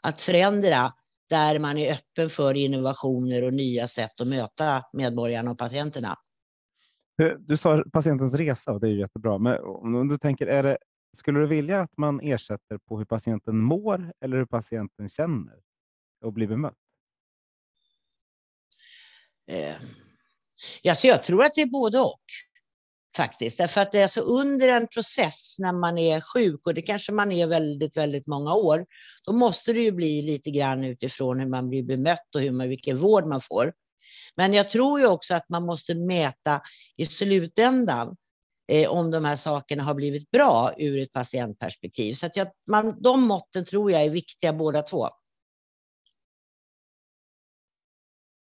att 0.03 0.21
förändra 0.21 0.93
där 1.29 1.59
man 1.59 1.79
är 1.79 1.93
öppen 1.93 2.31
för 2.31 2.55
innovationer 2.55 3.45
och 3.45 3.55
nya 3.55 3.89
sätt 3.89 4.21
att 4.21 4.27
möta 4.27 4.85
medborgarna 4.93 5.51
och 5.51 5.59
patienterna. 5.59 6.19
Du 7.39 7.57
sa 7.57 7.85
patientens 7.93 8.35
resa 8.35 8.73
och 8.73 8.81
det 8.81 8.89
är 8.89 8.93
jättebra. 8.93 9.39
Men 9.39 9.59
om 9.65 10.09
du 10.09 10.19
tänker, 10.19 10.47
är 10.47 10.63
det, 10.63 10.79
skulle 11.17 11.41
du 11.41 11.47
vilja 11.47 11.81
att 11.81 11.97
man 11.97 12.21
ersätter 12.21 12.79
på 12.79 12.99
hur 12.99 13.05
patienten 13.05 13.59
mår 13.59 14.13
eller 14.21 14.37
hur 14.37 14.47
patienten 14.47 15.09
känner 15.09 15.57
och 16.25 16.33
blir 16.33 16.47
bemött? 16.47 16.88
Eh, 19.49 19.77
ja, 20.83 20.95
så 20.95 21.07
jag 21.07 21.23
tror 21.23 21.45
att 21.45 21.55
det 21.55 21.63
är 21.63 21.67
både 21.67 22.01
och 22.01 22.23
faktiskt. 23.17 23.59
Därför 23.59 23.81
att 23.81 23.93
det 23.93 23.99
är 23.99 24.09
så 24.09 24.21
under 24.21 24.69
en 24.69 24.89
process 24.89 25.57
när 25.59 25.73
man 25.73 25.99
är 25.99 26.21
sjuk 26.21 26.67
och 26.67 26.75
det 26.75 26.83
kanske 26.83 27.13
man 27.13 27.33
är 27.33 27.47
väldigt, 27.47 27.97
väldigt 27.97 28.27
många 28.27 28.55
år. 28.55 28.87
Då 29.25 29.33
måste 29.33 29.73
det 29.73 29.81
ju 29.81 29.93
bli 29.93 30.23
lite 30.23 30.51
grann 30.51 30.85
utifrån 30.85 31.41
hur 31.41 31.47
man 31.47 31.69
blir 31.69 31.83
bemött 31.83 32.35
och 32.35 32.41
hur 32.41 32.51
man, 32.51 32.69
vilken 32.69 32.99
vård 32.99 33.27
man 33.27 33.41
får. 33.41 33.73
Men 34.37 34.53
jag 34.53 34.69
tror 34.69 35.01
ju 35.01 35.07
också 35.07 35.35
att 35.35 35.49
man 35.49 35.67
måste 35.67 35.95
mäta 35.95 36.63
i 36.97 37.07
slutändan 37.07 38.17
eh, 38.69 38.91
om 38.91 39.11
de 39.11 39.25
här 39.25 39.37
sakerna 39.37 39.85
har 39.85 39.95
blivit 39.95 40.31
bra 40.31 40.75
ur 40.79 41.03
ett 41.03 41.13
patientperspektiv. 41.13 42.15
Så 42.15 42.27
att 42.27 42.37
jag, 42.37 42.49
man, 42.67 43.03
de 43.03 43.23
måtten 43.23 43.65
tror 43.65 43.93
jag 43.93 44.05
är 44.05 44.11
viktiga 44.11 44.53
båda 44.53 44.83
två. 44.83 45.09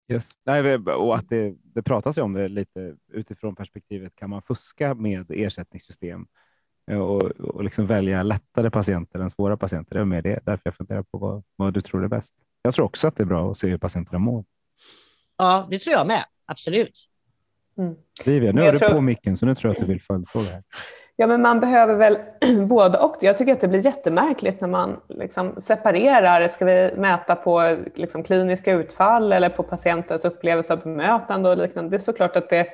Yes. 0.09 0.33
Nej, 0.47 0.77
och 0.77 1.17
att 1.17 1.29
det, 1.29 1.55
det 1.63 1.83
pratas 1.83 2.19
ju 2.19 2.23
om 2.23 2.33
det 2.33 2.49
lite 2.49 2.97
utifrån 3.13 3.57
perspektivet. 3.57 4.15
Kan 4.17 4.31
man 4.31 4.43
fuska 4.43 4.95
med 4.95 5.27
ersättningssystem 5.31 6.27
eh, 6.91 6.99
och, 6.99 7.23
och 7.23 7.65
liksom 7.65 7.87
välja 7.87 8.23
lättare 8.23 8.71
patienter 8.71 9.19
än 9.19 9.31
svåra 9.31 9.57
patienter? 9.57 9.95
Det 9.95 10.01
är 10.01 10.05
med 10.05 10.25
det. 10.25 10.41
Därför 10.45 10.63
jag 10.65 10.75
funderar 10.75 11.03
på 11.03 11.19
vad, 11.19 11.43
vad 11.57 11.75
du 11.75 11.81
tror 11.81 12.05
är 12.05 12.09
bäst. 12.09 12.35
Jag 12.63 12.75
tror 12.75 12.87
också 12.87 13.09
att 13.09 13.17
det 13.17 13.23
är 13.23 13.27
bra 13.27 13.51
att 13.51 13.57
se 13.57 13.69
hur 13.69 13.79
patienterna 13.79 14.19
mår. 14.19 14.45
Ja, 15.37 15.67
det 15.71 15.79
tror 15.79 15.93
jag 15.93 16.07
med. 16.07 16.25
Absolut. 16.47 17.09
Mm. 17.79 17.95
Livia, 18.25 18.53
nu 18.53 18.63
har 18.63 18.73
du 18.73 18.79
tror... 18.79 18.89
på 18.89 19.01
micken, 19.01 19.37
så 19.37 19.47
nu 19.47 19.55
tror 19.55 19.69
jag 19.69 19.75
att 19.75 19.87
du 19.87 19.93
vill 19.93 20.01
följdfråga. 20.01 20.47
Här. 20.47 20.63
Ja, 21.17 21.27
men 21.27 21.43
man 21.43 21.61
behöver 21.61 21.95
väl 21.95 22.19
både 22.69 22.99
och. 22.99 23.17
Jag 23.21 23.37
tycker 23.37 23.53
att 23.53 23.61
det 23.61 23.69
blir 23.69 23.87
jättemärkligt 23.87 24.61
när 24.61 24.69
man 24.69 25.01
liksom 25.09 25.61
separerar. 25.61 26.49
Ska 26.49 26.65
vi 26.65 26.93
mäta 26.97 27.37
på 27.37 27.77
liksom 27.95 28.23
kliniska 28.23 28.73
utfall 28.73 29.33
eller 29.33 29.49
på 29.49 29.63
patientens 29.63 30.25
upplevelse 30.25 30.73
av 30.73 30.83
bemötande 30.83 31.51
och 31.51 31.57
liknande? 31.57 31.91
Det 31.91 31.97
är 31.97 31.99
såklart 31.99 32.37
att 32.37 32.49
det 32.49 32.67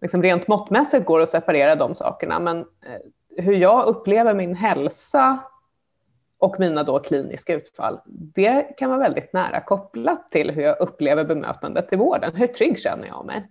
liksom 0.00 0.22
rent 0.22 0.48
måttmässigt 0.48 1.06
går 1.06 1.20
att 1.20 1.28
separera 1.28 1.74
de 1.74 1.94
sakerna. 1.94 2.40
Men 2.40 2.58
eh, 2.58 3.44
hur 3.44 3.54
jag 3.54 3.86
upplever 3.86 4.34
min 4.34 4.54
hälsa 4.54 5.38
och 6.38 6.60
mina 6.60 6.82
då 6.82 6.98
kliniska 6.98 7.54
utfall, 7.54 8.00
det 8.06 8.62
kan 8.78 8.90
vara 8.90 9.00
väldigt 9.00 9.32
nära 9.32 9.60
kopplat 9.60 10.30
till 10.30 10.50
hur 10.50 10.62
jag 10.62 10.80
upplever 10.80 11.24
bemötandet 11.24 11.92
i 11.92 11.96
vården. 11.96 12.32
Hur 12.34 12.46
trygg 12.46 12.78
känner 12.78 13.06
jag 13.06 13.26
mig 13.26 13.48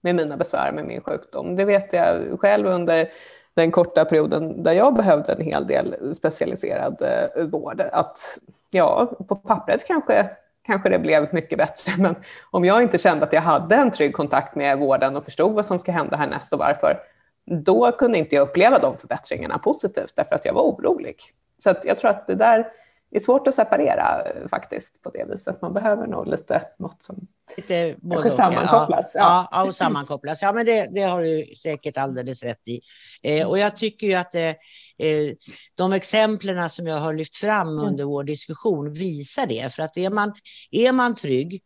med 0.00 0.14
mina 0.14 0.36
besvär 0.36 0.72
med 0.72 0.84
min 0.84 1.00
sjukdom? 1.00 1.56
Det 1.56 1.64
vet 1.64 1.92
jag 1.92 2.40
själv 2.40 2.66
under 2.66 3.10
den 3.54 3.70
korta 3.70 4.04
perioden 4.04 4.62
där 4.62 4.72
jag 4.72 4.94
behövde 4.94 5.32
en 5.32 5.44
hel 5.44 5.66
del 5.66 6.14
specialiserad 6.14 7.02
eh, 7.02 7.44
vård. 7.44 7.80
Att 7.92 8.38
ja, 8.70 9.12
på 9.28 9.36
pappret 9.36 9.86
kanske, 9.86 10.30
kanske 10.66 10.88
det 10.88 10.98
blev 10.98 11.34
mycket 11.34 11.58
bättre, 11.58 11.92
men 11.98 12.14
om 12.50 12.64
jag 12.64 12.82
inte 12.82 12.98
kände 12.98 13.24
att 13.24 13.32
jag 13.32 13.40
hade 13.40 13.74
en 13.74 13.90
trygg 13.90 14.14
kontakt 14.14 14.54
med 14.54 14.78
vården 14.78 15.16
och 15.16 15.24
förstod 15.24 15.52
vad 15.52 15.66
som 15.66 15.78
ska 15.80 15.92
hända 15.92 16.16
härnäst 16.16 16.52
och 16.52 16.58
varför, 16.58 16.96
då 17.44 17.92
kunde 17.92 18.18
inte 18.18 18.34
jag 18.34 18.42
uppleva 18.42 18.78
de 18.78 18.96
förbättringarna 18.96 19.58
positivt 19.58 20.12
därför 20.16 20.34
att 20.34 20.44
jag 20.44 20.52
var 20.52 20.62
orolig. 20.62 21.16
Så 21.58 21.74
jag 21.84 21.98
tror 21.98 22.10
att 22.10 22.26
det 22.26 22.34
där 22.34 22.72
är 23.10 23.20
svårt 23.20 23.46
att 23.46 23.54
separera 23.54 24.22
eh, 24.22 24.48
faktiskt 24.48 25.02
på 25.02 25.10
det 25.10 25.24
viset. 25.24 25.62
Man 25.62 25.74
behöver 25.74 26.06
nog 26.06 26.26
lite 26.26 26.62
mått 26.78 27.02
som 27.02 27.26
lite 27.56 27.96
både 27.98 28.30
sammankopplas. 28.30 29.12
Ja, 29.14 29.48
ja. 29.50 29.64
och 29.64 29.74
sammankopplas. 29.74 30.42
Ja, 30.42 30.52
men 30.52 30.66
det, 30.66 30.88
det 30.94 31.02
har 31.02 31.22
du 31.22 31.54
säkert 31.62 31.96
alldeles 31.96 32.42
rätt 32.42 32.68
i. 32.68 32.80
Eh, 33.22 33.48
och 33.48 33.58
jag 33.58 33.76
tycker 33.76 34.06
ju 34.06 34.14
att 34.14 34.34
eh, 34.34 34.54
eh 34.98 35.34
de 35.74 35.92
exemplen 35.92 36.70
som 36.70 36.86
jag 36.86 36.96
har 36.96 37.12
lyft 37.12 37.36
fram 37.36 37.68
mm. 37.68 37.84
under 37.84 38.04
vår 38.04 38.24
diskussion 38.24 38.92
visar 38.92 39.46
det. 39.46 39.74
För 39.74 39.82
att 39.82 39.96
är 39.96 40.10
man, 40.10 40.34
är 40.70 40.92
man 40.92 41.14
trygg 41.14 41.62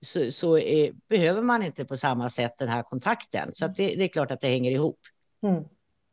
så, 0.00 0.32
så 0.32 0.58
är, 0.58 0.92
behöver 1.08 1.42
man 1.42 1.62
inte 1.62 1.84
på 1.84 1.96
samma 1.96 2.28
sätt 2.28 2.58
den 2.58 2.68
här 2.68 2.82
kontakten. 2.82 3.50
Så 3.54 3.66
det, 3.66 3.86
det, 3.86 4.04
är 4.04 4.08
klart 4.08 4.30
att 4.30 4.40
det 4.40 4.48
hänger 4.48 4.70
ihop. 4.70 5.00
Mm. 5.42 5.64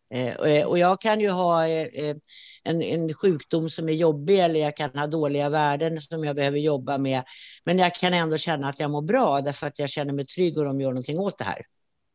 Eh, 0.10 0.66
och 0.66 0.78
jag 0.78 1.02
kan 1.02 1.20
ju 1.20 1.30
ha 1.30 1.68
eh, 1.68 2.16
en, 2.64 2.82
en 2.82 3.14
sjukdom 3.14 3.70
som 3.70 3.90
är 3.90 3.94
jobbig 3.94 4.40
eller 4.40 4.60
jag 4.60 4.78
kan 4.78 4.90
ha 4.98 5.08
dåliga 5.08 5.50
värden 5.50 6.02
som 6.02 6.24
jag 6.24 6.36
behöver 6.36 6.60
jobba 6.60 6.98
med. 6.98 7.24
Men 7.64 7.80
jag 7.80 7.96
kan 7.96 8.14
ändå 8.14 8.38
känna 8.38 8.70
att 8.70 8.80
jag 8.80 8.92
mår 8.92 9.02
bra 9.02 9.42
därför 9.42 9.68
att 9.68 9.80
jag 9.80 9.90
känner 9.90 10.14
mig 10.14 10.26
trygg 10.26 10.58
och 10.58 10.66
de 10.66 10.82
gör 10.82 10.90
någonting 10.90 11.20
åt 11.20 11.38
det 11.38 11.44
här. 11.44 11.66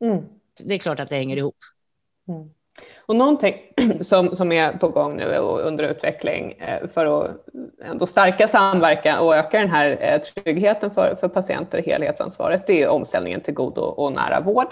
Mm. 0.04 0.24
Det 0.60 0.74
är 0.74 0.78
klart 0.78 1.00
att 1.00 1.08
det 1.08 1.16
hänger 1.16 1.36
ihop. 1.36 1.56
Mm. 2.28 2.50
Och 3.06 3.16
någonting 3.16 3.54
som, 4.00 4.36
som 4.36 4.52
är 4.52 4.72
på 4.72 4.88
gång 4.88 5.16
nu 5.16 5.36
och 5.38 5.60
under 5.60 5.84
utveckling 5.84 6.52
eh, 6.52 6.88
för 6.88 7.24
att 7.24 7.30
ändå 7.84 8.06
stärka 8.06 8.48
samverkan 8.48 9.18
och 9.18 9.36
öka 9.36 9.58
den 9.58 9.70
här 9.70 10.18
tryggheten 10.18 10.90
för, 10.90 11.14
för 11.20 11.28
patienter, 11.28 11.82
helhetsansvaret, 11.82 12.66
det 12.66 12.82
är 12.82 12.88
omställningen 12.88 13.40
till 13.40 13.54
god 13.54 13.78
och, 13.78 13.98
och 13.98 14.12
nära 14.12 14.40
vård. 14.40 14.68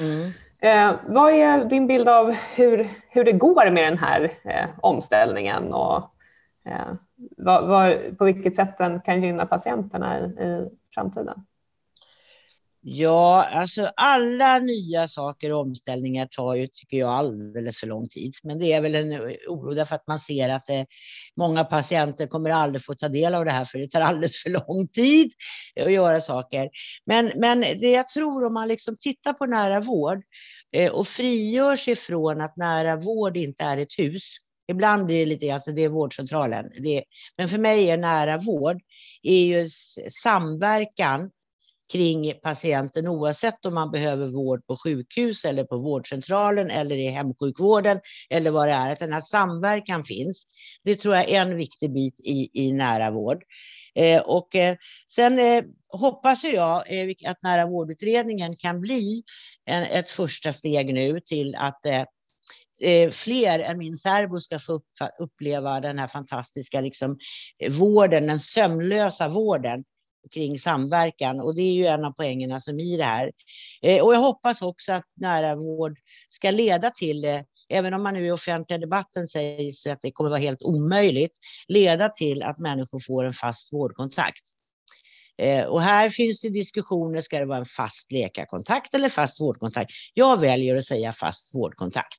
Mm. 0.00 0.32
Eh, 0.62 0.92
vad 1.06 1.32
är 1.32 1.64
din 1.64 1.86
bild 1.86 2.08
av 2.08 2.30
hur, 2.32 2.88
hur 3.08 3.24
det 3.24 3.32
går 3.32 3.70
med 3.70 3.84
den 3.84 3.98
här 3.98 4.32
eh, 4.44 4.66
omställningen 4.80 5.72
och 5.72 5.96
eh, 6.66 6.94
vad, 7.36 7.68
vad, 7.68 8.18
på 8.18 8.24
vilket 8.24 8.56
sätt 8.56 8.78
den 8.78 9.00
kan 9.00 9.22
gynna 9.22 9.46
patienterna 9.46 10.18
i, 10.18 10.22
i 10.22 10.68
framtiden? 10.94 11.44
Ja, 12.90 13.44
alltså 13.44 13.92
alla 13.96 14.58
nya 14.58 15.08
saker 15.08 15.52
och 15.52 15.60
omställningar 15.60 16.26
tar 16.26 16.54
ju, 16.54 16.66
tycker 16.66 16.96
jag, 16.96 17.08
alldeles 17.08 17.78
för 17.78 17.86
lång 17.86 18.08
tid. 18.08 18.34
Men 18.42 18.58
det 18.58 18.72
är 18.72 18.80
väl 18.80 18.94
en 18.94 19.12
oro 19.48 19.74
därför 19.74 19.94
att 19.94 20.06
man 20.06 20.20
ser 20.20 20.48
att 20.48 20.66
det, 20.66 20.86
många 21.36 21.64
patienter 21.64 22.26
kommer 22.26 22.50
aldrig 22.50 22.84
få 22.84 22.94
ta 22.94 23.08
del 23.08 23.34
av 23.34 23.44
det 23.44 23.50
här 23.50 23.64
för 23.64 23.78
det 23.78 23.90
tar 23.90 24.00
alldeles 24.00 24.42
för 24.42 24.50
lång 24.50 24.88
tid 24.88 25.32
att 25.80 25.92
göra 25.92 26.20
saker. 26.20 26.70
Men, 27.06 27.32
men 27.36 27.60
det 27.60 27.90
jag 27.90 28.08
tror 28.08 28.44
om 28.44 28.54
man 28.54 28.68
liksom 28.68 28.96
tittar 29.00 29.32
på 29.32 29.46
nära 29.46 29.80
vård 29.80 30.22
eh, 30.72 30.92
och 30.92 31.08
frigör 31.08 31.76
sig 31.76 31.96
från 31.96 32.40
att 32.40 32.56
nära 32.56 32.96
vård 32.96 33.36
inte 33.36 33.62
är 33.62 33.76
ett 33.76 33.98
hus. 33.98 34.36
Ibland 34.68 35.06
blir 35.06 35.18
det 35.18 35.26
lite, 35.26 35.54
alltså 35.54 35.72
det 35.72 35.84
är 35.84 35.88
vårdcentralen. 35.88 36.70
Det, 36.80 37.04
men 37.36 37.48
för 37.48 37.58
mig 37.58 37.90
är 37.90 37.96
nära 37.96 38.36
vård 38.36 38.80
är 39.22 39.44
ju 39.44 39.68
samverkan 40.22 41.30
kring 41.92 42.34
patienten 42.42 43.08
oavsett 43.08 43.66
om 43.66 43.74
man 43.74 43.90
behöver 43.90 44.26
vård 44.26 44.66
på 44.66 44.76
sjukhus 44.76 45.44
eller 45.44 45.64
på 45.64 45.78
vårdcentralen 45.78 46.70
eller 46.70 46.96
i 46.96 47.08
hemsjukvården 47.08 48.00
eller 48.30 48.50
vad 48.50 48.68
det 48.68 48.72
är. 48.72 48.92
Att 48.92 48.98
den 48.98 49.12
här 49.12 49.20
samverkan 49.20 50.04
finns. 50.04 50.42
Det 50.84 50.96
tror 50.96 51.14
jag 51.14 51.28
är 51.28 51.42
en 51.42 51.56
viktig 51.56 51.92
bit 51.92 52.20
i, 52.20 52.50
i 52.52 52.72
nära 52.72 53.10
vård. 53.10 53.44
Eh, 53.94 54.20
och 54.20 54.54
eh, 54.54 54.76
sen 55.12 55.38
eh, 55.38 55.64
hoppas 55.88 56.44
jag 56.44 56.92
eh, 56.92 57.30
att 57.30 57.42
nära 57.42 57.66
vårdutredningen 57.66 58.56
kan 58.56 58.80
bli 58.80 59.22
en, 59.64 59.82
ett 59.82 60.10
första 60.10 60.52
steg 60.52 60.94
nu 60.94 61.20
till 61.20 61.54
att 61.54 61.86
eh, 61.86 62.04
eh 62.80 63.10
fler 63.10 63.58
än 63.58 63.78
min 63.78 63.96
särbo 63.96 64.40
ska 64.40 64.58
få 64.58 64.80
uppleva 65.18 65.80
den 65.80 65.98
här 65.98 66.08
fantastiska 66.08 66.80
liksom, 66.80 67.18
vården, 67.70 68.26
den 68.26 68.40
sömnlösa 68.40 69.28
vården 69.28 69.84
kring 70.28 70.58
samverkan 70.58 71.40
och 71.40 71.54
det 71.54 71.62
är 71.62 71.72
ju 71.72 71.86
en 71.86 72.04
av 72.04 72.12
poängerna 72.12 72.60
som 72.60 72.80
i 72.80 72.96
det 72.96 73.04
här. 73.04 73.32
Eh, 73.82 74.04
och 74.04 74.14
jag 74.14 74.20
hoppas 74.20 74.62
också 74.62 74.92
att 74.92 75.06
nära 75.16 75.54
vård 75.54 75.98
ska 76.30 76.50
leda 76.50 76.90
till 76.90 77.20
det, 77.20 77.44
även 77.68 77.94
om 77.94 78.02
man 78.02 78.14
nu 78.14 78.26
i 78.26 78.30
offentliga 78.30 78.78
debatten 78.78 79.28
säger 79.28 79.92
att 79.92 80.02
det 80.02 80.12
kommer 80.12 80.30
vara 80.30 80.40
helt 80.40 80.62
omöjligt, 80.62 81.32
leda 81.68 82.08
till 82.08 82.42
att 82.42 82.58
människor 82.58 83.00
får 83.06 83.24
en 83.24 83.32
fast 83.32 83.72
vårdkontakt. 83.72 84.42
Eh, 85.42 85.64
och 85.64 85.82
här 85.82 86.08
finns 86.08 86.40
det 86.40 86.48
diskussioner, 86.48 87.20
ska 87.20 87.38
det 87.38 87.44
vara 87.44 87.58
en 87.58 87.66
fast 87.66 88.12
läkarkontakt 88.12 88.94
eller 88.94 89.08
fast 89.08 89.40
vårdkontakt? 89.40 89.90
Jag 90.14 90.40
väljer 90.40 90.76
att 90.76 90.84
säga 90.84 91.12
fast 91.12 91.54
vårdkontakt, 91.54 92.18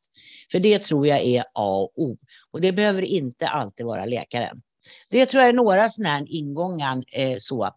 för 0.51 0.59
det 0.59 0.79
tror 0.79 1.07
jag 1.07 1.21
är 1.21 1.43
A 1.53 1.75
och 1.75 1.91
O. 1.95 2.17
Och 2.51 2.61
det 2.61 2.71
behöver 2.71 3.01
inte 3.01 3.47
alltid 3.47 3.85
vara 3.85 4.05
läkaren. 4.05 4.61
Det 5.09 5.25
tror 5.25 5.41
jag 5.41 5.49
är 5.49 5.53
några 5.53 5.89
sådana 5.89 6.09
här 6.09 6.25
ingångar. 6.29 7.03
Eh, 7.11 7.37
så. 7.39 7.75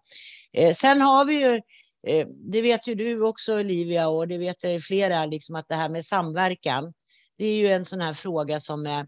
Eh, 0.52 0.74
sen 0.74 1.00
har 1.00 1.24
vi 1.24 1.40
ju, 1.40 1.60
eh, 2.06 2.26
det 2.28 2.60
vet 2.60 2.86
ju 2.86 2.94
du 2.94 3.22
också 3.22 3.58
Olivia 3.58 4.08
och 4.08 4.28
det 4.28 4.38
vet 4.38 4.84
flera, 4.86 5.26
liksom 5.26 5.56
att 5.56 5.68
det 5.68 5.74
här 5.74 5.88
med 5.88 6.04
samverkan, 6.04 6.92
det 7.38 7.46
är 7.46 7.56
ju 7.56 7.72
en 7.72 7.84
sån 7.84 8.00
här 8.00 8.14
fråga 8.14 8.60
som 8.60 8.86
är 8.86 9.06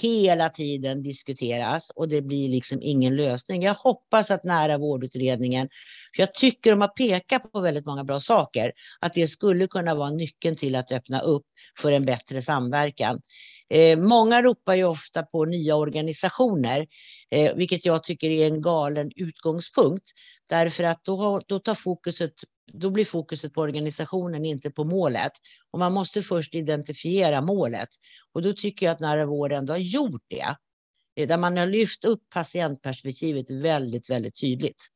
hela 0.00 0.50
tiden 0.50 1.02
diskuteras 1.02 1.90
och 1.90 2.08
det 2.08 2.22
blir 2.22 2.48
liksom 2.48 2.78
ingen 2.82 3.16
lösning. 3.16 3.62
Jag 3.62 3.74
hoppas 3.74 4.30
att 4.30 4.44
nära 4.44 4.78
vårdutredningen, 4.78 5.68
för 6.16 6.22
jag 6.22 6.34
tycker 6.34 6.70
de 6.70 6.80
har 6.80 6.88
pekat 6.88 7.52
på 7.52 7.60
väldigt 7.60 7.86
många 7.86 8.04
bra 8.04 8.20
saker, 8.20 8.72
att 9.00 9.14
det 9.14 9.28
skulle 9.28 9.66
kunna 9.66 9.94
vara 9.94 10.10
nyckeln 10.10 10.56
till 10.56 10.74
att 10.74 10.92
öppna 10.92 11.20
upp 11.20 11.46
för 11.78 11.92
en 11.92 12.04
bättre 12.04 12.42
samverkan. 12.42 13.20
Eh, 13.68 13.98
många 13.98 14.42
ropar 14.42 14.74
ju 14.74 14.84
ofta 14.84 15.22
på 15.22 15.44
nya 15.44 15.76
organisationer, 15.76 16.86
eh, 17.30 17.54
vilket 17.54 17.84
jag 17.84 18.02
tycker 18.02 18.30
är 18.30 18.46
en 18.46 18.62
galen 18.62 19.10
utgångspunkt. 19.16 20.04
Därför 20.46 20.84
att 20.84 21.04
då, 21.04 21.42
då, 21.46 21.58
tar 21.58 21.74
fokuset, 21.74 22.32
då 22.72 22.90
blir 22.90 23.04
fokuset 23.04 23.54
på 23.54 23.60
organisationen, 23.60 24.44
inte 24.44 24.70
på 24.70 24.84
målet. 24.84 25.32
Och 25.70 25.78
man 25.78 25.92
måste 25.92 26.22
först 26.22 26.54
identifiera 26.54 27.40
målet. 27.40 27.88
Och 28.32 28.42
då 28.42 28.52
tycker 28.52 28.86
jag 28.86 28.92
att 28.92 29.00
nära 29.00 29.26
vård 29.26 29.52
ändå 29.52 29.72
har 29.72 29.78
gjort 29.78 30.22
det. 30.28 30.56
Eh, 31.16 31.28
där 31.28 31.38
man 31.38 31.56
har 31.56 31.66
lyft 31.66 32.04
upp 32.04 32.22
patientperspektivet 32.30 33.50
väldigt, 33.50 34.10
väldigt 34.10 34.40
tydligt. 34.40 34.88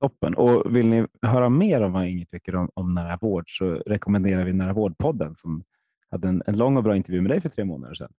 Toppen. 0.00 0.34
Och 0.34 0.76
vill 0.76 0.86
ni 0.86 1.06
höra 1.22 1.48
mer 1.48 1.80
om 1.80 1.92
vad 1.92 2.06
Inger 2.06 2.24
tycker 2.24 2.56
om, 2.56 2.70
om 2.74 2.94
nära 2.94 3.18
vård 3.20 3.44
så 3.58 3.74
rekommenderar 3.74 4.44
vi 4.44 4.52
Nära 4.52 4.72
vårdpodden 4.72 5.36
som 5.36 5.64
hade 6.10 6.28
en, 6.28 6.42
en 6.46 6.56
lång 6.56 6.76
och 6.76 6.82
bra 6.82 6.96
intervju 6.96 7.20
med 7.20 7.30
dig 7.30 7.40
för 7.40 7.48
tre 7.48 7.64
månader 7.64 7.94
sedan. 7.94 8.12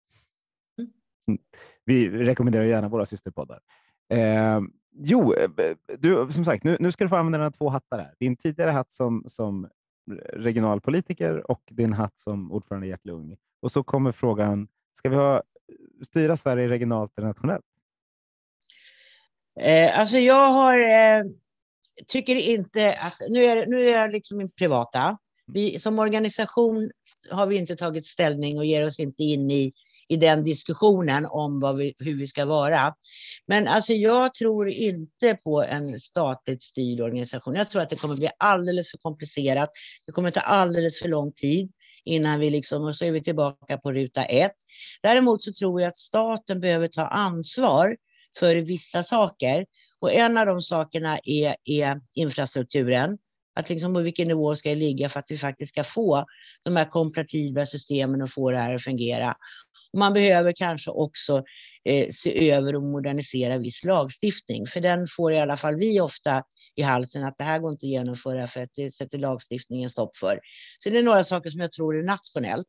Mm. 1.29 1.41
Vi 1.85 2.09
rekommenderar 2.09 2.65
gärna 2.65 2.89
våra 2.89 3.07
systerpoddar. 3.07 3.61
Eh, 4.09 4.61
jo, 4.93 5.35
du, 5.99 6.33
som 6.33 6.45
sagt, 6.45 6.65
nu, 6.65 6.77
nu 6.81 6.93
ska 6.93 7.05
du 7.05 7.09
få 7.09 7.17
använda 7.17 7.39
dina 7.39 7.51
två 7.51 7.69
hattar. 7.69 7.99
Här. 7.99 8.15
Din 8.21 8.37
tidigare 8.37 8.71
hatt 8.71 8.93
som, 8.93 9.25
som 9.27 9.69
regionalpolitiker 10.33 11.51
och 11.51 11.63
din 11.71 11.93
hatt 11.93 12.19
som 12.19 12.53
ordförande 12.53 12.87
i 12.87 12.91
Hjärt-Lung. 12.91 13.37
Och 13.63 13.73
så 13.73 13.83
kommer 13.83 14.13
frågan, 14.13 14.69
ska 14.99 15.09
vi 15.09 15.17
ha, 15.17 15.43
styra 16.03 16.37
Sverige 16.37 16.69
regionalt 16.69 17.19
eller 17.19 17.29
nationellt? 17.29 17.65
Eh, 19.61 19.99
alltså 19.99 20.19
jag 20.19 20.49
har, 20.49 20.79
eh, 20.79 21.25
tycker 22.07 22.35
inte 22.35 22.93
att, 22.95 23.17
nu 23.29 23.45
är, 23.45 23.67
nu 23.67 23.89
är 23.89 23.99
jag 23.99 24.13
liksom 24.13 24.49
privata. 24.59 25.19
Vi, 25.47 25.79
som 25.79 25.99
organisation 25.99 26.91
har 27.31 27.47
vi 27.47 27.57
inte 27.57 27.77
tagit 27.77 28.07
ställning 28.07 28.59
och 28.59 28.65
ger 28.65 28.87
oss 28.87 29.01
inte 29.01 29.23
in 29.23 29.51
i, 29.51 29.73
i 30.09 30.17
den 30.17 30.45
diskussionen 30.45 31.27
om 31.27 31.61
vad 31.61 31.77
vi, 31.77 31.95
hur 31.99 32.19
vi 32.19 32.27
ska 32.27 32.45
vara. 32.45 32.95
Men 33.47 33.69
alltså 33.69 33.93
jag 33.93 34.35
tror 34.35 34.69
inte 34.69 35.35
på 35.35 35.63
en 35.63 36.01
statligt 36.01 36.63
styrd 36.63 37.01
organisation. 37.01 37.55
Jag 37.55 37.71
tror 37.71 37.83
att 37.83 37.91
det 37.91 37.97
kommer 37.97 38.17
bli 38.17 38.31
alldeles 38.39 38.91
för 38.91 38.99
komplicerat. 38.99 39.71
Det 40.07 40.13
kommer 40.13 40.31
ta 40.31 40.41
alldeles 40.41 40.99
för 40.99 41.09
lång 41.09 41.33
tid 41.33 41.73
innan 42.05 42.41
vi 42.41 42.51
liksom, 42.51 42.85
och 42.85 42.97
så 42.97 43.05
är 43.05 43.11
vi 43.11 43.23
tillbaka 43.23 43.79
på 43.79 43.93
ruta 43.93 44.25
ett. 44.25 44.57
Däremot 45.03 45.43
så 45.43 45.53
tror 45.53 45.81
jag 45.81 45.89
att 45.89 45.99
staten 45.99 46.61
behöver 46.61 46.89
ta 46.89 47.07
ansvar 47.07 47.97
för 48.39 48.57
vissa 48.57 49.03
saker. 49.03 49.67
Och 49.99 50.13
en 50.13 50.39
av 50.39 50.47
de 50.47 50.63
sakerna 50.63 51.19
är, 51.25 51.57
är 51.65 52.01
infrastrukturen 52.15 53.19
att 53.57 53.69
liksom 53.69 53.95
på 53.95 54.01
vilken 54.01 54.29
nivå 54.29 54.57
ska 54.57 54.69
jag 54.69 54.79
ligga 54.79 55.09
för 55.09 55.21
att 55.21 55.31
vi 55.31 55.39
faktiskt 55.39 55.73
ska 55.73 55.85
få 55.85 56.25
de 56.65 56.77
här 56.77 56.85
komparativa 56.85 57.67
systemen 57.67 58.23
och 58.23 58.33
få 58.33 58.51
det 58.51 58.57
här 58.57 58.75
att 58.75 58.85
fungera. 58.85 59.37
Och 59.93 59.99
man 59.99 60.13
behöver 60.13 60.53
kanske 60.53 60.91
också 60.91 61.45
eh, 61.85 62.09
se 62.11 62.51
över 62.51 62.75
och 62.75 62.83
modernisera 62.83 63.59
viss 63.59 63.85
lagstiftning, 63.85 64.67
för 64.67 64.81
den 64.81 65.07
får 65.17 65.33
i 65.33 65.39
alla 65.39 65.57
fall 65.57 65.77
vi 65.77 66.01
ofta 66.01 66.43
i 66.75 66.83
halsen 66.83 67.25
att 67.25 67.39
det 67.39 67.45
här 67.45 67.59
går 67.59 67.71
inte 67.71 67.87
att 67.87 67.91
genomföra 67.91 68.47
för 68.47 68.61
att 68.61 68.71
det 68.75 68.95
sätter 68.95 69.19
lagstiftningen 69.19 69.91
stopp 69.91 70.17
för. 70.17 70.41
Så 70.79 70.91
det 70.91 70.99
är 70.99 71.03
några 71.03 71.25
saker 71.25 71.51
som 71.51 71.61
jag 71.61 71.73
tror 71.73 71.99
är 71.99 72.03
nationellt. 72.03 72.67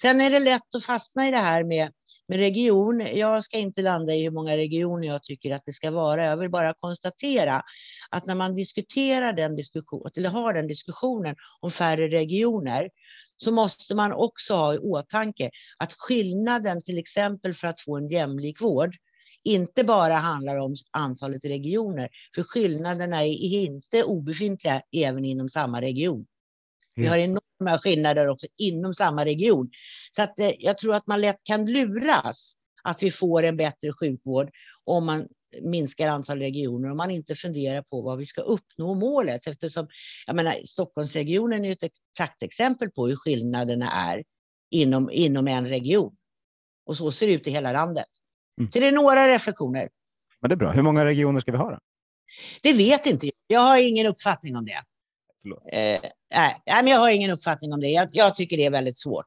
Sen 0.00 0.20
är 0.20 0.30
det 0.30 0.40
lätt 0.40 0.74
att 0.74 0.84
fastna 0.84 1.28
i 1.28 1.30
det 1.30 1.36
här 1.36 1.64
med 1.64 1.90
men 2.32 2.40
region, 2.40 3.00
jag 3.14 3.44
ska 3.44 3.58
inte 3.58 3.82
landa 3.82 4.14
i 4.14 4.22
hur 4.22 4.30
många 4.30 4.56
regioner 4.56 5.06
jag 5.08 5.22
tycker 5.22 5.54
att 5.54 5.62
det 5.66 5.72
ska 5.72 5.90
vara. 5.90 6.24
Jag 6.24 6.36
vill 6.36 6.50
bara 6.50 6.74
konstatera 6.74 7.62
att 8.10 8.26
när 8.26 8.34
man 8.34 8.54
diskuterar 8.54 9.32
den 9.32 9.56
diskussion, 9.56 10.08
eller 10.16 10.28
har 10.28 10.54
den 10.54 10.66
diskussionen 10.66 11.36
om 11.60 11.70
färre 11.70 12.08
regioner, 12.08 12.90
så 13.36 13.52
måste 13.52 13.94
man 13.94 14.12
också 14.12 14.54
ha 14.54 14.74
i 14.74 14.78
åtanke 14.78 15.50
att 15.78 15.92
skillnaden 15.92 16.82
till 16.82 16.98
exempel 16.98 17.54
för 17.54 17.68
att 17.68 17.80
få 17.80 17.96
en 17.96 18.08
jämlik 18.08 18.60
vård 18.60 18.96
inte 19.44 19.84
bara 19.84 20.14
handlar 20.14 20.56
om 20.56 20.74
antalet 20.90 21.44
regioner, 21.44 22.08
för 22.34 22.42
skillnaderna 22.42 23.22
är 23.22 23.54
inte 23.54 24.04
obefintliga 24.04 24.82
även 24.92 25.24
inom 25.24 25.48
samma 25.48 25.80
region. 25.80 26.26
Vi 26.96 27.06
har 27.06 27.18
enorma 27.18 27.78
skillnader 27.78 28.28
också 28.28 28.46
inom 28.56 28.94
samma 28.94 29.24
region. 29.24 29.70
Så 30.16 30.22
att, 30.22 30.40
eh, 30.40 30.52
jag 30.58 30.78
tror 30.78 30.94
att 30.94 31.06
man 31.06 31.20
lätt 31.20 31.40
kan 31.42 31.66
luras 31.66 32.54
att 32.82 33.02
vi 33.02 33.10
får 33.10 33.42
en 33.42 33.56
bättre 33.56 33.92
sjukvård 33.92 34.50
om 34.84 35.06
man 35.06 35.28
minskar 35.62 36.08
antal 36.08 36.38
regioner 36.38 36.90
och 36.90 36.96
man 36.96 37.10
inte 37.10 37.34
funderar 37.34 37.82
på 37.82 38.02
vad 38.02 38.18
vi 38.18 38.26
ska 38.26 38.40
uppnå 38.40 38.94
målet. 38.94 39.46
Eftersom 39.46 39.88
jag 40.26 40.36
menar, 40.36 40.54
Stockholmsregionen 40.64 41.64
är 41.64 41.72
ett 41.84 41.92
praktexempel 42.16 42.90
på 42.90 43.06
hur 43.06 43.16
skillnaderna 43.16 43.90
är 43.90 44.24
inom, 44.70 45.10
inom 45.10 45.48
en 45.48 45.68
region. 45.68 46.16
Och 46.86 46.96
så 46.96 47.12
ser 47.12 47.26
det 47.26 47.32
ut 47.32 47.46
i 47.46 47.50
hela 47.50 47.72
landet. 47.72 48.08
Mm. 48.60 48.70
Så 48.70 48.78
det 48.78 48.86
är 48.86 48.92
några 48.92 49.28
reflektioner. 49.28 49.88
Men 50.40 50.48
det 50.48 50.54
är 50.54 50.56
bra. 50.56 50.72
Hur 50.72 50.82
många 50.82 51.04
regioner 51.04 51.40
ska 51.40 51.52
vi 51.52 51.58
ha? 51.58 51.70
Då? 51.70 51.78
Det 52.62 52.72
vet 52.72 53.06
inte 53.06 53.26
jag. 53.26 53.34
Jag 53.46 53.60
har 53.60 53.78
ingen 53.78 54.06
uppfattning 54.06 54.56
om 54.56 54.64
det. 54.64 54.84
Eh, 55.72 56.00
nej, 56.34 56.62
men 56.66 56.86
jag 56.86 56.98
har 56.98 57.10
ingen 57.10 57.30
uppfattning 57.30 57.72
om 57.72 57.80
det. 57.80 57.88
Jag, 57.88 58.08
jag 58.12 58.34
tycker 58.34 58.56
det 58.56 58.64
är 58.64 58.70
väldigt 58.70 58.98
svårt. 58.98 59.26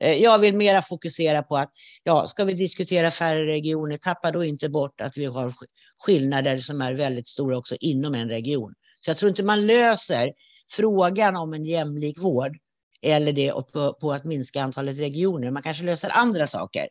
Eh, 0.00 0.12
jag 0.12 0.38
vill 0.38 0.56
mera 0.56 0.82
fokusera 0.82 1.42
på 1.42 1.56
att 1.56 1.70
ja, 2.02 2.26
ska 2.26 2.44
vi 2.44 2.54
diskutera 2.54 3.10
färre 3.10 3.46
regioner, 3.46 3.98
tappa 3.98 4.30
då 4.30 4.44
inte 4.44 4.68
bort 4.68 5.00
att 5.00 5.16
vi 5.16 5.24
har 5.24 5.54
skillnader 5.98 6.58
som 6.58 6.82
är 6.82 6.92
väldigt 6.92 7.28
stora 7.28 7.58
också 7.58 7.76
inom 7.80 8.14
en 8.14 8.28
region. 8.28 8.74
Så 9.00 9.10
jag 9.10 9.16
tror 9.16 9.28
inte 9.28 9.42
man 9.42 9.66
löser 9.66 10.32
frågan 10.70 11.36
om 11.36 11.54
en 11.54 11.64
jämlik 11.64 12.18
vård 12.18 12.58
eller 13.02 13.32
det 13.32 13.52
på, 13.72 13.92
på 13.92 14.12
att 14.12 14.24
minska 14.24 14.62
antalet 14.62 14.98
regioner. 14.98 15.50
Man 15.50 15.62
kanske 15.62 15.84
löser 15.84 16.10
andra 16.16 16.46
saker. 16.46 16.88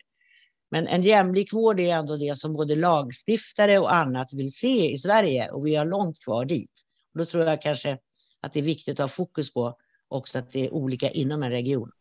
Men 0.72 0.88
en 0.88 1.02
jämlik 1.02 1.54
vård 1.54 1.80
är 1.80 1.90
ändå 1.90 2.18
det 2.18 2.38
som 2.38 2.54
både 2.54 2.76
lagstiftare 2.76 3.80
och 3.80 3.94
annat 3.94 4.34
vill 4.34 4.52
se 4.52 4.92
i 4.92 4.98
Sverige 4.98 5.50
och 5.52 5.68
vi 5.68 5.76
har 5.76 5.86
långt 5.86 6.24
kvar 6.24 6.46
dit. 6.46 6.72
Och 7.14 7.20
då 7.20 7.26
tror 7.26 7.44
jag 7.44 7.62
kanske 7.62 7.98
att 8.42 8.54
det 8.54 8.60
är 8.60 8.64
viktigt 8.64 9.00
att 9.00 9.10
ha 9.10 9.16
fokus 9.16 9.54
på 9.54 9.78
också 10.08 10.40
att 10.40 10.52
det 10.52 10.66
är 10.66 10.74
olika 10.74 11.10
inom 11.10 11.44
en 11.44 11.52
region. 11.52 11.92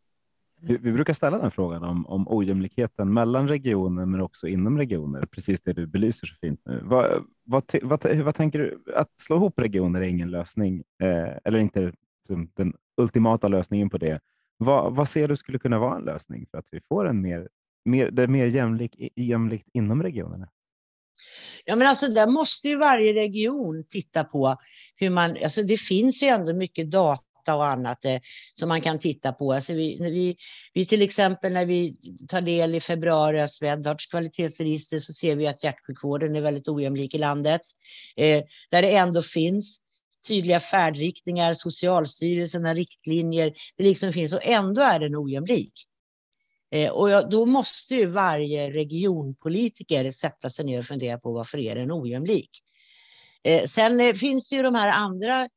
Vi, 0.61 0.76
vi 0.76 0.93
brukar 0.93 1.12
ställa 1.12 1.39
den 1.39 1.51
frågan 1.51 1.84
om, 1.84 2.07
om 2.07 2.28
ojämlikheten 2.28 3.12
mellan 3.12 3.49
regioner 3.49 4.07
men 4.07 4.20
också 4.20 4.49
inom 4.49 4.78
regioner, 4.78 5.26
precis 5.26 5.61
det 5.61 5.72
du 5.72 5.87
belyser 5.87 6.26
så 6.26 6.34
fint 6.34 6.61
nu. 6.64 6.80
Vad, 6.84 7.24
vad, 7.45 7.64
vad, 7.82 8.16
vad 8.16 8.34
tänker 8.34 8.59
du? 8.59 8.82
Att 8.95 9.11
slå 9.20 9.37
ihop 9.37 9.59
regioner 9.59 10.01
är 10.01 10.07
ingen 10.07 10.30
lösning, 10.30 10.82
eh, 11.03 11.39
eller 11.45 11.59
inte 11.59 11.93
liksom 12.28 12.51
den 12.55 12.74
ultimata 12.97 13.49
lösningen 13.49 13.91
på 13.91 13.99
det. 13.99 14.20
Vad, 14.57 14.95
vad 14.95 15.09
ser 15.09 15.28
du 15.28 15.37
skulle 15.37 15.59
kunna 15.59 15.78
vara 15.78 15.97
en 15.97 16.05
lösning 16.05 16.47
för 16.51 16.59
att 16.59 16.66
vi 16.70 16.80
får 16.80 17.09
en 17.09 17.20
mer, 17.20 17.49
mer, 17.84 18.11
det 18.11 18.22
är 18.22 18.28
mer 18.28 18.47
jämlik, 18.47 19.12
jämlikt 19.16 19.68
inom 19.72 20.03
regionerna? 20.03 20.49
Ja, 21.64 21.77
men 21.77 21.89
alltså 21.89 22.09
där 22.09 22.27
måste 22.27 22.69
ju 22.69 22.77
varje 22.77 23.12
region 23.12 23.85
titta 23.89 24.25
på 24.25 24.57
hur 24.97 25.11
man, 25.11 25.37
alltså 25.45 25.62
det 25.62 25.77
finns 25.77 26.23
ju 26.23 26.27
ändå 26.27 26.53
mycket 26.53 26.91
data 26.91 27.55
och 27.55 27.67
annat 27.67 28.05
eh, 28.05 28.19
som 28.55 28.69
man 28.69 28.81
kan 28.81 28.99
titta 28.99 29.33
på. 29.33 29.53
Alltså 29.53 29.73
vi, 29.73 30.01
när 30.01 30.11
vi, 30.11 30.37
vi 30.75 30.87
till 30.87 31.03
exempel 31.03 31.53
när 31.53 31.67
vi 31.67 31.97
tar 32.29 32.41
del 32.41 32.75
i 32.75 32.81
februari 32.81 33.43
av 33.43 33.47
Swedharts 33.47 34.07
kvalitetsregister 34.07 34.99
så 34.99 35.12
ser 35.12 35.37
vi 35.37 35.47
att 35.47 35.64
hjärtsjukvården 35.64 36.37
är 36.37 36.41
väldigt 36.41 36.69
ojämlik 36.69 37.14
i 37.14 37.19
landet. 37.19 37.62
Eh, 38.17 38.43
där 38.71 38.83
det 38.83 38.97
ändå 38.97 39.23
finns 39.23 39.81
tydliga 40.29 40.61
färdriktningar, 40.61 41.55
Socialstyrelsen 41.55 42.64
har 42.64 42.75
riktlinjer, 42.75 43.53
det 43.77 43.85
liksom 43.85 44.12
finns 44.12 44.33
och 44.33 44.47
ändå 44.47 44.83
är 44.83 45.01
den 45.01 45.17
ojämlik. 45.17 45.73
Eh, 46.71 46.91
och 46.91 47.31
då 47.31 47.47
måste 47.47 47.95
ju 47.95 48.07
varje 48.07 48.71
regionpolitiker 48.71 50.11
sätta 50.11 50.51
sig 50.51 50.64
ner 50.64 50.79
och 50.79 50.85
fundera 50.85 51.19
på 51.19 51.33
varför 51.33 51.59
är 51.59 51.75
den 51.75 51.93
ojämlik. 51.93 52.51
Eh, 53.43 53.67
sen 53.67 54.01
eh, 54.01 54.14
finns 54.14 54.49
det 54.49 54.57
ju 54.57 54.62
de 54.62 54.75
här 54.75 54.89
andra, 54.89 55.49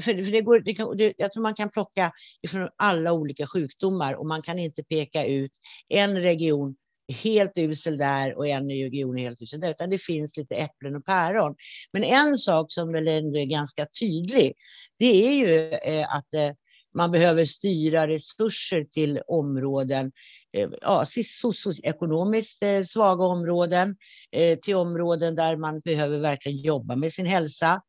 för 0.00 0.32
det 0.32 0.40
går, 0.40 0.60
det 0.60 0.74
kan, 0.74 1.12
jag 1.16 1.32
tror 1.32 1.42
man 1.42 1.54
kan 1.54 1.70
plocka 1.70 2.12
ifrån 2.42 2.68
alla 2.76 3.12
olika 3.12 3.46
sjukdomar 3.46 4.14
och 4.14 4.26
man 4.26 4.42
kan 4.42 4.58
inte 4.58 4.84
peka 4.84 5.24
ut 5.24 5.52
en 5.88 6.22
region 6.22 6.76
helt 7.08 7.58
usel 7.58 7.98
där 7.98 8.34
och 8.34 8.46
en 8.48 8.68
region 8.68 9.16
helt 9.16 9.42
usel 9.42 9.60
där, 9.60 9.70
utan 9.70 9.90
det 9.90 9.98
finns 9.98 10.36
lite 10.36 10.54
äpplen 10.54 10.96
och 10.96 11.04
päron. 11.04 11.56
Men 11.92 12.04
en 12.04 12.38
sak 12.38 12.72
som 12.72 12.92
väl 12.92 13.08
ändå 13.08 13.38
är 13.38 13.44
ganska 13.44 13.86
tydlig, 14.00 14.52
det 14.98 15.28
är 15.28 15.32
ju 15.32 15.74
att 16.04 16.56
man 16.94 17.10
behöver 17.10 17.44
styra 17.44 18.08
resurser 18.08 18.84
till 18.84 19.20
områden 19.26 20.12
Eh, 20.52 20.70
ja, 20.80 21.04
socioekonomiskt 21.24 22.62
eh, 22.62 22.82
svaga 22.82 23.24
områden 23.24 23.96
eh, 24.30 24.58
till 24.58 24.76
områden 24.76 25.34
där 25.34 25.56
man 25.56 25.80
behöver 25.80 26.18
verkligen 26.18 26.58
jobba 26.58 26.96
med 26.96 27.12
sin 27.12 27.26
hälsa 27.26 27.82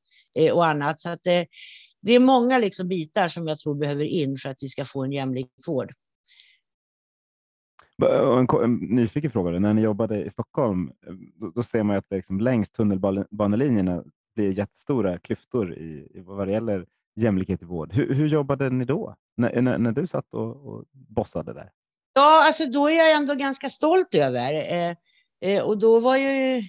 och 0.54 0.66
annat. 0.66 1.02
Så 1.02 1.10
att 1.10 1.20
det, 1.24 1.48
det 2.02 2.14
är 2.14 2.20
många 2.20 2.58
liksom 2.58 2.88
bitar 2.88 3.28
som 3.28 3.48
jag 3.48 3.60
tror 3.60 3.76
behöver 3.76 4.04
in 4.04 4.38
för 4.38 4.50
att 4.50 4.58
vi 4.62 4.70
ska 4.70 4.86
få 4.86 5.04
en 5.04 5.12
jämlik 5.12 5.48
vård. 5.68 5.92
En, 8.02 8.48
en 8.64 8.76
nyfiken 8.76 9.32
fråga. 9.32 9.60
När 9.60 9.74
ni 9.74 9.82
jobbade 9.82 10.24
i 10.24 10.30
Stockholm, 10.30 10.92
då, 11.36 11.52
då 11.56 11.64
ser 11.64 11.84
man 11.84 11.98
att 11.98 12.06
liksom 12.12 12.40
längs 12.40 12.72
tunnelbanelinjerna 12.72 14.04
blir 14.36 14.52
jättestora 14.52 15.20
klyftor 15.20 15.74
i, 15.74 16.08
i 16.14 16.20
vad 16.20 16.48
det 16.48 16.54
gäller 16.54 16.86
jämlikhet 17.16 17.62
i 17.62 17.66
vård. 17.66 17.94
Hur, 17.94 18.14
hur 18.14 18.28
jobbade 18.28 18.70
ni 18.70 18.86
då, 18.86 19.16
när, 19.38 19.62
när, 19.62 19.78
när 19.78 19.92
du 19.92 20.08
satt 20.08 20.34
och, 20.34 20.68
och 20.68 20.86
bossade 20.92 21.54
där? 21.54 21.72
Ja, 22.20 22.46
alltså 22.46 22.66
då 22.66 22.90
är 22.90 22.96
jag 22.96 23.12
ändå 23.12 23.36
ganska 23.36 23.70
stolt 23.70 24.16
över. 24.16 24.54
Eh, 24.54 24.96
eh, 25.50 25.64
och 25.64 25.78
då 25.78 26.00
var 26.00 26.18
ju 26.18 26.64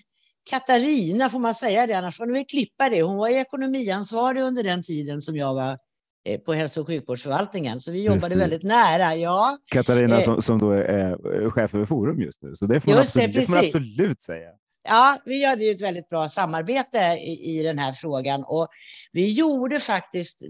Katarina, 0.50 1.30
får 1.30 1.38
man 1.38 1.54
säga 1.54 1.86
det, 1.86 1.94
annars 1.94 2.16
får 2.16 2.26
vi 2.26 2.44
klippa 2.44 2.88
det. 2.88 3.02
Hon 3.02 3.16
var 3.16 3.28
ju 3.28 3.36
ekonomiansvarig 3.36 4.42
under 4.42 4.62
den 4.62 4.82
tiden 4.82 5.22
som 5.22 5.36
jag 5.36 5.54
var 5.54 5.78
eh, 6.24 6.40
på 6.40 6.52
hälso 6.52 6.80
och 6.80 6.86
sjukvårdsförvaltningen, 6.86 7.80
så 7.80 7.92
vi 7.92 8.02
jobbade 8.02 8.20
precis. 8.20 8.38
väldigt 8.38 8.62
nära. 8.62 9.16
Ja. 9.16 9.58
Katarina 9.66 10.14
eh, 10.14 10.20
som, 10.20 10.42
som 10.42 10.58
då 10.58 10.70
är 10.70 11.50
chef 11.50 11.74
över 11.74 11.86
Forum 11.86 12.22
just 12.22 12.42
nu, 12.42 12.56
så 12.56 12.66
det 12.66 12.80
får 12.80 12.90
man, 12.90 13.00
absolut, 13.00 13.32
det, 13.32 13.40
det 13.40 13.46
får 13.46 13.52
man 13.52 13.64
absolut 13.64 14.22
säga. 14.22 14.50
Ja, 14.82 15.18
vi 15.24 15.44
hade 15.44 15.64
ju 15.64 15.70
ett 15.70 15.80
väldigt 15.80 16.08
bra 16.08 16.28
samarbete 16.28 16.98
i, 16.98 17.58
i 17.58 17.62
den 17.62 17.78
här 17.78 17.92
frågan 17.92 18.44
och 18.44 18.68
vi 19.12 19.32
gjorde 19.32 19.80
faktiskt 19.80 20.42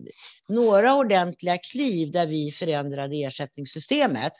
några 0.48 0.94
ordentliga 0.94 1.58
kliv 1.58 2.10
där 2.12 2.26
vi 2.26 2.52
förändrade 2.52 3.16
ersättningssystemet 3.16 4.32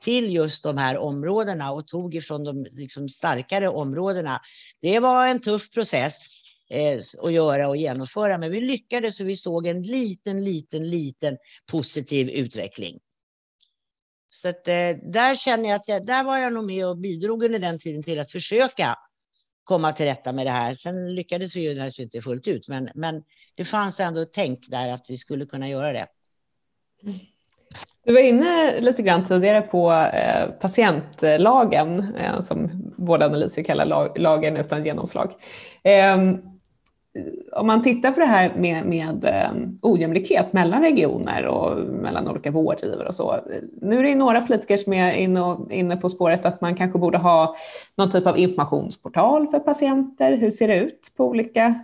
till 0.00 0.34
just 0.34 0.62
de 0.62 0.78
här 0.78 0.98
områdena 0.98 1.72
och 1.72 1.86
tog 1.86 2.14
ifrån 2.14 2.44
de 2.44 2.66
liksom 2.70 3.08
starkare 3.08 3.68
områdena. 3.68 4.40
Det 4.80 4.98
var 4.98 5.26
en 5.26 5.40
tuff 5.40 5.70
process 5.70 6.26
eh, 6.70 7.00
att 7.22 7.32
göra 7.32 7.68
och 7.68 7.76
genomföra, 7.76 8.38
men 8.38 8.50
vi 8.50 8.60
lyckades 8.60 9.20
och 9.20 9.28
vi 9.28 9.36
såg 9.36 9.66
en 9.66 9.82
liten, 9.82 10.44
liten, 10.44 10.90
liten 10.90 11.36
positiv 11.66 12.30
utveckling. 12.30 12.98
Så 14.28 14.48
att, 14.48 14.68
eh, 14.68 14.96
där 15.02 15.36
känner 15.36 15.68
jag 15.68 15.76
att 15.76 15.88
jag, 15.88 16.06
där 16.06 16.24
var 16.24 16.38
jag 16.38 16.52
nog 16.52 16.64
med 16.64 16.86
och 16.86 16.98
bidrog 16.98 17.42
under 17.42 17.58
den 17.58 17.78
tiden 17.78 18.02
till 18.02 18.20
att 18.20 18.32
försöka 18.32 18.98
komma 19.64 19.92
till 19.92 20.06
rätta 20.06 20.32
med 20.32 20.46
det 20.46 20.50
här. 20.50 20.74
Sen 20.74 21.14
lyckades 21.14 21.56
vi 21.56 21.60
ju 21.60 21.68
naturligtvis 21.68 22.04
inte 22.04 22.20
fullt 22.20 22.46
ut, 22.48 22.68
men, 22.68 22.90
men 22.94 23.24
det 23.54 23.64
fanns 23.64 24.00
ändå 24.00 24.20
ett 24.20 24.32
tänk 24.32 24.68
där 24.68 24.88
att 24.88 25.10
vi 25.10 25.16
skulle 25.16 25.46
kunna 25.46 25.68
göra 25.68 25.92
det. 25.92 26.06
Mm. 27.02 27.16
Du 28.08 28.12
var 28.12 28.20
inne 28.20 28.80
lite 28.80 29.02
grann 29.02 29.24
tidigare 29.24 29.60
på 29.60 29.92
eh, 29.92 30.50
patientlagen 30.60 32.14
eh, 32.18 32.40
som 32.40 32.70
vårdanalyser 32.96 33.62
kallar 33.62 33.84
lag, 33.84 34.18
lagen 34.18 34.56
utan 34.56 34.84
genomslag. 34.84 35.32
Ehm, 35.82 36.38
om 37.52 37.66
man 37.66 37.82
tittar 37.82 38.12
på 38.12 38.20
det 38.20 38.26
här 38.26 38.54
med, 38.56 38.86
med 38.86 39.24
eh, 39.24 39.50
ojämlikhet 39.82 40.52
mellan 40.52 40.82
regioner 40.82 41.46
och 41.46 41.78
mellan 41.78 42.28
olika 42.28 42.50
vårdgivare 42.50 43.08
och 43.08 43.14
så. 43.14 43.36
Nu 43.82 43.98
är 43.98 44.02
det 44.02 44.14
några 44.14 44.40
politiker 44.40 44.76
som 44.76 44.92
är 44.92 45.12
inne, 45.12 45.40
och, 45.40 45.72
inne 45.72 45.96
på 45.96 46.08
spåret 46.08 46.44
att 46.44 46.60
man 46.60 46.76
kanske 46.76 46.98
borde 46.98 47.18
ha 47.18 47.56
någon 47.98 48.10
typ 48.10 48.26
av 48.26 48.38
informationsportal 48.38 49.46
för 49.46 49.58
patienter. 49.58 50.36
Hur 50.36 50.50
ser 50.50 50.68
det 50.68 50.76
ut 50.76 51.12
på 51.16 51.24
olika 51.24 51.74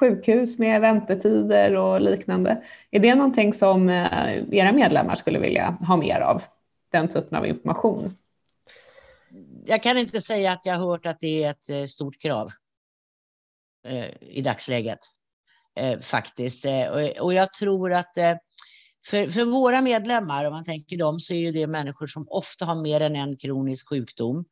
sjukhus 0.00 0.58
med 0.58 0.80
väntetider 0.80 1.76
och 1.76 2.00
liknande. 2.00 2.62
Är 2.90 3.00
det 3.00 3.14
någonting 3.14 3.54
som 3.54 3.88
eh, 3.88 4.54
era 4.54 4.72
medlemmar 4.72 5.14
skulle 5.14 5.38
vilja 5.38 5.76
ha 5.80 5.96
mer 5.96 6.20
av? 6.20 6.42
Den 6.90 7.08
typen 7.08 7.38
av 7.38 7.46
information? 7.46 8.16
Jag 9.64 9.82
kan 9.82 9.98
inte 9.98 10.20
säga 10.20 10.52
att 10.52 10.66
jag 10.66 10.74
har 10.74 10.86
hört 10.86 11.06
att 11.06 11.20
det 11.20 11.44
är 11.44 11.50
ett 11.50 11.70
eh, 11.70 11.84
stort 11.84 12.18
krav 12.18 12.50
eh, 13.86 14.08
i 14.20 14.42
dagsläget 14.42 15.00
faktiskt. 16.02 16.64
Och 17.20 17.34
jag 17.34 17.52
tror 17.52 17.92
att 17.92 18.12
för, 19.06 19.26
för 19.26 19.44
våra 19.44 19.80
medlemmar, 19.80 20.44
om 20.44 20.52
man 20.52 20.64
tänker 20.64 20.96
dem, 20.96 21.20
så 21.20 21.34
är 21.34 21.38
ju 21.38 21.52
det 21.52 21.66
människor 21.66 22.06
som 22.06 22.26
ofta 22.28 22.64
har 22.64 22.82
mer 22.82 23.00
än 23.00 23.16
en 23.16 23.36
kronisk 23.36 23.88
sjukdom. 23.88 24.44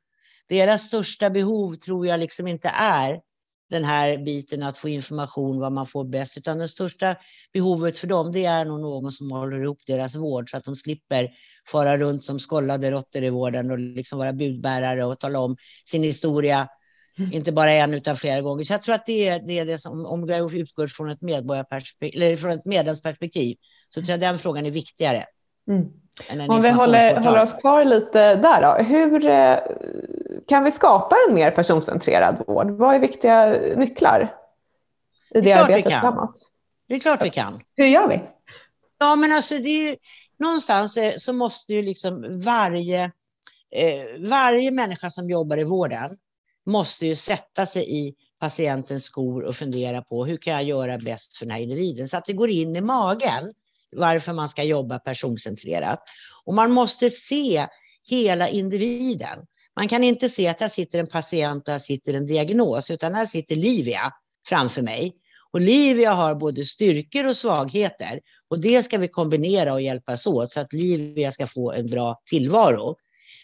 Deras 0.48 0.82
största 0.82 1.30
behov 1.30 1.74
tror 1.74 2.06
jag 2.06 2.20
liksom 2.20 2.46
inte 2.46 2.68
är 2.74 3.20
den 3.70 3.84
här 3.84 4.18
biten 4.18 4.62
att 4.62 4.78
få 4.78 4.88
information 4.88 5.60
vad 5.60 5.72
man 5.72 5.86
får 5.86 6.04
bäst, 6.04 6.36
utan 6.36 6.58
det 6.58 6.68
största 6.68 7.16
behovet 7.52 7.98
för 7.98 8.06
dem, 8.06 8.32
det 8.32 8.44
är 8.44 8.64
nog 8.64 8.80
någon 8.80 9.12
som 9.12 9.30
håller 9.30 9.62
ihop 9.62 9.78
deras 9.86 10.14
vård 10.14 10.50
så 10.50 10.56
att 10.56 10.64
de 10.64 10.76
slipper 10.76 11.30
fara 11.70 11.98
runt 11.98 12.24
som 12.24 12.40
skollade 12.40 12.90
råttor 12.90 13.24
i 13.24 13.30
vården 13.30 13.70
och 13.70 13.78
liksom 13.78 14.18
vara 14.18 14.32
budbärare 14.32 15.04
och 15.04 15.20
tala 15.20 15.38
om 15.38 15.56
sin 15.90 16.02
historia, 16.02 16.68
mm. 17.18 17.32
inte 17.32 17.52
bara 17.52 17.72
en 17.72 17.94
utan 17.94 18.16
flera 18.16 18.40
gånger. 18.40 18.64
Så 18.64 18.72
jag 18.72 18.82
tror 18.82 18.94
att 18.94 19.06
det 19.06 19.28
är 19.28 19.42
det, 19.46 19.58
är 19.58 19.66
det 19.66 19.78
som, 19.78 20.06
om 20.06 20.28
jag 20.28 20.54
utgår 20.54 20.86
från 20.86 21.10
ett 21.10 21.22
medborgarperspektiv, 21.22 22.22
eller 22.22 22.36
från 22.36 22.50
ett 22.50 22.64
medlemsperspektiv, 22.64 23.56
så 23.88 24.00
tror 24.00 24.10
jag 24.10 24.20
den 24.20 24.38
frågan 24.38 24.66
är 24.66 24.70
viktigare. 24.70 25.26
Mm. 25.68 25.92
Om 26.48 26.62
vi 26.62 26.70
håller, 26.70 27.16
håller, 27.16 27.42
oss 27.42 27.54
kvar 27.54 27.84
lite 27.84 28.34
där 28.34 28.62
då. 28.62 28.84
Hur 28.84 29.26
eh, 29.26 29.58
kan 30.48 30.64
vi 30.64 30.72
skapa 30.72 31.16
en 31.28 31.34
mer 31.34 31.50
personcentrerad 31.50 32.42
vård? 32.46 32.70
Vad 32.70 32.94
är 32.94 32.98
viktiga 32.98 33.56
nycklar 33.76 34.34
i 35.34 35.40
det, 35.40 35.40
det 35.40 35.52
arbetet 35.52 36.00
framåt? 36.00 36.50
Det 36.88 36.94
är 36.94 37.00
klart 37.00 37.24
vi 37.24 37.30
kan. 37.30 37.60
Hur 37.76 37.86
gör 37.86 38.08
vi? 38.08 38.20
Ja, 38.98 39.16
men 39.16 39.32
alltså 39.32 39.54
det 39.54 39.68
är 39.68 39.90
ju, 39.90 39.96
någonstans 40.38 40.96
eh, 40.96 41.14
så 41.18 41.32
måste 41.32 41.72
ju 41.72 41.82
liksom 41.82 42.42
varje, 42.44 43.04
eh, 43.70 44.28
varje 44.28 44.70
människa 44.70 45.10
som 45.10 45.30
jobbar 45.30 45.58
i 45.58 45.64
vården 45.64 46.16
måste 46.66 47.06
ju 47.06 47.14
sätta 47.14 47.66
sig 47.66 47.98
i 47.98 48.14
patientens 48.40 49.04
skor 49.04 49.44
och 49.44 49.56
fundera 49.56 50.02
på 50.02 50.26
hur 50.26 50.36
kan 50.36 50.52
jag 50.52 50.64
göra 50.64 50.98
bäst 50.98 51.36
för 51.36 51.46
den 51.46 51.54
här 51.54 51.60
individen 51.60 52.08
så 52.08 52.16
att 52.16 52.24
det 52.24 52.32
går 52.32 52.50
in 52.50 52.76
i 52.76 52.80
magen 52.80 53.54
varför 53.96 54.32
man 54.32 54.48
ska 54.48 54.62
jobba 54.62 54.98
personcentrerat. 54.98 56.02
Och 56.44 56.54
man 56.54 56.70
måste 56.70 57.10
se 57.10 57.66
hela 58.04 58.48
individen. 58.48 59.38
Man 59.76 59.88
kan 59.88 60.04
inte 60.04 60.28
se 60.28 60.48
att 60.48 60.60
här 60.60 60.68
sitter 60.68 60.98
en 60.98 61.06
patient 61.06 61.68
och 61.68 61.72
här 61.72 61.78
sitter 61.78 62.14
en 62.14 62.26
diagnos, 62.26 62.90
utan 62.90 63.14
här 63.14 63.26
sitter 63.26 63.56
Livia 63.56 64.12
framför 64.48 64.82
mig. 64.82 65.16
Och 65.52 65.60
Livia 65.60 66.12
har 66.12 66.34
både 66.34 66.64
styrkor 66.64 67.26
och 67.26 67.36
svagheter 67.36 68.20
och 68.48 68.60
det 68.60 68.82
ska 68.82 68.98
vi 68.98 69.08
kombinera 69.08 69.72
och 69.72 69.82
hjälpas 69.82 70.26
åt 70.26 70.52
så 70.52 70.60
att 70.60 70.72
Livia 70.72 71.30
ska 71.30 71.46
få 71.46 71.72
en 71.72 71.86
bra 71.86 72.20
tillvaro. 72.30 72.96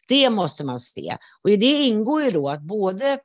Det 0.08 0.30
måste 0.30 0.64
man 0.64 0.80
se. 0.80 1.16
Och 1.42 1.50
i 1.50 1.56
det 1.56 1.82
ingår 1.82 2.22
ju 2.22 2.30
då 2.30 2.48
att 2.48 2.62
både 2.62 3.18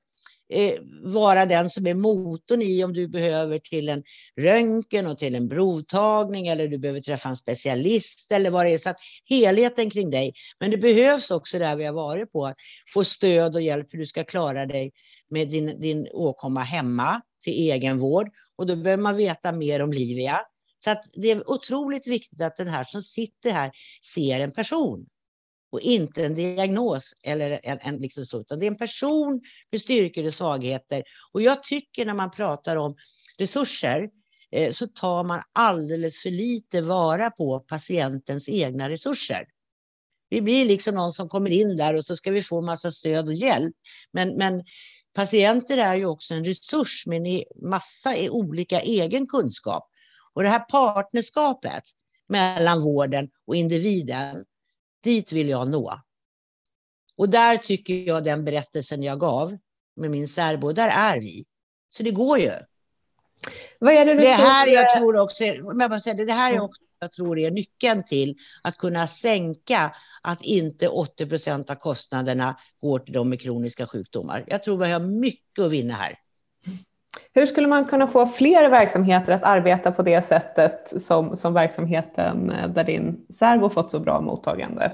eh, 0.50 0.74
vara 1.04 1.46
den 1.46 1.70
som 1.70 1.88
är 1.88 1.94
motorn 1.94 2.62
i 2.62 2.84
om 2.84 2.94
du 2.94 3.08
behöver 3.08 3.58
till 3.58 3.90
en 3.90 4.04
röntgen 4.36 5.08
och 5.08 5.18
till 5.18 5.36
en 5.36 5.50
provtagning 5.50 6.48
eller 6.48 6.68
du 6.68 6.78
behöver 6.78 7.00
träffa 7.00 7.30
en 7.30 7.36
specialist 7.36 8.32
eller 8.32 8.50
vad 8.50 8.66
det 8.66 8.74
är. 8.74 8.78
Så 8.78 8.90
att 8.90 9.00
helheten 9.26 9.90
kring 9.90 10.10
dig. 10.10 10.34
Men 10.60 10.72
det 10.72 10.78
behövs 10.78 11.32
också 11.32 11.60
där 11.60 11.76
vi 11.76 11.86
har 11.86 11.94
varit 11.94 12.32
på 12.32 12.46
att 12.46 12.58
få 12.94 13.04
stöd 13.04 13.56
och 13.56 13.62
hjälp 13.62 13.94
hur 13.94 14.00
du 14.00 14.06
ska 14.06 14.24
klara 14.24 14.66
dig 14.66 14.92
med 15.30 15.50
din, 15.50 15.82
din 15.82 16.08
åkomma 16.12 16.64
hemma 16.64 17.22
till 17.44 17.54
egenvård. 17.54 18.30
Och 18.56 18.68
då 18.68 18.76
behöver 18.76 19.04
man 19.04 19.18
veta 19.18 19.52
mer 19.52 19.82
om 19.82 19.94
Livia. 19.94 20.42
Så 20.84 20.90
att 20.90 21.04
det 21.14 21.32
är 21.32 21.50
otroligt 21.50 22.08
viktigt 22.08 22.42
att 22.42 22.58
den 22.58 22.68
här 22.68 22.84
som 22.84 23.02
sitter 23.02 23.52
här 23.52 23.72
ser 24.14 24.40
en 24.40 24.52
person 24.52 25.06
och 25.70 25.82
inte 25.82 26.26
en 26.26 26.34
diagnos 26.34 27.14
eller 27.24 27.60
en, 27.64 27.80
en 27.82 27.98
liksom 27.98 28.26
så, 28.26 28.42
utan 28.42 28.60
det 28.60 28.66
är 28.66 28.72
en 28.72 28.78
person 28.78 29.42
med 29.72 29.82
styrkor 29.82 30.28
och 30.28 30.34
svagheter. 30.34 31.04
Och 31.32 31.42
jag 31.42 31.64
tycker 31.64 32.06
när 32.06 32.14
man 32.14 32.32
pratar 32.32 32.76
om 32.76 32.96
resurser 33.38 34.10
eh, 34.52 34.72
så 34.72 34.88
tar 34.88 35.24
man 35.24 35.42
alldeles 35.54 36.22
för 36.22 36.32
lite 36.32 36.82
vara 36.82 37.32
på 37.32 37.60
patientens 37.60 38.50
egna 38.50 38.90
resurser. 38.90 39.46
Vi 40.30 40.42
blir 40.42 40.66
liksom 40.66 40.96
någon 40.96 41.14
som 41.14 41.30
kommer 41.30 41.50
in 41.50 41.78
där 41.78 41.96
och 41.96 42.06
så 42.06 42.16
ska 42.16 42.32
vi 42.32 42.44
få 42.44 42.62
massa 42.62 42.92
stöd 42.92 43.28
och 43.28 43.34
hjälp. 43.34 43.76
Men, 44.12 44.36
men 44.36 44.64
patienter 45.14 45.78
är 45.78 45.96
ju 45.96 46.06
också 46.06 46.34
en 46.34 46.46
resurs 46.46 47.04
med 47.06 47.28
en 47.28 47.44
massa 47.70 48.16
olika 48.30 48.82
egen 48.82 49.28
kunskap. 49.28 49.90
Och 50.34 50.44
det 50.44 50.50
här 50.50 50.60
partnerskapet 50.60 51.84
mellan 52.28 52.82
vården 52.82 53.30
och 53.48 53.56
individen 53.56 54.46
Dit 55.08 55.32
vill 55.32 55.50
jag 55.50 55.68
nå. 55.68 56.02
Och 57.18 57.30
där 57.30 57.58
tycker 57.58 57.94
jag 57.94 58.24
den 58.24 58.46
berättelsen 58.46 59.04
jag 59.04 59.20
gav 59.20 59.58
med 59.96 60.12
min 60.12 60.28
särbo, 60.28 60.72
där 60.72 60.90
är 60.90 61.20
vi. 61.20 61.46
Så 61.90 62.04
det 62.04 62.12
går 62.12 62.40
ju. 62.40 62.52
Vad 63.80 63.94
är 63.94 64.06
det 64.06 64.14
du 64.14 64.22
det 64.22 64.32
här 64.32 64.66
tror... 64.66 64.76
jag 64.76 64.94
tror 64.94 65.20
också, 65.20 65.44
jag 65.44 66.02
säga, 66.02 66.26
det 66.26 66.34
här 66.34 66.54
är 66.54 66.60
också 66.60 66.82
jag 67.00 67.12
tror 67.12 67.40
är 67.40 67.52
nyckeln 67.52 68.04
till 68.04 68.36
att 68.62 68.78
kunna 68.78 69.08
sänka 69.08 69.96
att 70.22 70.42
inte 70.42 70.88
80 70.88 71.26
procent 71.26 71.70
av 71.70 71.76
kostnaderna 71.76 72.60
går 72.80 73.00
till 73.00 73.14
de 73.14 73.30
med 73.30 73.42
kroniska 73.42 73.88
sjukdomar. 73.88 74.44
Jag 74.48 74.64
tror 74.64 74.78
vi 74.78 74.92
har 74.92 75.00
mycket 75.00 75.64
att 75.64 75.72
vinna 75.72 75.94
här. 75.94 76.20
Hur 77.34 77.46
skulle 77.46 77.68
man 77.68 77.86
kunna 77.86 78.08
få 78.08 78.26
fler 78.26 78.70
verksamheter 78.70 79.34
att 79.34 79.44
arbeta 79.44 79.92
på 79.92 80.02
det 80.02 80.22
sättet 80.22 81.02
som, 81.02 81.36
som 81.36 81.54
verksamheten 81.54 82.52
eh, 82.52 82.70
där 82.70 82.84
din 82.84 83.26
särbo 83.34 83.70
fått 83.70 83.92
så 83.92 84.00
bra 84.00 84.22
mottagande? 84.22 84.92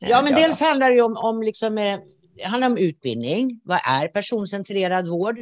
Ja, 0.00 0.22
men 0.22 0.34
dels 0.34 0.60
handlar 0.60 0.90
det 0.90 1.02
om, 1.02 1.16
om, 1.16 1.42
liksom, 1.42 1.78
eh, 1.78 1.98
handlar 2.44 2.70
om 2.70 2.76
utbildning. 2.76 3.60
Vad 3.64 3.80
är 3.84 4.08
personcentrerad 4.08 5.08
vård? 5.08 5.38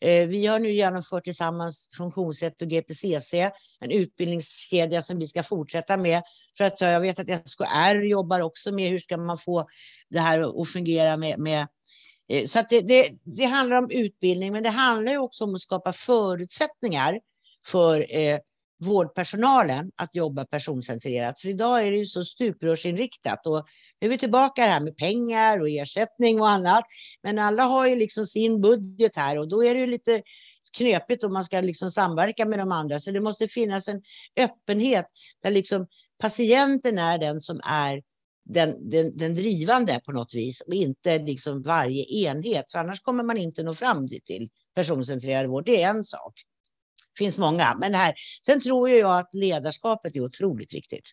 Eh, 0.00 0.26
vi 0.26 0.46
har 0.46 0.58
nu 0.58 0.72
genomfört 0.72 1.24
tillsammans 1.24 1.88
funktionssätt 1.96 2.62
och 2.62 2.68
GPCC, 2.68 3.34
en 3.80 3.90
utbildningskedja 3.90 5.02
som 5.02 5.18
vi 5.18 5.26
ska 5.26 5.42
fortsätta 5.42 5.96
med. 5.96 6.22
För 6.58 6.64
att 6.64 6.80
jag 6.80 7.00
vet 7.00 7.18
att 7.18 7.48
SKR 7.48 8.02
jobbar 8.02 8.40
också 8.40 8.72
med 8.72 8.90
hur 8.90 8.98
ska 8.98 9.16
man 9.16 9.38
få 9.38 9.66
det 10.10 10.20
här 10.20 10.62
att 10.62 10.72
fungera 10.72 11.16
med, 11.16 11.38
med 11.38 11.60
Eh, 11.60 11.66
Eh, 12.30 12.46
så 12.46 12.58
att 12.58 12.70
det, 12.70 12.80
det, 12.80 13.10
det, 13.24 13.44
handlar 13.44 13.76
om 13.76 13.90
utbildning, 13.90 14.52
men 14.52 14.62
det 14.62 14.70
handlar 14.70 15.16
också 15.16 15.44
om 15.44 15.54
att 15.54 15.60
skapa 15.60 15.92
förutsättningar 15.92 17.20
för 17.66 18.16
eh, 18.16 18.38
vårdpersonalen 18.80 19.90
att 19.96 20.14
jobba 20.14 20.44
personcentrerat. 20.44 21.40
För 21.40 21.48
idag 21.48 21.86
är 21.86 21.90
det 21.90 21.98
ju 21.98 22.06
så 22.06 22.24
stuprörsinriktat 22.24 23.46
och 23.46 23.66
nu 24.00 24.06
är 24.06 24.10
vi 24.10 24.18
tillbaka 24.18 24.66
här 24.66 24.80
med 24.80 24.96
pengar 24.96 25.60
och 25.60 25.68
ersättning 25.68 26.40
och 26.40 26.48
annat. 26.48 26.84
Men 27.22 27.38
alla 27.38 27.62
har 27.62 27.86
ju 27.86 27.96
liksom 27.96 28.26
sin 28.26 28.60
budget 28.60 29.16
här 29.16 29.38
och 29.38 29.48
då 29.48 29.64
är 29.64 29.74
det 29.74 29.80
ju 29.80 29.86
lite 29.86 30.22
knepigt 30.76 31.24
om 31.24 31.32
man 31.32 31.44
ska 31.44 31.60
liksom 31.60 31.90
samverka 31.90 32.46
med 32.46 32.58
de 32.58 32.72
andra. 32.72 33.00
Så 33.00 33.10
det 33.10 33.20
måste 33.20 33.48
finnas 33.48 33.88
en 33.88 34.02
öppenhet 34.36 35.06
där 35.42 35.50
liksom 35.50 35.86
patienten 36.18 36.98
är 36.98 37.18
den 37.18 37.40
som 37.40 37.60
är 37.64 38.02
den, 38.52 38.90
den, 38.90 39.16
den, 39.16 39.34
drivande 39.34 40.00
på 40.04 40.12
något 40.12 40.34
vis 40.34 40.60
och 40.60 40.74
inte 40.74 41.18
liksom 41.18 41.62
varje 41.62 42.04
enhet. 42.04 42.72
För 42.72 42.78
annars 42.78 43.00
kommer 43.00 43.24
man 43.24 43.36
inte 43.36 43.62
nå 43.62 43.74
fram 43.74 44.08
till 44.08 44.48
personcentrerad 44.74 45.46
vård. 45.46 45.66
Det 45.66 45.82
är 45.82 45.90
en 45.90 46.04
sak. 46.04 46.32
Det 47.14 47.24
finns 47.24 47.38
många. 47.38 47.76
Men 47.80 47.94
här, 47.94 48.14
sen 48.46 48.60
tror 48.60 48.90
jag 48.90 49.18
att 49.18 49.34
ledarskapet 49.34 50.16
är 50.16 50.20
otroligt 50.20 50.74
viktigt. 50.74 51.04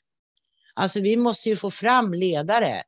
Alltså 0.73 0.99
vi 0.99 1.17
måste 1.17 1.49
ju 1.49 1.55
få 1.55 1.71
fram 1.71 2.13
ledare. 2.13 2.83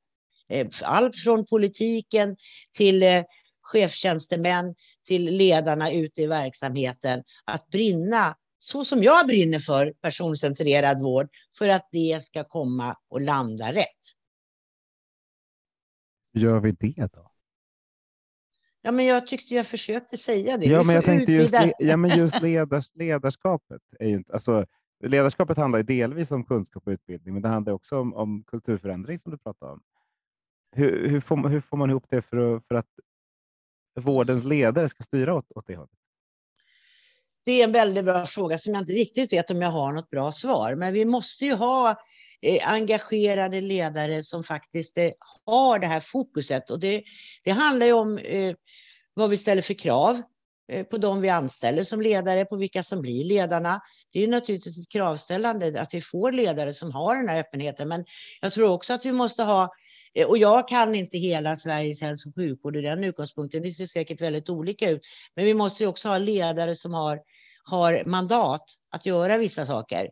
Eh, 0.49 0.67
allt 0.81 1.15
från 1.15 1.45
politiken 1.45 2.37
till 2.73 3.03
eh, 3.03 3.23
chefstjänstemän 3.61 4.75
till 5.07 5.25
ledarna 5.25 5.91
ute 5.91 6.21
i 6.21 6.27
verksamheten. 6.27 7.23
Att 7.45 7.67
brinna 7.67 8.35
så 8.59 8.85
som 8.85 9.03
jag 9.03 9.27
brinner 9.27 9.59
för 9.59 9.93
personcentrerad 10.01 11.01
vård 11.01 11.29
för 11.57 11.69
att 11.69 11.89
det 11.91 12.23
ska 12.23 12.43
komma 12.43 12.95
och 13.09 13.21
landa 13.21 13.73
rätt 13.73 14.18
gör 16.33 16.59
vi 16.59 16.71
det 16.71 17.13
då? 17.13 17.31
Ja, 18.81 18.91
men 18.91 19.05
jag 19.05 19.27
tyckte 19.27 19.55
jag 19.55 19.67
försökte 19.67 20.17
säga 20.17 20.57
det. 20.57 20.65
Ja, 20.65 20.83
men 20.83 20.95
jag 20.95 21.05
tänkte 21.05 21.31
just, 21.31 21.55
ja, 21.79 21.97
men 21.97 22.17
just 22.17 22.41
ledars, 22.41 22.89
ledarskapet. 22.93 23.81
Är 23.99 24.07
ju 24.07 24.15
inte, 24.15 24.33
alltså, 24.33 24.65
ledarskapet 25.03 25.57
handlar 25.57 25.79
ju 25.79 25.83
delvis 25.83 26.31
om 26.31 26.43
kunskap 26.45 26.87
och 26.87 26.91
utbildning, 26.91 27.33
men 27.33 27.43
det 27.43 27.49
handlar 27.49 27.73
också 27.73 27.99
om, 27.99 28.13
om 28.13 28.43
kulturförändring 28.43 29.19
som 29.19 29.31
du 29.31 29.37
pratade 29.37 29.71
om. 29.71 29.81
Hur, 30.75 31.09
hur, 31.09 31.19
får, 31.19 31.35
man, 31.35 31.51
hur 31.51 31.61
får 31.61 31.77
man 31.77 31.89
ihop 31.89 32.05
det 32.09 32.21
för 32.21 32.55
att, 32.55 32.67
för 32.67 32.75
att 32.75 32.87
vårdens 33.99 34.43
ledare 34.43 34.89
ska 34.89 35.03
styra 35.03 35.33
åt, 35.35 35.51
åt 35.51 35.67
det 35.67 35.75
hållet? 35.75 35.99
Det 37.45 37.61
är 37.61 37.63
en 37.63 37.71
väldigt 37.71 38.05
bra 38.05 38.25
fråga 38.25 38.57
som 38.57 38.73
jag 38.73 38.81
inte 38.81 38.93
riktigt 38.93 39.33
vet 39.33 39.51
om 39.51 39.61
jag 39.61 39.71
har 39.71 39.91
något 39.91 40.09
bra 40.09 40.31
svar. 40.31 40.75
Men 40.75 40.93
vi 40.93 41.05
måste 41.05 41.45
ju 41.45 41.53
ha 41.53 42.01
Eh, 42.41 42.69
engagerade 42.69 43.61
ledare 43.61 44.23
som 44.23 44.43
faktiskt 44.43 44.97
eh, 44.97 45.11
har 45.45 45.79
det 45.79 45.87
här 45.87 45.99
fokuset. 45.99 46.69
Och 46.69 46.79
det, 46.79 47.03
det 47.43 47.51
handlar 47.51 47.85
ju 47.85 47.93
om 47.93 48.17
eh, 48.17 48.55
vad 49.13 49.29
vi 49.29 49.37
ställer 49.37 49.61
för 49.61 49.73
krav. 49.73 50.21
Eh, 50.69 50.85
på 50.85 50.97
de 50.97 51.21
vi 51.21 51.29
anställer 51.29 51.83
som 51.83 52.01
ledare, 52.01 52.45
på 52.45 52.55
vilka 52.55 52.83
som 52.83 53.01
blir 53.01 53.25
ledarna. 53.25 53.81
Det 54.13 54.23
är 54.23 54.27
naturligtvis 54.27 54.77
ett 54.77 54.89
kravställande 54.89 55.81
att 55.81 55.93
vi 55.93 56.01
får 56.01 56.31
ledare 56.31 56.73
som 56.73 56.91
har 56.91 57.15
den 57.15 57.29
här 57.29 57.39
öppenheten, 57.39 57.87
men 57.87 58.05
jag 58.41 58.53
tror 58.53 58.69
också 58.69 58.93
att 58.93 59.05
vi 59.05 59.11
måste 59.11 59.43
ha 59.43 59.69
eh, 60.13 60.27
och 60.27 60.37
jag 60.37 60.67
kan 60.67 60.95
inte 60.95 61.17
hela 61.17 61.55
Sveriges 61.55 62.01
hälso 62.01 62.29
och 62.29 62.35
sjukvård 62.35 62.75
i 62.75 62.81
den 62.81 63.03
utgångspunkten. 63.03 63.63
Det 63.63 63.71
ser 63.71 63.85
säkert 63.85 64.21
väldigt 64.21 64.49
olika 64.49 64.89
ut, 64.89 65.01
men 65.35 65.45
vi 65.45 65.53
måste 65.53 65.87
också 65.87 66.09
ha 66.09 66.17
ledare 66.17 66.75
som 66.75 66.93
har, 66.93 67.19
har 67.63 68.03
mandat 68.05 68.63
att 68.91 69.05
göra 69.05 69.37
vissa 69.37 69.65
saker 69.65 70.09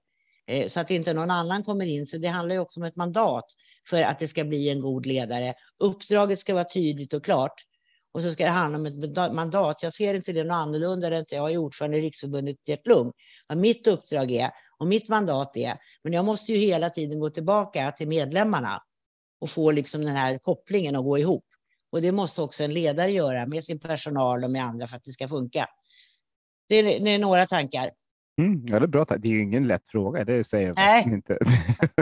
Eh, 0.48 0.68
så 0.70 0.80
att 0.80 0.91
inte 0.91 1.14
någon 1.14 1.32
annan 1.32 1.64
kommer 1.64 1.86
in. 1.86 2.06
Så 2.06 2.18
det 2.18 2.28
handlar 2.28 2.56
ju 2.56 2.62
också 2.62 2.80
om 2.80 2.84
ett 2.84 2.95
mandat 2.95 3.45
för 3.89 4.02
att 4.02 4.20
det 4.20 4.28
ska 4.28 4.43
bli 4.43 4.70
en 4.70 4.82
god 4.82 5.06
ledare. 5.06 5.54
Uppdraget 5.80 6.39
ska 6.39 6.54
vara 6.54 6.64
tydligt 6.64 7.14
och 7.14 7.26
klart 7.26 7.54
och 8.12 8.24
så 8.24 8.32
ska 8.32 8.43
det 8.43 8.50
handla 8.50 8.78
om 8.78 8.86
ett 8.86 9.34
mandat. 9.34 9.84
Jag 9.84 9.93
ser 9.93 10.14
inte 10.14 10.34
det 10.34 10.43
något 10.43 10.56
annorlunda 10.56 11.08
än 11.08 11.22
att 11.22 11.32
jag 11.32 11.52
är 11.52 11.58
ordförande 11.58 11.98
i 11.98 12.02
Riksförbundet 12.02 12.58
Hjärt-Lung. 12.66 13.12
Vad 13.48 13.58
mitt 13.58 13.88
uppdrag 13.88 14.32
är 14.32 14.52
och 14.78 14.88
mitt 14.88 15.10
mandat 15.10 15.58
är. 15.58 15.78
Men 16.04 16.14
jag 16.14 16.26
måste 16.26 16.52
ju 16.52 16.58
hela 16.58 16.89
tiden 16.89 17.20
gå 17.20 17.30
tillbaka 17.30 17.91
till 17.91 18.08
medlemmarna 18.08 18.84
och 19.39 19.50
få 19.50 19.72
liksom 19.72 20.06
den 20.06 20.16
här 20.16 20.38
kopplingen 20.38 20.95
att 20.95 21.04
gå 21.04 21.18
ihop. 21.18 21.45
Och 21.91 22.02
det 22.02 22.12
måste 22.12 22.41
också 22.41 22.64
en 22.64 22.74
ledare 22.74 23.12
göra 23.12 23.45
med 23.45 23.64
sin 23.64 23.80
personal 23.80 24.43
och 24.43 24.52
med 24.52 24.64
andra 24.64 24.88
för 24.88 24.98
att 24.98 25.04
det 25.04 25.12
ska 25.12 25.28
funka. 25.28 25.68
Det 26.68 26.76
är, 26.76 26.84
det 26.84 27.10
är 27.10 27.20
några 27.20 27.45
tankar. 27.45 27.91
Mm, 28.38 28.66
ja, 28.68 28.80
det 28.80 28.86
är 28.86 28.88
bra. 28.88 29.06
Det 29.06 29.28
är 29.28 29.32
ju 29.32 29.42
ingen 29.42 29.68
lätt 29.68 29.84
fråga, 29.88 30.24
det 30.26 30.44
säger 30.44 30.68
jag 30.68 30.76
Nej. 30.76 31.04
inte. 31.08 31.38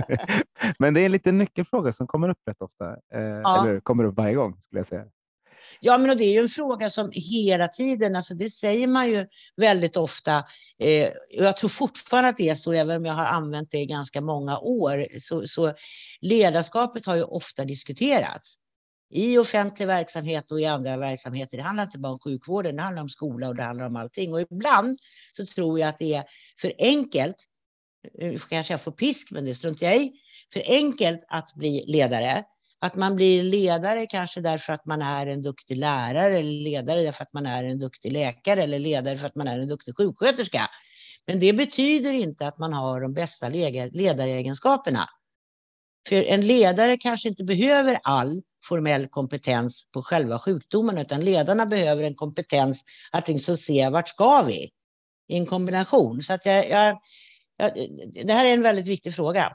Men 0.80 0.94
det 0.94 1.02
är 1.02 1.06
en 1.06 1.12
liten 1.12 1.38
nyckelfråga 1.38 1.92
som 1.92 2.08
kommer 2.08 2.30
upp 2.30 2.40
rätt 2.46 2.62
ofta, 2.62 2.90
eh, 3.14 3.22
ja. 3.22 3.62
eller 3.62 3.80
kommer 3.80 4.04
upp 4.04 4.18
varje 4.18 4.36
gång 4.36 4.62
skulle 4.62 4.80
jag 4.80 4.86
säga. 4.86 5.06
Ja, 5.80 5.98
men 5.98 6.18
det 6.18 6.24
är 6.24 6.34
ju 6.34 6.40
en 6.40 6.50
fråga 6.50 6.90
som 6.90 7.10
hela 7.14 7.68
tiden, 7.68 8.16
alltså 8.16 8.34
det 8.34 8.50
säger 8.50 8.88
man 8.88 9.10
ju 9.10 9.28
väldigt 9.58 9.98
ofta. 9.98 10.44
Eh, 10.80 11.10
jag 11.30 11.58
tror 11.58 11.70
fortfarande 11.70 12.30
att 12.30 12.38
det 12.38 12.50
är 12.50 12.56
så, 12.56 12.74
även 12.74 12.98
om 12.98 13.06
jag 13.06 13.14
har 13.14 13.26
använt 13.26 13.72
det 13.72 13.78
i 13.78 13.86
ganska 13.86 14.22
många 14.22 14.60
år. 14.60 15.08
Så, 15.20 15.48
så 15.48 15.74
ledarskapet 16.22 17.06
har 17.06 17.16
ju 17.16 17.24
ofta 17.24 17.66
diskuterats 17.66 18.58
i 19.10 19.38
offentlig 19.38 19.88
verksamhet 19.88 20.52
och 20.52 20.62
i 20.62 20.66
andra 20.66 20.98
verksamheter. 20.98 21.58
Det 21.58 21.64
handlar 21.64 21.84
inte 21.84 22.00
bara 22.00 22.14
om 22.14 22.20
sjukvården, 22.20 22.76
det 22.76 22.82
handlar 22.82 23.02
om 23.02 23.10
skola 23.10 23.48
och 23.48 23.56
det 23.56 23.64
handlar 23.64 23.86
om 23.86 23.96
allting. 23.96 24.34
Och 24.34 24.42
ibland 24.42 25.00
så 25.34 25.46
tror 25.46 25.80
jag 25.80 25.90
att 25.90 26.00
det 26.00 26.14
är 26.14 26.26
för 26.62 26.74
enkelt, 26.80 27.36
nu 28.14 28.40
kanske 28.40 28.74
jag 28.74 28.82
får 28.82 28.92
pisk, 28.92 29.32
men 29.32 29.46
det 29.46 29.56
struntar 29.56 29.86
jag 29.86 29.98
i, 29.98 30.14
för 30.54 30.64
enkelt 30.68 31.26
att 31.28 31.54
bli 31.56 31.84
ledare. 31.88 32.44
Att 32.80 32.96
man 32.96 33.16
blir 33.16 33.44
ledare 33.44 34.06
kanske 34.06 34.42
därför 34.42 34.74
att 34.74 34.86
man 34.86 35.02
är 35.02 35.28
en 35.28 35.42
duktig 35.42 35.78
lärare 35.78 36.38
eller 36.38 36.64
ledare 36.64 37.04
därför 37.04 37.24
att 37.24 37.34
man 37.34 37.46
är 37.46 37.64
en 37.64 37.80
duktig 37.80 38.12
läkare 38.12 38.64
eller 38.64 38.80
ledare 38.80 39.18
för 39.18 39.28
att 39.28 39.36
man 39.36 39.48
är 39.48 39.60
en 39.60 39.68
duktig 39.68 39.98
sjuksköterska. 39.98 40.70
Men 41.28 41.40
det 41.40 41.54
betyder 41.54 42.14
inte 42.14 42.48
att 42.48 42.58
man 42.58 42.74
har 42.74 43.02
de 43.02 43.14
bästa 43.14 43.50
ledaregenskaperna. 43.50 45.10
För 46.10 46.16
en 46.16 46.48
ledare 46.48 46.98
kanske 46.98 47.30
inte 47.30 47.44
behöver 47.44 48.00
all 48.04 48.42
formell 48.68 49.08
kompetens 49.08 49.88
på 49.94 50.02
själva 50.02 50.40
sjukdomen, 50.40 50.98
utan 50.98 51.22
ledarna 51.22 51.66
behöver 51.66 52.04
en 52.04 52.16
kompetens 52.16 52.84
att 53.12 53.28
liksom 53.28 53.58
se 53.58 53.90
vart 53.90 54.08
ska 54.08 54.42
vi 54.42 54.72
i 55.28 55.38
en 55.38 55.46
kombination. 55.46 56.22
Så 56.22 56.34
att 56.34 56.46
jag, 56.46 56.70
jag, 56.70 57.00
jag, 57.58 57.72
det 58.26 58.34
här 58.34 58.46
är 58.46 58.54
en 58.54 58.62
väldigt 58.62 58.88
viktig 58.88 59.16
fråga. 59.16 59.52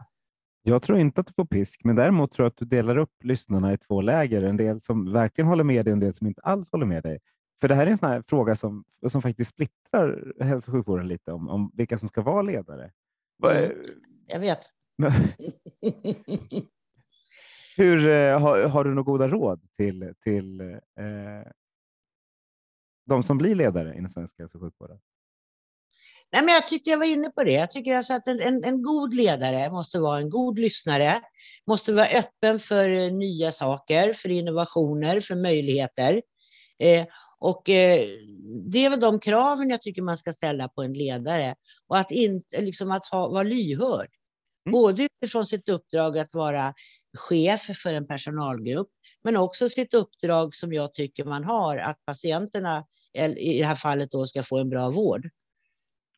Jag 0.63 0.83
tror 0.83 0.99
inte 0.99 1.21
att 1.21 1.27
du 1.27 1.33
får 1.33 1.45
pisk, 1.45 1.81
men 1.85 1.97
däremot 1.97 2.33
tror 2.33 2.45
jag 2.45 2.51
att 2.51 2.57
du 2.57 2.65
delar 2.65 2.97
upp 2.97 3.25
lyssnarna 3.25 3.73
i 3.73 3.79
två 3.79 4.01
läger. 4.01 4.43
En 4.43 4.57
del 4.57 4.81
som 4.81 5.13
verkligen 5.13 5.49
håller 5.49 5.65
med 5.65 5.85
dig 5.85 5.93
och 5.93 5.97
en 5.97 6.01
del 6.01 6.15
som 6.15 6.27
inte 6.27 6.41
alls 6.41 6.73
håller 6.73 6.87
med 6.87 7.03
dig. 7.03 7.19
För 7.61 7.69
det 7.69 7.75
här 7.75 7.87
är 7.87 7.91
en 7.91 7.97
sån 7.99 8.23
fråga 8.23 8.57
som, 8.57 8.85
som 9.07 9.23
faktiskt 9.23 9.51
splittrar 9.51 10.33
hälso 10.41 10.71
och 10.71 10.77
sjukvården 10.77 11.09
lite 11.09 11.33
om, 11.33 11.49
om 11.49 11.71
vilka 11.75 11.99
som 11.99 12.09
ska 12.09 12.23
vara 12.23 12.43
ledare. 12.43 12.91
Mm, 13.45 13.73
jag 14.27 14.41
vet. 14.41 14.61
Hur, 17.77 18.09
eh, 18.09 18.41
har, 18.41 18.63
har, 18.63 18.85
du 18.85 18.91
några 18.91 19.03
goda 19.03 19.29
råd 19.29 19.61
till, 19.77 20.15
till 20.25 20.61
eh, 20.61 21.51
de 23.07 23.23
som 23.23 23.39
blir 23.39 23.55
ledare 23.55 23.97
inom 23.97 24.09
svensk 24.09 24.39
hälso 24.39 24.59
och 24.59 24.63
sjukvård? 24.63 24.91
Nej, 26.33 26.43
men 26.43 26.55
jag 26.55 26.67
tyckte 26.67 26.91
jag 26.91 26.99
var 26.99 27.07
inne 27.07 27.31
på 27.31 27.45
det. 27.45 27.53
Jag 27.53 27.71
tycker 27.71 27.97
alltså 27.97 28.15
att 28.15 28.29
en, 28.29 28.41
en, 28.41 28.65
en, 28.65 28.83
god 28.83 29.15
ledare 29.15 29.71
måste 29.71 29.99
vara 29.99 30.19
en 30.21 30.31
god 30.31 30.59
lyssnare, 30.59 31.21
måste 31.67 31.93
vara 31.93 32.07
öppen 32.07 32.61
för 32.61 32.89
eh, 32.89 33.13
nya 33.13 33.53
saker, 33.53 34.13
för 34.13 34.29
innovationer, 34.29 35.21
för 35.21 35.35
möjligheter. 35.35 36.23
Eh, 36.79 37.07
och 37.39 37.69
eh, 37.69 38.09
det 38.71 38.85
är 38.85 38.91
väl 38.91 39.01
de 39.01 39.21
kraven 39.21 39.71
jag 39.71 39.83
tycker 39.83 40.03
man 40.03 40.17
ska 40.17 40.33
ställa 40.33 40.69
på 40.69 40.83
en 40.83 40.93
ledare 40.93 41.55
och 41.87 41.99
att 41.99 42.11
inte 42.11 42.61
liksom 42.61 42.91
att 42.91 43.07
ha, 43.07 43.29
vara 43.29 43.43
lyhörd. 43.43 44.09
Mm. 44.67 44.73
Både 44.73 45.03
utifrån 45.03 45.47
sitt 45.47 45.69
uppdrag 45.69 46.19
att 46.19 46.35
vara 46.35 46.75
chef 47.15 47.61
för 47.83 47.95
en 47.95 48.07
personalgrupp, 48.07 48.89
men 49.23 49.37
också 49.37 49.69
sitt 49.69 49.95
uppdrag 49.95 50.57
som 50.57 50.73
jag 50.73 50.95
tycker 50.95 51.25
man 51.25 51.45
har, 51.45 51.77
att 51.77 52.05
patienterna, 52.05 52.87
i 53.37 53.59
det 53.59 53.67
här 53.67 53.75
fallet 53.75 54.11
då, 54.11 54.27
ska 54.27 54.43
få 54.43 54.59
en 54.59 54.69
bra 54.69 54.91
vård. 54.91 55.29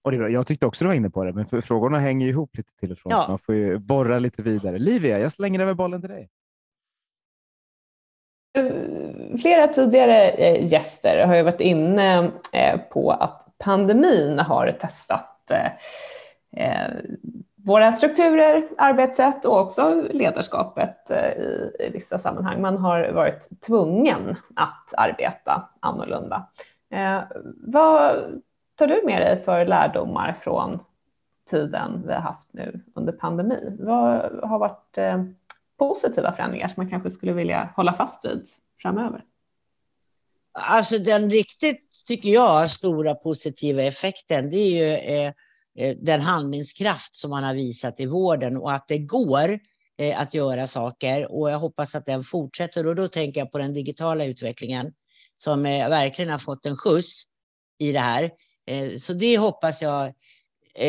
Och 0.02 0.10
det 0.10 0.16
är 0.16 0.18
bra. 0.18 0.28
Jag 0.28 0.46
tyckte 0.46 0.66
också 0.66 0.84
du 0.84 0.88
var 0.88 0.94
inne 0.94 1.10
på 1.10 1.24
det, 1.24 1.32
men 1.32 1.62
frågorna 1.62 1.98
hänger 1.98 2.28
ihop 2.28 2.56
lite 2.56 2.70
till 2.80 2.92
och 2.92 2.98
från, 2.98 3.12
ja. 3.12 3.22
så 3.24 3.30
man 3.30 3.38
får 3.38 3.54
ju 3.54 3.78
borra 3.78 4.18
lite 4.18 4.42
vidare. 4.42 4.78
Livia, 4.78 5.18
jag 5.18 5.32
slänger 5.32 5.60
över 5.60 5.74
bollen 5.74 6.00
till 6.00 6.10
dig. 6.10 6.28
Flera 9.42 9.68
tidigare 9.68 10.28
eh, 10.28 10.72
gäster 10.72 11.26
har 11.26 11.36
ju 11.36 11.42
varit 11.42 11.60
inne 11.60 12.30
eh, 12.52 12.80
på 12.80 13.10
att 13.10 13.46
pandemin 13.58 14.38
har 14.38 14.72
testat 14.72 15.50
eh, 16.56 16.88
våra 17.64 17.92
strukturer, 17.92 18.64
arbetssätt 18.78 19.44
och 19.44 19.60
också 19.60 20.06
ledarskapet 20.10 21.10
eh, 21.10 21.86
i 21.86 21.90
vissa 21.92 22.18
sammanhang. 22.18 22.60
Man 22.60 22.78
har 22.78 23.12
varit 23.12 23.48
tvungen 23.60 24.36
att 24.56 24.94
arbeta 24.96 25.68
annorlunda. 25.80 26.48
Eh, 26.90 27.22
vad 27.56 28.22
tar 28.74 28.86
du 28.86 29.02
med 29.04 29.22
dig 29.22 29.42
för 29.44 29.66
lärdomar 29.66 30.32
från 30.32 30.78
tiden 31.50 32.02
vi 32.06 32.12
har 32.12 32.20
haft 32.20 32.48
nu 32.52 32.80
under 32.94 33.12
pandemin? 33.12 33.76
Vad 33.80 34.40
har 34.42 34.58
varit 34.58 34.98
eh, 34.98 35.24
positiva 35.78 36.32
förändringar 36.32 36.68
som 36.68 36.74
man 36.76 36.90
kanske 36.90 37.10
skulle 37.10 37.32
vilja 37.32 37.68
hålla 37.76 37.92
fast 37.92 38.24
vid 38.24 38.46
framöver? 38.82 39.24
Alltså 40.52 40.98
den 40.98 41.30
riktigt, 41.30 42.04
tycker 42.06 42.28
jag, 42.28 42.70
stora 42.70 43.14
positiva 43.14 43.82
effekten, 43.82 44.50
det 44.50 44.56
är 44.56 44.70
ju 44.70 45.16
eh, 45.16 45.32
Eh, 45.74 45.96
den 46.00 46.20
handlingskraft 46.20 47.16
som 47.16 47.30
man 47.30 47.44
har 47.44 47.54
visat 47.54 48.00
i 48.00 48.06
vården 48.06 48.56
och 48.56 48.72
att 48.72 48.88
det 48.88 48.98
går 48.98 49.58
eh, 49.98 50.20
att 50.20 50.34
göra 50.34 50.66
saker 50.66 51.32
och 51.32 51.50
jag 51.50 51.58
hoppas 51.58 51.94
att 51.94 52.06
den 52.06 52.24
fortsätter 52.24 52.86
och 52.86 52.94
då 52.96 53.08
tänker 53.08 53.40
jag 53.40 53.52
på 53.52 53.58
den 53.58 53.74
digitala 53.74 54.24
utvecklingen 54.24 54.92
som 55.36 55.66
eh, 55.66 55.88
verkligen 55.88 56.30
har 56.30 56.38
fått 56.38 56.66
en 56.66 56.76
skjuts 56.76 57.24
i 57.78 57.92
det 57.92 58.00
här. 58.00 58.30
Så 58.98 59.12
det 59.12 59.38
hoppas 59.38 59.82
jag 59.82 60.12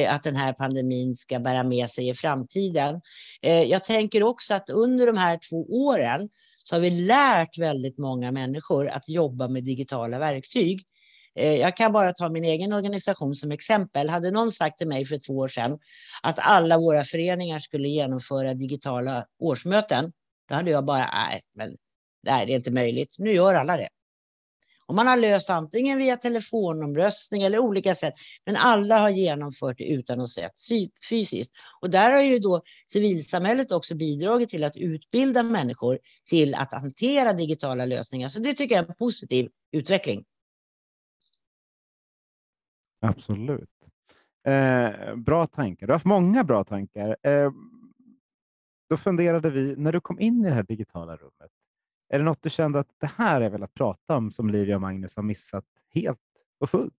att 0.08 0.24
den 0.24 0.36
här 0.36 0.54
pandemin 0.54 1.18
ska 1.18 1.40
bära 1.40 1.64
med 1.64 1.90
sig 1.90 2.10
i 2.10 2.14
framtiden. 2.14 3.02
Jag 3.42 3.84
tänker 3.84 4.24
också 4.24 4.54
att 4.54 4.70
under 4.70 5.08
de 5.08 5.18
här 5.18 5.40
två 5.50 5.66
åren 5.86 6.30
så 6.64 6.76
har 6.76 6.80
vi 6.80 6.90
lärt 6.90 7.58
väldigt 7.58 7.98
många 7.98 8.32
människor 8.32 8.88
att 8.88 9.10
jobba 9.10 9.48
med 9.48 9.64
digitala 9.64 10.20
verktyg. 10.20 10.86
Eh, 11.36 11.54
jag 11.54 11.78
kan 11.78 11.94
bara 11.94 12.14
ta 12.14 12.30
min 12.30 12.44
egen 12.44 12.74
organisation 12.74 13.36
som 13.36 13.52
exempel. 13.52 14.10
Hade 14.10 14.32
någon 14.32 14.52
sagt 14.52 14.78
till 14.78 14.88
mig 14.88 15.06
för 15.06 15.18
två 15.18 15.38
år 15.38 15.48
sedan 15.48 15.80
att 16.24 16.40
alla 16.40 16.78
våra 16.78 17.04
föreningar 17.04 17.60
skulle 17.60 17.88
genomföra 17.88 18.54
digitala 18.54 19.26
årsmöten, 19.40 20.14
då 20.50 20.56
hade 20.56 20.72
jag 20.72 20.86
bara, 20.86 21.10
nej, 21.14 21.42
men 21.54 21.78
nej, 22.24 22.46
det 22.46 22.54
är 22.54 22.56
inte 22.56 22.72
möjligt. 22.72 23.16
Nu 23.18 23.32
gör 23.34 23.54
alla 23.54 23.78
det. 23.78 23.90
Och 24.86 24.96
man 24.96 25.08
har 25.08 25.18
löst 25.18 25.50
antingen 25.50 25.98
via 25.98 26.18
telefonomröstning 26.18 27.44
eller 27.44 27.60
olika 27.60 27.96
sätt. 27.96 28.14
Men 28.46 28.56
alla 28.56 29.00
har 29.00 29.10
genomfört 29.10 29.78
det 29.78 29.84
utan 29.84 30.22
att 30.22 30.30
se 30.30 30.50
fysiskt. 31.10 31.52
Och 31.82 31.90
där 31.90 32.12
har 32.12 32.22
ju 32.22 32.40
då 32.40 32.62
civilsamhället 32.92 33.72
också 33.72 33.96
bidragit 33.96 34.50
till 34.50 34.64
att 34.64 34.78
utbilda 34.78 35.44
människor 35.44 36.00
till 36.30 36.56
att 36.56 36.74
hantera 36.74 37.34
digitala 37.34 37.86
lösningar. 37.86 38.30
Så 38.30 38.40
det 38.40 38.54
tycker 38.54 38.76
jag 38.76 38.86
är 38.86 38.90
en 38.90 38.96
positiv 38.96 39.50
utveckling. 39.72 40.26
Absolut. 43.04 43.70
Eh, 44.48 45.16
bra 45.16 45.48
tankar. 45.48 45.88
Du 45.88 45.94
har 45.94 45.96
haft 45.96 46.06
många 46.06 46.44
bra 46.44 46.64
tankar. 46.64 47.18
Eh, 47.24 47.52
då 48.90 48.98
funderade 48.98 49.50
vi, 49.50 49.76
när 49.76 49.92
du 49.92 50.02
kom 50.02 50.20
in 50.20 50.46
i 50.46 50.50
det 50.50 50.56
här 50.56 50.64
digitala 50.64 51.16
rummet, 51.16 51.52
är 52.10 52.20
det 52.20 52.26
något 52.26 52.42
du 52.42 52.50
kände 52.50 52.80
att 52.80 52.96
det 53.00 53.12
här 53.16 53.42
är 53.42 53.50
väl 53.50 53.64
att 53.64 53.74
prata 53.74 54.18
om 54.18 54.32
som 54.32 54.50
Livia 54.50 54.76
och 54.76 54.82
Magnus 54.82 55.16
har 55.16 55.24
missat 55.24 55.66
helt 55.94 56.20
och 56.60 56.70
fullt? 56.70 56.94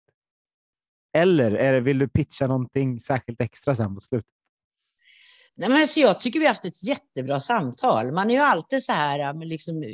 Eller 1.12 1.50
är 1.52 1.72
det, 1.72 1.80
vill 1.80 1.98
du 1.98 2.08
pitcha 2.08 2.46
någonting 2.46 3.00
särskilt 3.00 3.40
extra 3.40 3.74
sen 3.74 3.94
på 3.94 4.00
slutet? 4.00 4.30
Nej, 5.56 5.68
men 5.68 5.82
alltså 5.82 6.00
jag 6.00 6.20
tycker 6.20 6.40
vi 6.40 6.46
har 6.46 6.54
haft 6.54 6.64
ett 6.64 6.82
jättebra 6.82 7.40
samtal. 7.40 8.12
Man 8.12 8.30
är 8.30 8.34
ju 8.34 8.40
alltid 8.40 8.84
så 8.84 8.92
här, 8.92 9.44
liksom, 9.44 9.84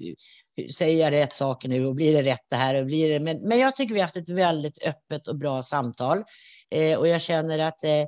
säger 0.68 1.04
jag 1.04 1.12
rätt 1.12 1.36
saker 1.36 1.68
nu 1.68 1.86
och 1.86 1.94
blir 1.94 2.14
det 2.14 2.22
rätt 2.22 2.46
det 2.50 2.56
här 2.56 2.74
och 2.74 2.86
blir 2.86 3.08
det. 3.08 3.20
Men, 3.20 3.48
men 3.48 3.58
jag 3.58 3.76
tycker 3.76 3.94
vi 3.94 4.00
har 4.00 4.06
haft 4.06 4.16
ett 4.16 4.28
väldigt 4.28 4.82
öppet 4.82 5.28
och 5.28 5.36
bra 5.36 5.62
samtal 5.62 6.24
eh, 6.70 6.98
och 6.98 7.08
jag 7.08 7.20
känner 7.20 7.58
att 7.58 7.84
eh, 7.84 8.04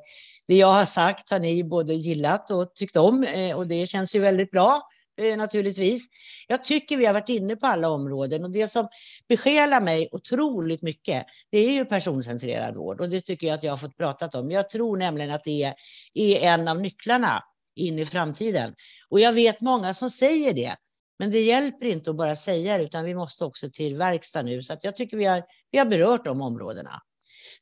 det 0.46 0.56
jag 0.56 0.72
har 0.72 0.84
sagt 0.84 1.30
har 1.30 1.38
ni 1.38 1.64
både 1.64 1.94
gillat 1.94 2.50
och 2.50 2.74
tyckt 2.74 2.96
om 2.96 3.24
eh, 3.24 3.56
och 3.56 3.66
det 3.66 3.86
känns 3.86 4.14
ju 4.14 4.20
väldigt 4.20 4.50
bra 4.50 4.82
eh, 5.20 5.36
naturligtvis. 5.36 6.02
Jag 6.48 6.64
tycker 6.64 6.96
vi 6.96 7.06
har 7.06 7.14
varit 7.14 7.28
inne 7.28 7.56
på 7.56 7.66
alla 7.66 7.88
områden 7.88 8.44
och 8.44 8.50
det 8.50 8.68
som 8.68 8.88
besjälar 9.28 9.80
mig 9.80 10.08
otroligt 10.12 10.82
mycket, 10.82 11.26
det 11.50 11.58
är 11.58 11.72
ju 11.72 11.84
personcentrerad 11.84 12.76
vård 12.76 13.00
och 13.00 13.08
det 13.08 13.20
tycker 13.20 13.46
jag 13.46 13.54
att 13.54 13.62
jag 13.62 13.72
har 13.72 13.76
fått 13.76 13.96
pratat 13.96 14.34
om. 14.34 14.50
Jag 14.50 14.68
tror 14.68 14.96
nämligen 14.96 15.30
att 15.30 15.44
det 15.44 15.62
är, 15.62 15.74
är 16.14 16.40
en 16.40 16.68
av 16.68 16.80
nycklarna 16.80 17.44
in 17.74 17.98
i 17.98 18.06
framtiden 18.06 18.74
och 19.08 19.20
jag 19.20 19.32
vet 19.32 19.60
många 19.60 19.94
som 19.94 20.10
säger 20.10 20.54
det. 20.54 20.76
Men 21.22 21.30
det 21.30 21.40
hjälper 21.40 21.86
inte 21.86 22.10
att 22.10 22.16
bara 22.16 22.36
säga 22.36 22.78
det, 22.78 22.84
utan 22.84 23.04
vi 23.04 23.14
måste 23.14 23.44
också 23.44 23.70
till 23.70 23.96
verkstad 23.96 24.42
nu. 24.42 24.62
Så 24.62 24.72
att 24.72 24.84
jag 24.84 24.96
tycker 24.96 25.16
vi 25.16 25.24
har, 25.24 25.44
vi 25.70 25.78
har 25.78 25.86
berört 25.86 26.24
de 26.24 26.40
områdena. 26.40 27.02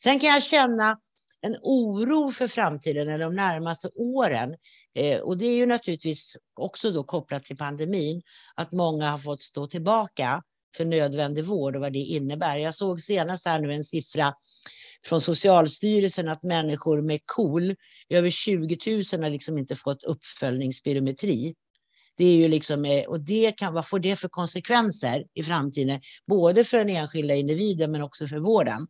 Sen 0.03 0.21
kan 0.21 0.31
jag 0.31 0.43
känna 0.43 0.99
en 1.41 1.57
oro 1.63 2.33
för 2.33 2.49
framtiden 2.49 3.09
eller 3.09 3.25
de 3.25 3.35
närmaste 3.35 3.89
åren. 3.95 4.57
Eh, 4.95 5.21
och 5.21 5.39
det 5.39 5.47
är 5.47 5.57
ju 5.57 5.67
naturligtvis 5.67 6.37
också 6.55 6.91
då 6.91 7.05
kopplat 7.05 7.45
till 7.45 7.57
pandemin, 7.57 8.23
att 8.55 8.73
många 8.73 9.11
har 9.11 9.19
fått 9.19 9.41
stå 9.41 9.67
tillbaka 9.67 10.43
för 10.77 10.85
nödvändig 10.85 11.45
vård 11.45 11.77
och 11.77 11.81
vad 11.81 11.93
det 11.93 11.99
innebär. 11.99 12.57
Jag 12.57 12.75
såg 12.75 13.01
senast 13.01 13.47
här 13.47 13.61
nu 13.61 13.75
en 13.75 13.85
siffra 13.85 14.35
från 15.07 15.21
Socialstyrelsen 15.21 16.29
att 16.29 16.43
människor 16.43 17.03
med 17.03 17.21
KOL, 17.27 17.77
över 18.09 18.31
20 18.31 18.79
000 19.13 19.23
har 19.23 19.31
liksom 19.31 19.59
inte 19.59 19.77
fått 19.77 20.03
uppföljningsspirometri. 20.03 21.55
Det 22.21 22.25
är 22.27 22.37
ju 22.37 22.49
liksom, 22.49 22.85
eh, 22.85 23.05
och 23.05 23.21
det 23.21 23.53
kan, 23.53 23.75
vad 23.75 23.89
får 23.89 23.99
det 23.99 24.17
för 24.17 24.29
konsekvenser 24.29 25.25
i 25.35 25.43
framtiden? 25.43 26.01
Både 26.27 26.65
för 26.65 26.79
den 26.79 26.89
enskilda 26.89 27.35
individen 27.35 27.91
men 27.91 28.03
också 28.03 28.27
för 28.27 28.39
vården. 28.39 28.87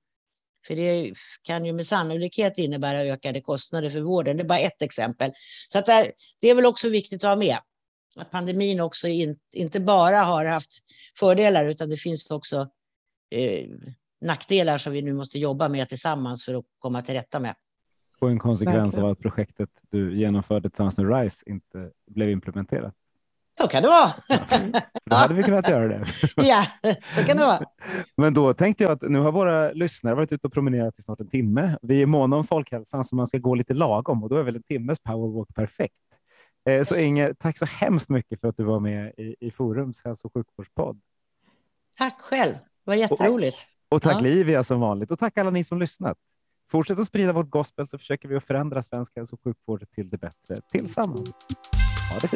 För 0.67 0.77
det 0.77 1.15
kan 1.43 1.65
ju 1.65 1.73
med 1.73 1.87
sannolikhet 1.87 2.59
innebära 2.59 3.01
ökade 3.01 3.41
kostnader 3.41 3.91
för 3.91 4.01
vården. 4.01 4.37
Det 4.37 4.43
är 4.43 4.49
bara 4.49 4.59
ett 4.59 4.83
exempel. 4.83 5.33
Så 5.69 5.79
att 5.79 5.87
det, 5.87 6.13
det 6.41 6.51
är 6.51 6.55
väl 6.55 6.67
också 6.67 6.89
viktigt 6.89 7.25
att 7.25 7.29
ha 7.29 7.37
med. 7.37 7.59
Att 8.17 8.31
pandemin 8.31 8.81
också 8.81 9.09
in, 9.09 9.39
inte 9.53 9.81
bara 9.81 10.17
har 10.17 10.45
haft 10.45 10.79
fördelar 11.19 11.67
utan 11.67 11.89
det 11.89 11.97
finns 11.97 12.31
också 12.31 12.71
eh, 13.31 13.69
nackdelar 14.21 14.79
som 14.79 14.93
vi 14.93 15.03
nu 15.03 15.13
måste 15.13 15.39
jobba 15.39 15.69
med 15.69 15.89
tillsammans 15.89 16.45
för 16.45 16.55
att 16.55 16.65
komma 16.79 17.03
till 17.03 17.15
rätta 17.15 17.41
med. 17.41 17.55
Och 18.19 18.31
en 18.31 18.39
konsekvens 18.39 18.85
Verkligen. 18.85 19.05
av 19.05 19.11
att 19.11 19.19
projektet 19.19 19.71
du 19.91 20.19
genomförde 20.19 20.71
tillsammans 20.71 20.99
med 20.99 21.23
RISE 21.23 21.51
inte 21.51 21.91
blev 22.07 22.31
implementerat. 22.31 22.95
Så 23.59 23.69
kan 23.69 23.83
det 23.83 23.89
vara. 23.89 24.13
Då 25.05 25.17
hade 25.17 25.35
vi 25.35 25.43
kunnat 25.43 25.69
göra 25.69 25.89
det. 25.89 26.05
ja, 26.37 26.67
så 27.17 27.25
kan 27.25 27.37
det 27.37 27.45
vara. 27.45 27.61
Men 28.17 28.35
då 28.35 28.55
tänkte 28.55 28.85
jag 28.85 28.93
att 28.93 29.03
nu 29.03 29.19
har 29.19 29.33
våra 29.33 29.73
lyssnare 29.73 30.15
varit 30.15 30.33
ute 30.33 30.47
och 30.47 30.53
promenerat 30.53 30.99
i 30.99 31.03
snart 31.03 31.21
en 31.21 31.29
timme. 31.29 31.79
Vi 31.83 32.03
är 32.03 32.07
måna 32.07 32.37
om 32.37 32.45
folkhälsan 32.45 33.05
så 33.05 33.17
man 33.17 33.27
ska 33.27 33.39
gå 33.39 33.55
lite 33.55 33.75
lagom 33.75 34.23
och 34.23 34.29
då 34.29 34.37
är 34.37 34.43
väl 34.43 34.57
en 34.57 34.63
timmes 34.63 34.99
powerwalk 35.01 35.55
perfekt. 35.55 35.95
Eh, 36.69 36.85
så 36.85 36.97
Inger, 36.97 37.35
tack 37.39 37.59
så 37.59 37.65
hemskt 37.65 38.09
mycket 38.09 38.41
för 38.41 38.49
att 38.49 38.57
du 38.57 38.65
var 38.65 38.81
med 38.81 39.13
i, 39.17 39.37
i 39.41 39.51
Forums 39.51 40.05
hälso 40.05 40.27
och 40.27 40.35
sjukvårdspodd. 40.35 41.01
Tack 41.99 42.21
själv. 42.21 42.53
Det 42.55 42.61
var 42.85 42.95
jätteroligt. 42.95 43.57
Och, 43.89 43.97
och 43.97 44.03
tack 44.03 44.15
ja. 44.15 44.21
Livia 44.21 44.63
som 44.63 44.81
vanligt 44.81 45.11
och 45.11 45.19
tack 45.19 45.39
alla 45.39 45.51
ni 45.51 45.65
som 45.65 45.79
lyssnat. 45.79 46.19
Fortsätt 46.71 46.99
att 46.99 47.07
sprida 47.07 47.33
vårt 47.33 47.51
gospel 47.51 47.89
så 47.89 47.99
försöker 47.99 48.29
vi 48.29 48.37
att 48.37 48.45
förändra 48.45 48.83
svensk 48.83 49.17
hälso 49.17 49.35
och 49.35 49.41
sjukvård 49.45 49.85
till 49.95 50.11
det 50.11 50.19
bättre 50.19 50.57
tillsammans. 50.73 51.35
Ha 52.11 52.19
det 52.19 52.31